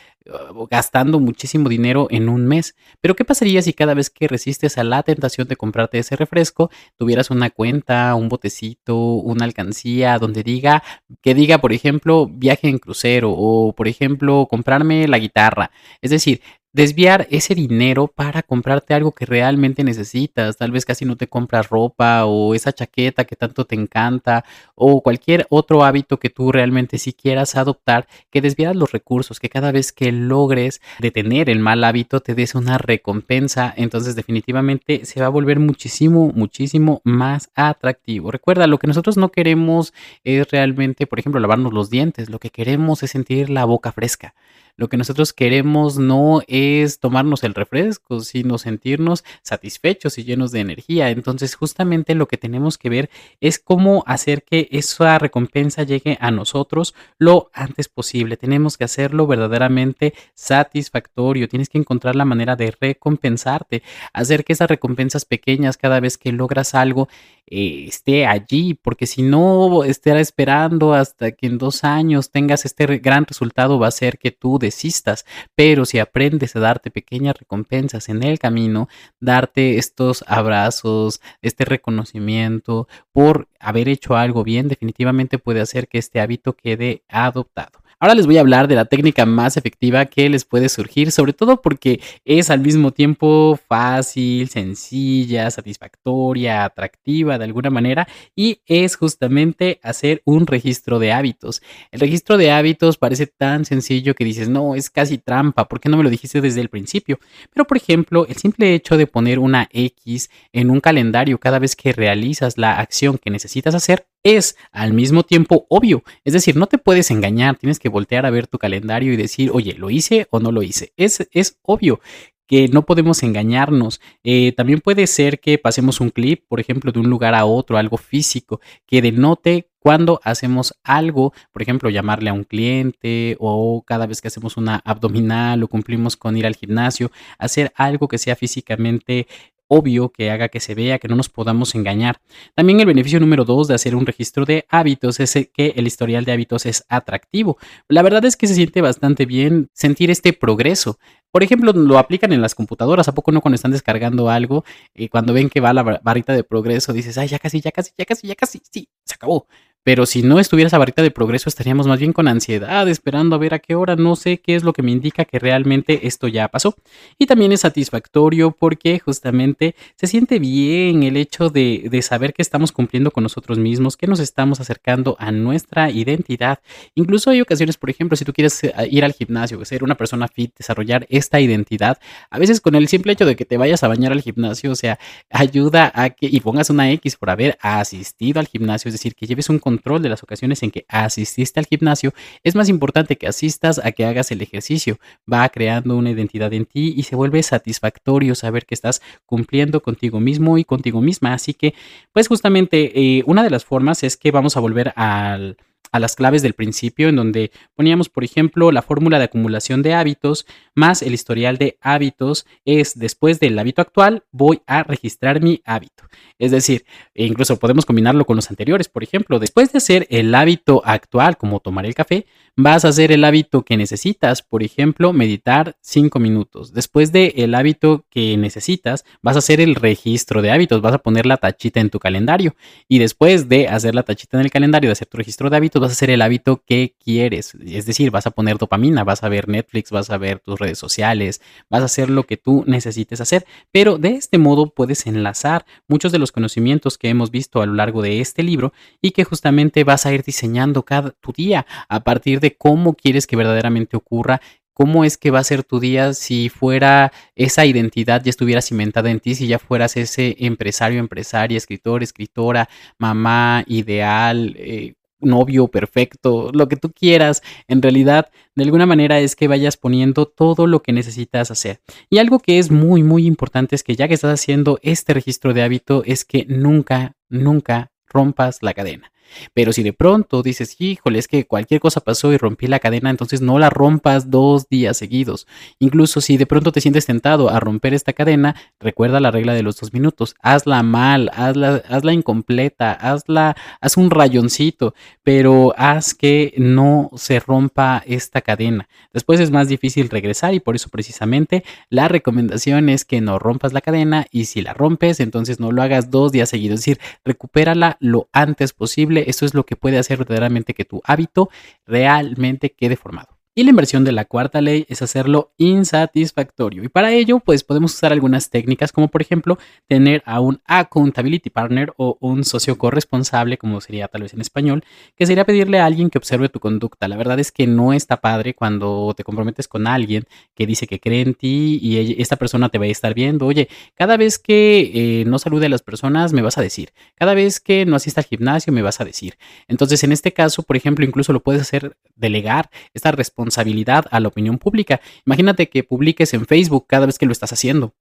gastando 0.71 1.21
muchísimo 1.21 1.69
dinero 1.69 2.07
en 2.11 2.29
un 2.29 2.47
mes. 2.47 2.75
Pero 3.01 3.15
¿qué 3.15 3.25
pasaría 3.25 3.63
si 3.63 3.73
cada 3.73 3.95
vez 3.95 4.11
que 4.11 4.29
resistes 4.29 4.79
a 4.79 4.85
la 4.85 5.03
tentación 5.03 5.49
de 5.49 5.57
comprarte 5.57 5.99
ese 5.99 6.17
refresco, 6.17 6.71
tuvieras 6.97 7.31
una 7.31 7.51
cuenta, 7.51 8.15
un 8.15 8.29
botecito, 8.29 8.97
una 8.97 9.45
alcancía 9.45 10.19
donde 10.19 10.43
diga, 10.43 10.83
que 11.23 11.35
diga, 11.35 11.59
por 11.59 11.73
ejemplo, 11.73 12.27
viaje 12.27 12.69
en 12.69 12.79
crucero 12.79 13.33
o, 13.37 13.75
por 13.75 13.89
ejemplo, 13.89 14.47
comprarme 14.49 15.09
la 15.09 15.19
guitarra? 15.19 15.71
Es 16.01 16.11
decir, 16.11 16.41
desviar 16.75 17.29
ese 17.31 17.55
dinero 17.55 18.09
para 18.09 18.43
comprarte 18.43 18.95
algo 18.95 19.13
que 19.13 19.25
realmente 19.27 19.85
necesitas. 19.85 20.57
Tal 20.57 20.73
vez 20.73 20.85
casi 20.85 21.05
no 21.05 21.17
te 21.17 21.29
compras 21.29 21.71
ropa 21.71 22.27
o 22.27 22.55
esa 22.55 22.73
chaqueta 22.73 23.25
que 23.25 23.37
tanto 23.37 23.65
te 23.65 23.77
encanta 23.77 24.45
o 24.75 25.01
cualquier 25.01 25.47
otro 25.51 25.85
hábito 25.85 26.19
que 26.19 26.31
tú 26.31 26.51
realmente 26.51 26.99
sí 26.99 27.13
quieras 27.13 27.55
adoptar, 27.55 28.09
que 28.31 28.41
desvieras 28.41 28.75
los 28.75 28.91
recursos, 28.91 29.39
que 29.39 29.49
cada 29.49 29.71
vez 29.71 29.93
que 29.93 30.11
logres 30.15 30.81
detener 30.99 31.51
el 31.51 31.59
mal 31.59 31.85
hábito 31.85 32.21
te 32.21 32.35
des 32.35 32.55
una 32.55 32.79
recompensa. 32.79 33.73
Entonces 33.77 34.17
definitivamente 34.17 35.05
se 35.05 35.21
va 35.21 35.27
a 35.27 35.31
volver 35.31 35.59
muchísimo, 35.59 36.33
muchísimo 36.35 37.01
más 37.05 37.51
atractivo. 37.55 38.31
Recuerda, 38.31 38.67
lo 38.67 38.79
que 38.79 38.87
nosotros 38.87 39.17
no 39.17 39.31
queremos 39.31 39.93
es 40.25 40.51
realmente, 40.51 41.07
por 41.07 41.19
ejemplo, 41.19 41.41
lavarnos 41.41 41.73
los 41.73 41.91
dientes. 41.91 42.31
Lo 42.31 42.39
que 42.39 42.51
queremos 42.51 43.03
es 43.03 43.11
sentir 43.11 43.51
la 43.51 43.65
boca 43.65 43.93
fresca. 43.93 44.35
Lo 44.77 44.89
que 44.89 44.97
nosotros 44.97 45.33
queremos 45.33 45.99
no 45.99 46.43
es 46.49 46.99
tomarnos 46.99 47.45
el 47.45 47.55
refresco, 47.55 48.21
sino 48.21 48.59
sentirnos 48.59 49.23
satisfechos 49.43 50.19
y 50.19 50.25
llenos 50.25 50.51
de 50.51 50.61
energía. 50.61 51.11
Entonces, 51.11 51.55
justamente 51.55 52.17
lo 52.17 52.27
que 52.27 52.39
tenemos 52.39 52.77
que 52.77 52.89
ver 52.89 53.11
es 53.41 53.61
cómo 53.61 54.03
hacer 54.07 54.43
que 54.43 54.69
esa 54.73 55.19
recompensa 55.19 55.85
llegue 55.85 56.19
a 56.21 56.33
nosotros 56.33 56.95
lo 57.19 57.51
antes 57.53 57.89
posible. 57.89 58.37
Tenemos 58.37 58.77
que 58.77 58.85
hacerlo 58.85 59.29
verdaderamente 59.29 60.13
satisfactorio. 60.35 61.49
Tienes 61.49 61.69
que 61.69 61.79
encontrar 61.79 62.17
la 62.17 62.25
manera 62.25 62.57
de 62.57 62.75
recompensarte, 62.81 63.85
hacer 64.13 64.45
que 64.45 64.55
esas 64.55 64.69
recompensas 64.69 65.25
pequeñas 65.25 65.77
cada 65.77 66.01
vez 66.01 66.19
que 66.19 66.33
logras 66.33 66.75
algo 66.75 67.09
eh, 67.47 67.87
esté 67.89 68.27
allí, 68.27 68.75
porque 68.75 69.07
si 69.07 69.23
no 69.23 69.85
estará 69.85 70.21
esperando 70.21 70.95
hasta 70.95 71.33
que 71.33 71.47
en 71.47 71.59
dos 71.59 71.85
años 71.85 72.31
tengas 72.31 72.65
este 72.65 72.87
gran 72.99 73.27
resultado, 73.27 73.79
va 73.79 73.89
a 73.89 73.91
ser 73.91 74.19
que 74.19 74.31
tú 74.31 74.59
desistas. 74.59 75.25
Pero 75.55 75.85
si 75.85 75.99
aprendes 75.99 76.57
a 76.57 76.61
darte 76.61 76.91
pequeñas 76.91 77.37
recompensas 77.39 78.09
en 78.09 78.23
el 78.23 78.39
camino, 78.39 78.89
darte 79.21 79.79
estos 79.79 80.25
abrazos, 80.27 81.21
este 81.43 81.65
reconocimiento 81.65 82.89
por 83.13 83.49
haber 83.61 83.89
hecho 83.89 84.17
algo 84.17 84.45
bien, 84.45 84.69
definitivamente 84.69 85.39
puede 85.39 85.61
hacer 85.61 85.89
que 85.89 85.99
este 85.99 86.21
hábito 86.21 86.55
quede 86.55 87.03
adoptado. 87.09 87.84
Ahora 88.01 88.15
les 88.15 88.27
voy 88.27 88.37
a 88.39 88.41
hablar 88.41 88.69
de 88.69 88.75
la 88.75 88.85
técnica 88.85 89.27
más 89.27 89.57
efectiva 89.57 90.07
que 90.07 90.29
les 90.29 90.45
puede 90.45 90.69
surgir, 90.69 91.13
sobre 91.13 91.33
todo 91.33 91.63
porque 91.63 92.01
es 92.25 92.51
al 92.51 92.61
mismo 92.61 92.91
tiempo 92.91 93.59
fácil, 93.69 94.49
sencilla, 94.49 95.51
satisfactoria, 95.51 96.65
atractiva 96.65 97.39
de 97.39 97.45
alguna 97.45 97.71
manera 97.71 98.09
y 98.35 98.61
es 98.67 98.97
justamente 98.97 99.81
hacer 99.83 100.23
un 100.25 100.47
registro 100.47 100.99
de 100.99 101.13
hábitos. 101.13 101.63
El 101.91 102.01
registro 102.01 102.37
de 102.37 102.51
hábitos 102.51 102.97
parece 102.99 103.27
tan 103.27 103.65
sencillo 103.65 104.15
que 104.15 104.25
dices, 104.25 104.49
no, 104.49 104.75
es 104.75 104.91
casi 104.91 105.19
trampa, 105.19 105.67
¿por 105.69 105.81
qué 105.81 105.89
no 105.89 105.97
me 105.97 106.05
lo 106.05 106.11
dijiste 106.11 106.41
desde 106.41 106.61
el 106.61 106.69
principio? 106.69 107.19
Pero 107.53 107.67
por 107.67 107.77
ejemplo, 107.77 108.27
el 108.27 108.37
simple 108.37 108.75
hecho 108.75 108.97
de 108.97 109.07
poner 109.07 109.39
una 109.39 109.69
X 109.73 110.31
en 110.53 110.71
un 110.71 110.81
calendario 110.81 111.39
cada 111.39 111.59
vez 111.59 111.77
que 111.77 111.93
realizas 111.93 112.59
la 112.59 112.79
acción 112.79 113.19
que 113.19 113.31
necesitas 113.31 113.75
hacer 113.75 114.07
es 114.25 114.57
al 114.73 114.93
mismo 114.93 115.23
tiempo 115.23 115.67
obvio. 115.69 116.03
Es 116.25 116.33
decir, 116.33 116.57
no 116.57 116.67
te 116.67 116.79
puedes 116.79 117.11
engañar, 117.13 117.57
tienes 117.57 117.79
que 117.79 117.89
voltear 117.89 118.27
a 118.27 118.31
ver 118.31 118.49
tu 118.49 118.59
calendario 118.59 119.13
y 119.13 119.17
decir, 119.17 119.51
oye, 119.53 119.75
¿lo 119.75 119.91
hice 119.91 120.27
o 120.31 120.41
no 120.41 120.51
lo 120.51 120.63
hice? 120.63 120.93
Es, 120.97 121.29
es 121.31 121.59
obvio 121.63 122.01
que 122.47 122.69
no 122.69 122.85
podemos 122.85 123.23
engañarnos. 123.23 124.01
Eh, 124.23 124.53
también 124.53 124.81
puede 124.81 125.07
ser 125.07 125.41
que 125.41 125.59
pasemos 125.59 126.01
un 126.01 126.11
clip, 126.11 126.45
por 126.49 126.61
ejemplo, 126.61 126.93
de 126.93 127.01
un 127.01 127.09
lugar 127.09 127.35
a 127.35 127.45
otro, 127.47 127.79
algo 127.79 127.97
físico, 127.97 128.61
que 128.87 129.01
denote 129.01 129.71
cuando 129.79 130.19
hacemos 130.25 130.75
algo, 130.83 131.35
por 131.53 131.61
ejemplo, 131.61 131.91
llamarle 131.91 132.31
a 132.31 132.33
un 132.33 132.45
cliente 132.45 133.37
o 133.39 133.83
cada 133.87 134.07
vez 134.07 134.23
que 134.23 134.29
hacemos 134.29 134.57
una 134.57 134.81
abdominal 134.85 135.63
o 135.63 135.69
cumplimos 135.69 136.17
con 136.17 136.37
ir 136.39 136.47
al 136.47 136.57
gimnasio, 136.57 137.11
hacer 137.39 137.71
algo 137.77 138.09
que 138.09 138.17
sea 138.17 138.35
físicamente 138.35 139.27
obvio 139.75 140.11
que 140.11 140.31
haga 140.31 140.49
que 140.49 140.61
se 140.61 140.75
vea, 140.75 140.99
que 140.99 141.09
no 141.09 141.17
nos 141.17 141.29
podamos 141.29 141.75
engañar. 141.75 142.21
También 142.55 142.81
el 142.81 142.87
beneficio 142.87 143.19
número 143.19 143.45
dos 143.45 143.69
de 143.69 143.75
hacer 143.75 143.97
un 143.97 144.07
registro 144.07 144.45
de 144.45 144.67
hábitos 144.69 145.19
es 145.21 145.35
que 145.53 145.75
el 145.77 145.87
historial 145.87 146.25
de 146.25 146.33
hábitos 146.33 146.67
es 146.67 146.85
atractivo. 146.89 147.59
La 147.89 148.03
verdad 148.03 148.25
es 148.25 148.37
que 148.37 148.47
se 148.47 148.55
siente 148.55 148.81
bastante 148.81 149.27
bien 149.27 149.69
sentir 149.73 150.11
este 150.11 150.33
progreso. 150.33 150.99
Por 151.33 151.43
ejemplo, 151.43 151.73
lo 151.73 151.99
aplican 151.99 152.33
en 152.33 152.41
las 152.41 152.55
computadoras. 152.55 153.09
¿A 153.09 153.15
poco 153.15 153.33
no 153.33 153.41
cuando 153.41 153.57
están 153.57 153.73
descargando 153.73 154.31
algo 154.31 154.65
y 154.95 155.09
cuando 155.09 155.33
ven 155.33 155.51
que 155.51 155.61
va 155.61 155.73
la 155.73 155.83
barrita 155.83 156.33
de 156.33 156.45
progreso 156.45 156.93
dices, 156.93 157.19
ay, 157.19 157.29
ya 157.29 157.41
casi, 157.41 157.61
ya 157.61 157.73
casi, 157.73 157.91
ya 157.99 158.05
casi, 158.05 158.29
ya 158.29 158.35
casi, 158.37 158.63
sí, 158.71 158.89
se 159.05 159.15
acabó. 159.15 159.49
Pero 159.85 160.07
si 160.07 160.23
no 160.23 160.41
estuviera 160.41 160.67
esa 160.67 160.79
barrita 160.79 161.03
de 161.03 161.11
progreso 161.11 161.49
estaríamos 161.49 161.87
más 161.87 161.99
bien 161.99 162.13
con 162.13 162.27
ansiedad, 162.27 162.89
esperando 162.89 163.37
a 163.37 163.39
ver 163.39 163.55
a 163.55 163.59
qué 163.59 163.75
hora, 163.75 163.97
no 163.97 164.17
sé 164.17 164.39
qué 164.39 164.57
es 164.57 164.65
lo 164.65 164.73
que 164.73 164.83
me 164.83 164.91
indica 164.91 165.27
que 165.27 165.39
realmente 165.39 166.07
esto 166.07 166.27
ya 166.27 166.49
pasó. 166.49 166.75
Y 167.19 167.27
también 167.27 167.53
es 167.53 167.61
satisfactorio 167.61 168.51
porque 168.51 168.99
justamente 168.99 169.77
se 169.97 170.07
siente 170.07 170.39
bien 170.39 171.03
el 171.03 171.17
hecho 171.19 171.51
de, 171.51 171.87
de 171.91 172.03
saber 172.03 172.33
que 172.33 172.43
estamos 172.43 172.73
cumpliendo 172.73 173.11
con 173.11 173.23
nosotros 173.23 173.59
mismos, 173.59 173.97
que 173.97 174.07
nos 174.07 174.21
estamos 174.21 174.59
acercando 174.59 175.17
a 175.19 175.31
nuestra 175.31 175.91
identidad. 175.91 176.61
Incluso 176.95 177.31
hay 177.31 177.43
ocasiones, 177.43 177.77
por 177.77 177.91
ejemplo, 177.91 178.17
si 178.17 178.25
tú 178.25 178.33
quieres 178.33 178.65
eh, 178.65 178.73
ir 178.91 179.05
al 179.05 179.13
gimnasio, 179.13 179.63
ser 179.67 179.85
una 179.85 179.97
persona 179.97 180.29
fit, 180.29 180.55
desarrollar 180.57 181.07
esta 181.11 181.41
identidad, 181.41 181.99
a 182.31 182.39
veces 182.39 182.63
con 182.63 182.75
el 182.75 182.89
simple 182.89 183.13
hecho 183.13 183.27
de 183.27 183.37
que 183.37 183.45
te 183.45 183.59
vayas 183.59 183.83
a 183.83 183.89
bañar 183.89 184.13
al 184.13 184.23
gimnasio, 184.23 184.71
o 184.71 184.77
sea, 184.77 184.99
ayuda 185.29 185.93
a 185.95 186.11
que, 186.11 186.27
y 186.27 186.41
pongas 186.41 186.71
una 186.71 186.91
X 186.93 187.17
por 187.17 187.29
haber 187.29 187.59
asistido 187.61 188.41
al 188.41 188.47
gimnasio, 188.47 188.89
es 188.89 188.95
decir, 188.95 189.15
que 189.15 189.27
lleves 189.27 189.51
un 189.51 189.59
control 189.75 190.03
de 190.03 190.09
las 190.09 190.23
ocasiones 190.23 190.63
en 190.63 190.71
que 190.71 190.85
asististe 190.89 191.59
al 191.61 191.67
gimnasio, 191.67 192.13
es 192.43 192.55
más 192.55 192.69
importante 192.69 193.17
que 193.17 193.27
asistas 193.27 193.81
a 193.85 193.93
que 193.93 194.05
hagas 194.05 194.31
el 194.31 194.41
ejercicio. 194.41 194.99
Va 195.31 195.49
creando 195.49 195.97
una 195.97 196.11
identidad 196.11 196.53
en 196.53 196.65
ti 196.65 196.95
y 196.97 197.03
se 197.03 197.17
vuelve 197.17 197.43
satisfactorio 197.43 198.35
saber 198.35 198.67
que 198.67 198.75
estás 198.75 199.03
cumpliendo 199.27 199.83
contigo 199.83 200.21
mismo 200.21 200.59
y 200.59 200.65
contigo 200.65 201.01
misma. 201.01 201.35
Así 201.35 201.55
que, 201.55 201.75
pues 202.13 202.29
justamente, 202.29 202.93
eh, 202.95 203.23
una 203.27 203.43
de 203.43 203.51
las 203.51 203.65
formas 203.65 204.03
es 204.05 204.17
que 204.17 204.31
vamos 204.31 204.57
a 204.57 204.61
volver 204.61 204.93
al 204.97 205.57
a 205.95 206.01
las 206.01 206.17
claves 206.17 206.43
del 206.43 206.55
principio, 206.55 207.09
en 207.09 207.15
donde 207.15 207.53
poníamos, 207.77 208.09
por 208.09 208.25
ejemplo, 208.25 208.73
la 208.73 208.83
fórmula 208.83 209.19
de 209.19 209.27
acumulación 209.27 209.81
de 209.81 209.95
hábitos 209.95 210.45
más 210.75 211.03
el 211.03 211.15
historial 211.15 211.57
de 211.57 211.79
hábitos 211.81 212.47
es 212.65 212.99
después 212.99 213.39
del 213.39 213.57
hábito 213.59 213.81
actual, 213.81 214.25
voy 214.33 214.61
a 214.67 214.83
registrar 214.83 215.41
mi 215.41 215.63
hábito. 215.65 216.05
Es 216.39 216.51
decir, 216.51 216.85
e 217.15 217.27
incluso 217.27 217.59
podemos 217.59 217.87
combinarlo 217.87 218.25
con 218.25 218.37
los 218.37 218.51
anteriores. 218.51 218.89
Por 218.89 219.05
ejemplo, 219.05 219.39
después 219.39 219.71
de 219.73 219.79
hacer 219.79 220.07
el 220.11 220.35
hábito 220.35 220.83
actual, 220.85 221.37
como 221.37 221.61
tomar 221.61 221.87
el 221.87 221.95
café, 221.95 222.27
vas 222.57 222.85
a 222.85 222.89
hacer 222.89 223.13
el 223.13 223.25
hábito 223.25 223.65
que 223.65 223.77
necesitas. 223.77 224.43
Por 224.43 224.65
ejemplo, 224.65 225.13
meditar 225.13 225.77
cinco 225.81 226.19
minutos. 226.19 226.73
Después 226.73 227.13
del 227.13 227.55
hábito 227.55 228.05
que 228.11 228.37
necesitas, 228.37 229.05
vas 229.23 229.37
a 229.37 229.39
hacer 229.39 229.61
el 229.61 229.77
registro 229.77 230.43
de 230.43 230.51
hábitos. 230.51 230.81
Vas 230.81 230.95
a 230.95 230.99
poner 230.99 231.27
la 231.27 231.37
tachita 231.37 231.81
en 231.81 231.91
tu 231.91 232.01
calendario. 232.01 232.57
Y 232.89 232.99
después 232.99 233.49
de 233.49 233.69
hacer 233.69 233.95
la 233.95 234.03
tachita 234.03 234.39
en 234.39 234.45
el 234.45 234.51
calendario, 234.51 234.89
de 234.89 234.93
hacer 234.93 235.09
tu 235.09 235.19
registro 235.19 235.51
de 235.51 235.57
hábitos, 235.57 235.83
vas 235.85 235.93
a 235.93 235.95
hacer 235.95 236.11
el 236.11 236.23
hábito 236.23 236.63
que 236.67 236.97
quieres. 237.03 237.55
Es 237.67 237.87
decir, 237.87 238.11
vas 238.11 238.27
a 238.27 238.31
poner 238.31 238.59
dopamina, 238.59 239.05
vas 239.05 239.23
a 239.23 239.29
ver 239.29 239.49
Netflix, 239.49 239.91
vas 239.91 240.11
a 240.11 240.19
ver 240.19 240.41
tus 240.41 240.59
redes 240.59 240.79
sociales, 240.79 241.41
vas 241.71 241.83
a 241.83 241.87
hacer 241.87 242.11
lo 242.11 242.25
que 242.25 242.37
tú 242.37 242.65
necesites 242.67 243.21
hacer. 243.21 243.47
Pero 243.71 243.99
de 243.99 244.11
este 244.11 244.39
modo 244.39 244.71
puedes 244.71 245.07
enlazar 245.07 245.65
muchos 245.89 246.13
de 246.13 246.19
los 246.19 246.33
conocimientos 246.33 246.99
que 246.99 247.09
hemos 247.09 247.31
visto 247.31 247.63
a 247.63 247.67
lo 247.67 247.75
largo 247.75 248.03
de 248.03 248.21
este 248.21 248.43
libro 248.43 248.73
y 249.01 249.13
que 249.13 249.25
justamente 249.25 249.85
vas 249.85 250.07
a 250.07 250.13
ir 250.13 250.23
diseñando 250.23 250.83
cada 250.83 251.11
tu 251.11 251.33
día 251.33 251.67
a 251.89 252.01
partir 252.01 252.41
de 252.41 252.57
cómo 252.57 252.95
quieres 252.95 253.27
que 253.27 253.37
verdaderamente 253.37 253.97
ocurra 253.97 254.41
¿Cómo 254.75 255.05
es 255.05 255.17
que 255.17 255.31
va 255.31 255.39
a 255.39 255.45
ser 255.45 255.63
tu 255.63 255.79
día 255.79 256.15
si 256.15 256.49
fuera 256.49 257.13
esa 257.37 257.65
identidad 257.65 258.25
ya 258.25 258.31
estuviera 258.31 258.61
cimentada 258.61 259.09
en 259.09 259.21
ti, 259.21 259.37
si 259.37 259.47
ya 259.47 259.61
fueras 259.61 259.97
ese 259.97 260.35
empresario, 260.41 260.99
empresaria, 260.99 261.57
escritor, 261.57 262.03
escritora, 262.03 262.69
mamá 262.99 263.63
ideal, 263.69 264.57
eh, 264.59 264.95
novio 265.25 265.69
perfecto, 265.69 266.51
lo 266.53 266.69
que 266.69 266.77
tú 266.77 266.93
quieras, 266.93 267.43
en 267.69 267.83
realidad 267.83 268.31
de 268.55 268.65
alguna 268.65 268.87
manera 268.87 269.21
es 269.21 269.37
que 269.37 269.49
vayas 269.49 269.77
poniendo 269.77 270.27
todo 270.27 270.67
lo 270.67 270.83
que 270.83 270.93
necesitas 270.93 271.51
hacer. 271.51 271.81
Y 272.11 272.19
algo 272.19 272.39
que 272.39 272.59
es 272.59 272.71
muy, 272.71 273.03
muy 273.03 273.27
importante 273.27 273.75
es 273.75 273.83
que 273.83 273.97
ya 273.97 274.09
que 274.09 274.15
estás 274.15 274.41
haciendo 274.41 274.79
este 274.83 275.15
registro 275.15 275.55
de 275.55 275.63
hábito, 275.63 276.03
es 276.05 276.25
que 276.25 276.45
nunca, 276.49 277.17
nunca 277.29 277.91
rompas 278.07 278.63
la 278.63 278.75
cadena. 278.75 279.14
Pero 279.53 279.73
si 279.73 279.83
de 279.83 279.93
pronto 279.93 280.43
dices, 280.43 280.77
híjole, 280.79 281.19
es 281.19 281.29
que 281.29 281.47
cualquier 281.47 281.81
cosa 281.81 282.01
pasó 282.01 282.33
y 282.33 282.37
rompí 282.37 282.67
la 282.67 282.79
cadena, 282.79 283.11
entonces 283.11 283.41
no 283.41 283.59
la 283.59 283.71
rompas 283.71 284.31
dos 284.31 284.69
días 284.69 284.97
seguidos. 284.97 285.47
Incluso 285.79 286.21
si 286.21 286.37
de 286.37 286.47
pronto 286.47 286.73
te 286.73 286.81
sientes 286.81 287.07
tentado 287.07 287.51
a 287.51 287.61
romper 287.61 287.95
esta 287.95 288.13
cadena, 288.13 288.55
recuerda 288.81 289.21
la 289.21 289.31
regla 289.31 289.55
de 289.55 289.63
los 289.63 289.77
dos 289.77 289.93
minutos. 289.93 290.35
Hazla 290.41 290.83
mal, 290.83 291.31
hazla, 291.35 291.83
hazla 291.89 292.13
incompleta, 292.13 292.93
hazla, 292.93 293.57
haz 293.81 293.97
un 293.97 294.11
rayoncito, 294.11 294.95
pero 295.23 295.75
haz 295.77 296.15
que 296.15 296.55
no 296.57 297.11
se 297.17 297.41
rompa 297.41 298.03
esta 298.07 298.41
cadena. 298.41 298.89
Después 299.13 299.41
es 299.41 299.51
más 299.51 299.69
difícil 299.69 300.09
regresar 300.11 300.55
y 300.55 300.61
por 300.61 300.77
eso 300.77 300.89
precisamente 300.89 301.65
la 301.89 302.09
recomendación 302.09 302.89
es 302.89 303.05
que 303.05 303.21
no 303.21 303.39
rompas 303.39 303.73
la 303.73 303.81
cadena 303.81 304.27
y 304.31 304.47
si 304.47 304.63
la 304.63 304.75
rompes, 304.75 305.21
entonces 305.21 305.61
no 305.61 305.73
lo 305.73 305.83
hagas 305.83 306.11
dos 306.11 306.33
días 306.33 306.49
seguidos. 306.49 306.81
Es 306.81 306.87
decir, 306.87 307.01
recupérala 307.25 307.97
lo 308.01 308.29
antes 308.33 308.73
posible 308.73 309.14
eso 309.19 309.45
es 309.47 309.55
lo 309.55 309.65
que 309.67 309.77
puede 309.77 309.99
hacer 309.99 310.19
verdaderamente 310.19 310.75
que 310.75 310.85
tu 310.85 311.01
hábito 311.05 311.51
realmente 311.87 312.71
quede 312.71 312.97
formado. 312.97 313.34
Y 313.57 313.63
la 313.63 313.71
inversión 313.71 314.03
de 314.03 314.11
la 314.11 314.25
cuarta 314.25 314.61
ley 314.61 314.85
es 314.89 315.01
hacerlo 315.01 315.53
insatisfactorio. 315.59 316.83
Y 316.83 316.89
para 316.89 317.13
ello, 317.13 317.39
pues 317.39 317.63
podemos 317.63 317.95
usar 317.95 318.13
algunas 318.13 318.51
técnicas, 318.51 318.91
como 318.91 319.07
por 319.07 319.23
ejemplo 319.23 319.59
tener 319.87 320.25
a 320.27 320.41
un 320.41 320.61
accountability 320.65 321.51
partner 321.51 321.95
o 321.97 322.19
un 322.21 322.43
socio 322.43 322.77
corresponsable, 322.77 323.57
como 323.57 323.81
sería 323.81 324.09
tal 324.09 324.23
vez 324.23 324.35
en 324.35 324.41
español, 324.41 324.83
que 325.15 325.27
sería 325.27 325.45
pedirle 325.45 325.79
a 325.79 325.87
alguien 325.87 326.11
que 326.11 326.19
observe 326.19 326.49
tu 326.49 326.59
conducta. 326.59 327.07
La 327.07 327.17
verdad 327.17 327.39
es 327.39 327.53
que 327.53 327.69
no 327.69 327.93
está 327.93 328.17
padre 328.17 328.55
cuando 328.55 329.15
te 329.17 329.23
comprometes 329.23 329.69
con 329.69 329.87
alguien 329.87 330.25
que 330.57 330.67
dice 330.67 330.89
que 330.89 330.99
cree 330.99 331.21
en 331.21 331.35
ti 331.35 331.79
y 331.81 332.21
esta 332.21 332.35
persona 332.35 332.71
te 332.71 332.79
va 332.79 332.87
a 332.87 332.89
estar 332.89 333.15
viendo. 333.15 333.47
Oye, 333.47 333.69
cada 333.95 334.17
vez 334.17 334.41
que 334.41 335.21
eh, 335.21 335.25
no 335.27 335.39
salude 335.39 335.67
a 335.67 335.69
las 335.69 335.83
personas, 335.83 336.33
me 336.33 336.43
vas 336.43 336.59
a 336.59 336.61
decir. 336.61 336.93
Cada 337.15 337.35
vez 337.35 337.61
que 337.61 337.87
no 337.87 337.95
asista 337.95 338.21
al 338.21 338.27
gimnasio, 338.27 338.73
me 338.73 338.83
vas 338.83 339.01
a 339.01 339.05
decir. 339.05 339.39
Entonces, 339.69 340.03
en 340.03 340.11
este 340.11 340.33
caso, 340.33 340.65
por 340.65 340.77
ejemplo, 340.77 341.05
incluso 341.05 341.33
lo 341.33 341.41
puedes 341.41 341.63
hacer 341.63 341.97
delegar 342.17 342.69
esta 342.95 343.13
responsabilidad 343.13 343.44
responsabilidad 343.45 344.07
a 344.11 344.21
la 344.21 344.29
opinión 344.29 344.59
pública. 344.59 345.01
Imagínate 345.27 345.69
que 345.69 345.85
publiques 345.85 346.33
en 346.35 346.47
Facebook 346.47 346.87
cada 346.89 347.07
vez 347.07 347.19
que 347.19 347.27
lo 347.27 347.33
estás 347.33 347.53
haciendo. 347.53 347.95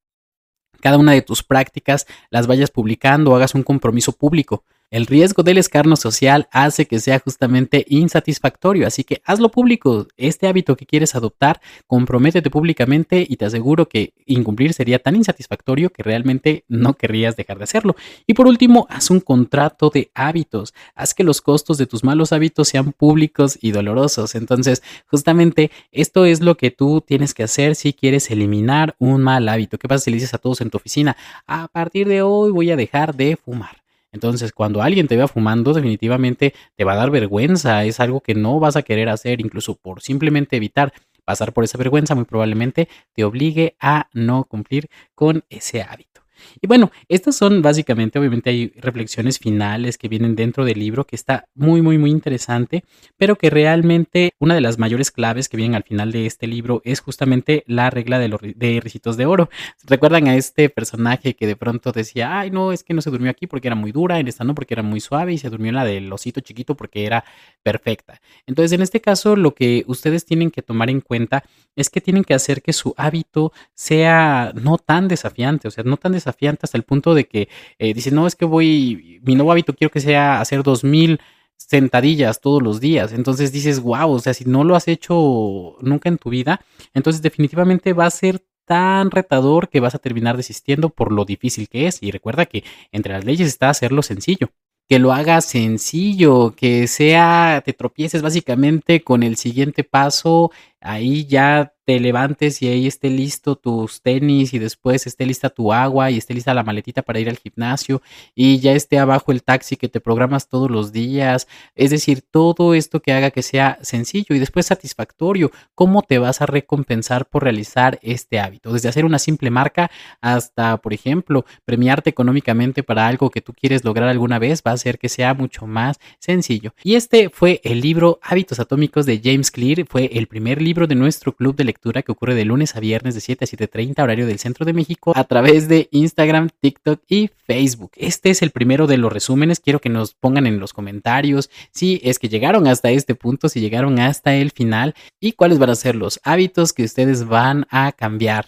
Cada 0.80 0.98
una 0.98 1.12
de 1.14 1.22
tus 1.22 1.44
prácticas 1.44 2.08
las 2.30 2.48
vayas 2.48 2.72
publicando 2.72 3.36
hagas 3.36 3.56
un 3.56 3.64
compromiso 3.64 4.14
público. 4.14 4.64
El 4.94 5.08
riesgo 5.08 5.42
del 5.42 5.58
escarno 5.58 5.96
social 5.96 6.48
hace 6.52 6.86
que 6.86 7.00
sea 7.00 7.18
justamente 7.18 7.84
insatisfactorio, 7.90 8.86
así 8.86 9.04
que 9.04 9.24
hazlo 9.26 9.50
público. 9.50 10.08
Este 10.18 10.48
hábito 10.48 10.76
que 10.76 10.86
quieres 10.86 11.16
adoptar, 11.16 11.62
comprométete 11.88 12.52
públicamente 12.52 13.26
y 13.28 13.38
te 13.38 13.46
aseguro 13.46 13.90
que 13.90 14.14
incumplir 14.28 14.72
sería 14.76 15.00
tan 15.00 15.16
insatisfactorio 15.16 15.90
que 15.90 16.04
realmente 16.04 16.64
no 16.68 16.94
querrías 16.94 17.36
dejar 17.36 17.58
de 17.58 17.64
hacerlo. 17.64 17.96
Y 18.28 18.36
por 18.36 18.46
último, 18.46 18.86
haz 18.88 19.10
un 19.10 19.20
contrato 19.20 19.90
de 19.90 20.12
hábitos. 20.14 20.76
Haz 20.94 21.16
que 21.16 21.24
los 21.24 21.42
costos 21.42 21.80
de 21.80 21.88
tus 21.88 22.04
malos 22.04 22.32
hábitos 22.32 22.68
sean 22.68 22.92
públicos 22.92 23.58
y 23.60 23.72
dolorosos. 23.72 24.36
Entonces, 24.36 24.84
justamente 25.08 25.72
esto 25.92 26.26
es 26.26 26.40
lo 26.40 26.56
que 26.56 26.70
tú 26.70 27.02
tienes 27.02 27.34
que 27.34 27.42
hacer 27.42 27.74
si 27.74 27.94
quieres 27.94 28.30
eliminar 28.30 28.96
un 29.00 29.24
mal 29.24 29.50
hábito. 29.50 29.80
¿Qué 29.80 29.88
pasa 29.88 30.04
si 30.04 30.12
le 30.12 30.18
dices 30.18 30.36
a 30.36 30.38
todos 30.38 30.62
en 30.62 30.70
tu 30.70 30.78
oficina? 30.78 31.18
A 31.48 31.68
partir 31.68 32.08
de 32.08 32.22
hoy 32.22 32.52
voy 32.52 32.70
a 32.70 32.76
dejar 32.76 33.16
de 33.16 33.38
fumar. 33.38 33.83
Entonces, 34.14 34.54
cuando 34.54 34.82
alguien 34.82 35.08
te 35.08 35.18
vea 35.18 35.28
fumando, 35.28 35.74
definitivamente 35.74 36.54
te 36.76 36.84
va 36.86 36.94
a 36.94 36.98
dar 36.98 37.12
vergüenza. 37.12 37.84
Es 37.84 38.00
algo 38.00 38.22
que 38.22 38.36
no 38.36 38.60
vas 38.60 38.78
a 38.78 38.84
querer 38.84 39.10
hacer, 39.10 39.42
incluso 39.42 39.76
por 39.76 40.02
simplemente 40.02 40.56
evitar 40.56 40.94
pasar 41.26 41.54
por 41.54 41.64
esa 41.64 41.78
vergüenza, 41.78 42.16
muy 42.16 42.26
probablemente 42.26 42.88
te 43.14 43.24
obligue 43.24 43.76
a 43.80 44.08
no 44.14 44.46
cumplir 44.46 44.90
con 45.16 45.44
ese 45.50 45.82
hábito. 45.82 46.23
Y 46.62 46.68
bueno, 46.68 46.92
estas 47.08 47.36
son 47.36 47.62
básicamente, 47.62 48.20
obviamente 48.20 48.50
hay 48.50 48.74
reflexiones 48.76 49.40
finales 49.40 49.98
que 49.98 50.08
vienen 50.08 50.36
dentro 50.36 50.66
del 50.66 50.80
libro 50.80 51.06
que 51.06 51.16
está 51.16 51.46
muy, 51.56 51.82
muy, 51.82 51.98
muy 51.98 52.12
interesante, 52.12 52.84
pero 53.18 53.36
que 53.36 53.50
realmente 53.50 54.34
una 54.40 54.56
de 54.56 54.62
las 54.62 54.78
mayores 54.78 55.12
claves 55.12 55.50
que 55.50 55.58
vienen 55.58 55.76
al 55.76 55.84
final 55.84 56.12
de 56.12 56.26
este 56.26 56.48
libro 56.48 56.82
es 56.86 57.00
justamente 57.00 57.64
la 57.68 57.90
regla 57.90 58.20
de 58.20 58.28
los 58.28 58.42
de 58.42 58.82
de 58.84 59.26
oro. 59.26 59.50
¿Recuerdan 59.86 60.28
a 60.28 60.36
este 60.36 60.70
personaje 60.70 61.36
que 61.36 61.48
de 61.48 61.56
pronto 61.56 61.92
decía, 61.92 62.40
ay, 62.40 62.52
no, 62.52 62.72
es 62.72 62.84
que 62.84 62.94
no 62.94 63.02
se 63.02 63.10
durmió 63.10 63.32
aquí 63.32 63.48
porque 63.48 63.68
era 63.68 63.76
muy 63.76 63.92
dura, 63.92 64.20
en 64.20 64.28
esta 64.28 64.44
no 64.44 64.56
porque 64.56 64.74
era 64.74 64.84
muy 64.84 65.00
suave 65.00 65.34
y 65.34 65.38
se 65.38 65.50
durmió 65.50 65.70
en 65.70 65.76
la 65.76 65.86
del 65.86 66.12
osito 66.12 66.42
chiquito 66.42 66.76
porque 66.76 67.06
era 67.06 67.24
perfecta? 67.64 68.22
Entonces, 68.46 68.72
en 68.74 68.82
este 68.82 69.02
caso, 69.02 69.36
lo 69.36 69.54
que 69.54 69.84
ustedes 69.88 70.26
tienen 70.26 70.52
que 70.52 70.62
tomar 70.62 70.90
en 70.90 71.02
cuenta 71.02 71.44
es 71.76 71.90
que 71.90 72.02
tienen 72.02 72.24
que 72.24 72.34
hacer 72.34 72.62
que 72.62 72.74
su 72.74 72.94
hábito 72.98 73.52
sea 73.74 74.54
no 74.56 74.78
tan 74.78 75.08
desafiante, 75.08 75.68
o 75.68 75.72
sea, 75.72 75.84
no 75.84 75.98
tan 75.98 76.12
desafiante 76.12 76.23
hasta 76.28 76.78
el 76.78 76.84
punto 76.84 77.14
de 77.14 77.26
que 77.26 77.50
eh, 77.80 77.94
dicen, 77.94 78.16
no, 78.16 78.28
es 78.28 78.36
que 78.36 78.46
voy, 78.46 79.20
mi 79.24 79.36
nuevo 79.36 79.52
hábito 79.52 79.74
quiero 79.74 79.92
que 79.92 80.00
sea 80.00 80.42
hacer 80.42 80.64
2000 80.64 81.20
sentadillas 81.58 82.42
todos 82.42 82.62
los 82.62 82.80
días. 82.80 83.14
Entonces 83.14 83.52
dices, 83.52 83.80
wow, 83.80 84.12
o 84.12 84.20
sea, 84.20 84.34
si 84.34 84.46
no 84.46 84.64
lo 84.64 84.76
has 84.76 84.88
hecho 84.88 85.76
nunca 85.82 86.10
en 86.10 86.18
tu 86.18 86.30
vida, 86.30 86.62
entonces 86.94 87.22
definitivamente 87.22 87.94
va 87.94 88.06
a 88.06 88.12
ser 88.12 88.44
tan 88.66 89.12
retador 89.12 89.70
que 89.70 89.80
vas 89.80 89.96
a 89.96 90.00
terminar 90.00 90.38
desistiendo 90.38 90.90
por 90.90 91.12
lo 91.12 91.26
difícil 91.26 91.68
que 91.70 91.88
es. 91.88 92.02
Y 92.02 92.12
recuerda 92.12 92.46
que 92.46 92.64
entre 92.92 93.14
las 93.14 93.26
leyes 93.26 93.48
está 93.48 93.70
hacerlo 93.70 94.02
sencillo 94.02 94.50
que 94.88 95.00
lo 95.00 95.14
hagas 95.14 95.46
sencillo, 95.46 96.56
que 96.56 96.88
sea, 96.88 97.62
te 97.66 97.74
tropieces 97.74 98.22
básicamente 98.22 99.04
con 99.04 99.24
el 99.24 99.38
siguiente 99.38 99.84
paso, 99.84 100.52
ahí 100.82 101.26
ya 101.26 101.73
te 101.86 102.00
levantes 102.00 102.62
y 102.62 102.68
ahí 102.68 102.88
esté 102.88 103.10
listo 103.10 103.56
tus 103.56 104.02
tenis 104.02 104.54
y 104.54 104.60
después 104.60 105.06
esté 105.06 105.26
lista 105.26 105.50
tu 105.50 105.74
agua 105.74 106.12
y 106.12 106.18
esté 106.18 106.34
lista 106.34 106.54
la 106.54 106.64
maletita 106.64 107.02
para 107.02 107.20
ir 107.20 107.30
al 107.30 107.38
gimnasio 107.38 108.02
y 108.36 108.60
ya 108.60 108.74
esté 108.74 109.00
abajo 109.00 109.32
el 109.32 109.44
taxi 109.44 109.76
que 109.76 109.90
te 109.90 110.00
programas 110.00 110.48
todos 110.48 110.72
los 110.72 110.92
días. 110.92 111.48
Es 111.76 111.92
decir, 111.92 112.22
todo 112.22 112.74
esto 112.74 113.02
que 113.02 113.14
haga 113.14 113.32
que 113.32 113.42
sea 113.42 113.78
sencillo 113.82 114.36
y 114.36 114.40
después 114.40 114.66
satisfactorio. 114.66 115.52
¿Cómo 115.76 116.02
te 116.02 116.20
vas 116.20 116.42
a 116.42 116.46
recompensar 116.46 117.26
por 117.26 117.44
realizar 117.44 118.00
este 118.02 118.40
hábito? 118.40 118.72
Desde 118.72 118.90
hacer 118.90 119.06
una 119.06 119.20
simple 119.20 119.50
marca 119.50 119.92
hasta, 120.22 120.78
por 120.78 120.94
ejemplo, 120.94 121.46
premiarte 121.66 122.10
económicamente 122.10 122.84
para 122.84 123.08
algo 123.08 123.30
que 123.30 123.42
tú 123.42 123.54
quieres 123.54 123.84
lograr 123.84 124.10
alguna 124.10 124.40
vez 124.40 124.62
va 124.66 124.72
a 124.72 124.76
hacer 124.76 125.00
que 125.00 125.10
sea 125.10 125.34
mucho 125.34 125.68
más 125.68 126.00
sencillo. 126.20 126.74
Y 126.84 126.96
este 126.96 127.30
fue 127.30 127.62
el 127.64 127.82
libro 127.82 128.20
Hábitos 128.22 128.60
Atómicos 128.60 129.06
de 129.06 129.20
James 129.24 129.52
Clear. 129.52 129.86
Fue 129.88 130.10
el 130.14 130.28
primer 130.28 130.62
libro 130.62 130.88
de 130.88 130.96
nuestro 130.96 131.34
club 131.36 131.56
de 131.56 131.64
que 131.74 132.12
ocurre 132.12 132.36
de 132.36 132.46
lunes 132.46 132.76
a 132.76 132.80
viernes 132.80 133.16
de 133.16 133.22
7 133.22 133.46
a 133.46 133.48
7.30 133.48 134.02
horario 134.02 134.26
del 134.26 134.40
centro 134.40 134.66
de 134.66 134.74
México 134.74 135.14
a 135.16 135.24
través 135.24 135.68
de 135.68 135.88
Instagram, 135.92 136.50
TikTok 136.60 137.02
y 137.08 137.30
Facebook. 137.46 137.92
Este 137.96 138.30
es 138.30 138.42
el 138.42 138.52
primero 138.52 138.88
de 138.88 138.98
los 138.98 139.12
resúmenes. 139.12 139.60
Quiero 139.60 139.80
que 139.80 139.90
nos 139.90 140.14
pongan 140.14 140.48
en 140.48 140.60
los 140.60 140.74
comentarios 140.74 141.50
si 141.72 142.00
es 142.04 142.20
que 142.20 142.30
llegaron 142.30 142.68
hasta 142.68 142.92
este 142.92 143.16
punto, 143.16 143.50
si 143.50 143.60
llegaron 143.60 144.00
hasta 144.00 144.36
el 144.36 144.52
final 144.52 144.96
y 145.20 145.34
cuáles 145.34 145.60
van 145.60 145.70
a 145.70 145.76
ser 145.76 145.96
los 145.96 146.20
hábitos 146.24 146.74
que 146.74 146.84
ustedes 146.84 147.28
van 147.28 147.66
a 147.70 147.92
cambiar. 147.92 148.46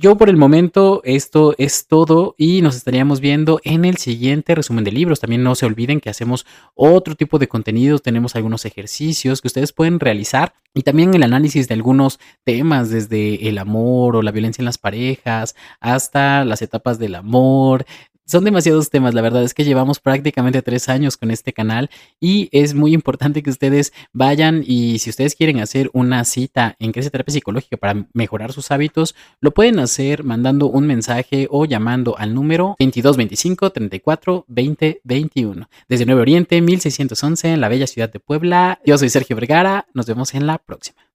Yo 0.00 0.16
por 0.16 0.28
el 0.28 0.36
momento 0.36 1.00
esto 1.02 1.56
es 1.58 1.88
todo 1.88 2.36
y 2.38 2.62
nos 2.62 2.76
estaríamos 2.76 3.18
viendo 3.18 3.60
en 3.64 3.84
el 3.84 3.96
siguiente 3.96 4.54
resumen 4.54 4.84
de 4.84 4.92
libros. 4.92 5.18
También 5.18 5.42
no 5.42 5.56
se 5.56 5.66
olviden 5.66 5.98
que 5.98 6.08
hacemos 6.08 6.46
otro 6.76 7.16
tipo 7.16 7.40
de 7.40 7.48
contenidos, 7.48 8.00
tenemos 8.00 8.36
algunos 8.36 8.64
ejercicios 8.64 9.40
que 9.40 9.48
ustedes 9.48 9.72
pueden 9.72 9.98
realizar 9.98 10.54
y 10.72 10.82
también 10.82 11.14
el 11.14 11.24
análisis 11.24 11.66
de 11.66 11.74
algunos 11.74 12.20
temas 12.44 12.90
desde 12.90 13.48
el 13.48 13.58
amor 13.58 14.14
o 14.14 14.22
la 14.22 14.30
violencia 14.30 14.62
en 14.62 14.66
las 14.66 14.78
parejas 14.78 15.56
hasta 15.80 16.44
las 16.44 16.62
etapas 16.62 17.00
del 17.00 17.16
amor, 17.16 17.84
son 18.28 18.44
demasiados 18.44 18.90
temas, 18.90 19.14
la 19.14 19.22
verdad 19.22 19.42
es 19.42 19.54
que 19.54 19.64
llevamos 19.64 20.00
prácticamente 20.00 20.60
tres 20.60 20.90
años 20.90 21.16
con 21.16 21.30
este 21.30 21.54
canal 21.54 21.88
y 22.20 22.50
es 22.52 22.74
muy 22.74 22.92
importante 22.92 23.42
que 23.42 23.48
ustedes 23.48 23.94
vayan 24.12 24.62
y 24.66 24.98
si 24.98 25.08
ustedes 25.08 25.34
quieren 25.34 25.60
hacer 25.60 25.88
una 25.94 26.22
cita 26.24 26.76
en 26.78 26.92
Terapia 26.92 27.32
Psicológica 27.32 27.78
para 27.78 28.06
mejorar 28.12 28.52
sus 28.52 28.70
hábitos, 28.70 29.14
lo 29.40 29.52
pueden 29.52 29.78
hacer 29.78 30.24
mandando 30.24 30.66
un 30.66 30.86
mensaje 30.86 31.48
o 31.50 31.64
llamando 31.64 32.18
al 32.18 32.34
número 32.34 32.76
2225 32.78 33.70
34 33.70 34.44
20 34.46 35.00
21 35.04 35.68
desde 35.88 36.04
Nuevo 36.04 36.20
Oriente 36.20 36.60
1611 36.60 37.54
en 37.54 37.60
la 37.62 37.68
bella 37.68 37.86
ciudad 37.86 38.12
de 38.12 38.20
Puebla. 38.20 38.78
Yo 38.84 38.98
soy 38.98 39.08
Sergio 39.08 39.36
Vergara, 39.36 39.86
nos 39.94 40.04
vemos 40.04 40.34
en 40.34 40.46
la 40.46 40.58
próxima. 40.58 41.07